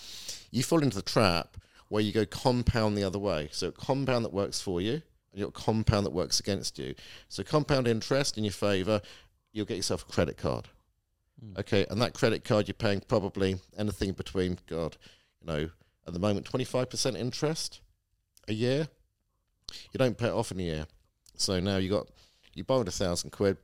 you 0.50 0.62
fall 0.62 0.82
into 0.82 0.96
the 0.96 1.02
trap 1.02 1.56
where 1.94 2.02
you 2.02 2.10
go 2.10 2.26
compound 2.26 2.98
the 2.98 3.04
other 3.04 3.20
way. 3.20 3.48
So 3.52 3.70
compound 3.70 4.24
that 4.24 4.32
works 4.32 4.60
for 4.60 4.80
you, 4.80 4.94
and 4.94 5.02
you've 5.34 5.52
got 5.52 5.62
compound 5.62 6.04
that 6.04 6.12
works 6.12 6.40
against 6.40 6.76
you. 6.76 6.96
So 7.28 7.44
compound 7.44 7.86
interest 7.86 8.36
in 8.36 8.42
your 8.42 8.52
favour, 8.52 9.00
you'll 9.52 9.64
get 9.64 9.76
yourself 9.76 10.02
a 10.02 10.12
credit 10.12 10.36
card. 10.36 10.66
Mm. 11.40 11.56
Okay, 11.60 11.86
and 11.88 12.02
that 12.02 12.12
credit 12.12 12.42
card 12.42 12.66
you're 12.66 12.74
paying 12.74 13.00
probably 13.06 13.60
anything 13.78 14.10
between 14.10 14.58
God, 14.66 14.96
you 15.40 15.46
know, 15.46 15.70
at 16.04 16.12
the 16.12 16.18
moment 16.18 16.46
twenty 16.46 16.64
five 16.64 16.90
percent 16.90 17.16
interest 17.16 17.80
a 18.48 18.52
year. 18.52 18.88
You 19.92 19.98
don't 19.98 20.18
pay 20.18 20.26
it 20.26 20.32
off 20.32 20.50
in 20.50 20.58
a 20.58 20.64
year, 20.64 20.86
so 21.36 21.60
now 21.60 21.76
you 21.76 21.88
got 21.88 22.08
you 22.54 22.64
borrowed 22.64 22.88
a 22.88 22.90
thousand 22.90 23.30
quid. 23.30 23.56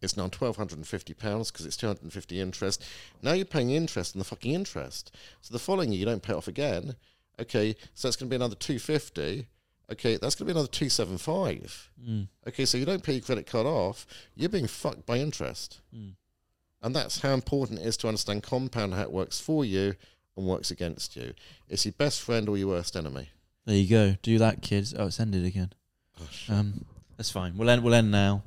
It's 0.00 0.16
now 0.16 0.28
twelve 0.28 0.58
hundred 0.58 0.78
and 0.78 0.86
fifty 0.86 1.12
pounds 1.12 1.50
because 1.50 1.66
it's 1.66 1.76
two 1.76 1.88
hundred 1.88 2.04
and 2.04 2.12
fifty 2.12 2.38
interest. 2.38 2.84
Now 3.20 3.32
you're 3.32 3.44
paying 3.46 3.70
interest 3.70 4.14
on 4.14 4.20
the 4.20 4.24
fucking 4.24 4.54
interest. 4.54 5.10
So 5.40 5.52
the 5.52 5.58
following 5.58 5.90
year 5.90 5.98
you 5.98 6.06
don't 6.06 6.22
pay 6.22 6.34
it 6.34 6.36
off 6.36 6.46
again. 6.46 6.94
Okay, 7.40 7.74
so 7.94 8.08
that's 8.08 8.16
going 8.16 8.28
to 8.28 8.30
be 8.30 8.36
another 8.36 8.54
two 8.54 8.78
fifty. 8.78 9.48
Okay, 9.90 10.16
that's 10.16 10.34
going 10.34 10.46
to 10.46 10.54
be 10.54 10.58
another 10.58 10.68
two 10.70 10.88
seven 10.88 11.18
five. 11.18 11.90
Mm. 12.02 12.28
Okay, 12.48 12.64
so 12.64 12.78
you 12.78 12.84
don't 12.84 13.02
pay 13.02 13.14
your 13.14 13.22
credit 13.22 13.46
card 13.46 13.66
off. 13.66 14.06
You're 14.34 14.48
being 14.48 14.66
fucked 14.66 15.04
by 15.04 15.18
interest. 15.18 15.80
Mm. 15.94 16.14
And 16.82 16.94
that's 16.94 17.20
how 17.20 17.32
important 17.32 17.80
it 17.80 17.86
is 17.86 17.96
to 17.98 18.08
understand 18.08 18.42
compound, 18.42 18.94
how 18.94 19.02
it 19.02 19.12
works 19.12 19.40
for 19.40 19.64
you 19.64 19.94
and 20.36 20.46
works 20.46 20.70
against 20.70 21.16
you. 21.16 21.32
It's 21.68 21.84
your 21.86 21.92
best 21.92 22.20
friend 22.20 22.48
or 22.48 22.58
your 22.58 22.68
worst 22.68 22.94
enemy. 22.94 23.30
There 23.64 23.76
you 23.76 23.88
go. 23.88 24.16
Do 24.22 24.38
that, 24.38 24.60
kids. 24.62 24.94
Oh, 24.96 25.06
it's 25.06 25.18
ended 25.18 25.44
again. 25.44 25.72
Shit. 26.30 26.54
Um, 26.54 26.84
that's 27.16 27.30
fine. 27.30 27.56
We'll 27.56 27.70
end. 27.70 27.82
We'll 27.82 27.94
end 27.94 28.10
now. 28.10 28.42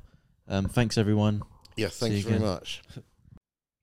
Um, 0.46 0.66
thanks 0.68 0.96
everyone. 0.96 1.42
yeah, 1.76 1.88
thank 1.88 2.12
you 2.12 2.18
you 2.18 2.22
very 2.24 2.36
again. 2.36 2.48
much. 2.48 2.82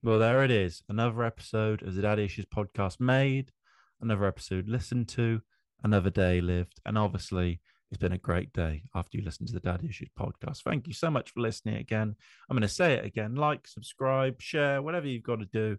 Well, 0.02 0.18
there 0.18 0.42
it 0.44 0.50
is. 0.50 0.82
Another 0.88 1.22
episode 1.24 1.82
of 1.82 1.94
the 1.94 2.02
Daddy 2.02 2.24
Issues 2.24 2.46
podcast 2.46 2.98
made, 3.00 3.52
another 4.00 4.24
episode 4.24 4.68
listened 4.68 5.08
to, 5.08 5.40
another 5.82 6.10
day 6.10 6.40
lived. 6.40 6.80
And 6.84 6.98
obviously, 6.98 7.60
it's 7.90 7.98
been 7.98 8.12
a 8.12 8.18
great 8.18 8.52
day 8.52 8.82
after 8.94 9.16
you 9.16 9.24
listen 9.24 9.46
to 9.46 9.52
the 9.52 9.60
Daddy 9.60 9.88
Issues 9.88 10.08
podcast. 10.18 10.62
Thank 10.62 10.86
you 10.86 10.92
so 10.92 11.10
much 11.10 11.30
for 11.30 11.40
listening 11.40 11.76
again. 11.76 12.16
I'm 12.48 12.56
going 12.56 12.62
to 12.62 12.68
say 12.68 12.94
it 12.94 13.04
again 13.04 13.36
like, 13.36 13.66
subscribe, 13.66 14.40
share, 14.40 14.82
whatever 14.82 15.06
you've 15.06 15.22
got 15.22 15.40
to 15.40 15.46
do. 15.46 15.76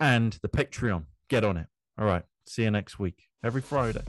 And 0.00 0.36
the 0.42 0.48
Patreon, 0.48 1.04
get 1.28 1.44
on 1.44 1.56
it. 1.56 1.66
All 1.98 2.06
right. 2.06 2.24
See 2.46 2.62
you 2.62 2.70
next 2.70 2.98
week, 2.98 3.24
every 3.44 3.62
Friday. 3.62 4.02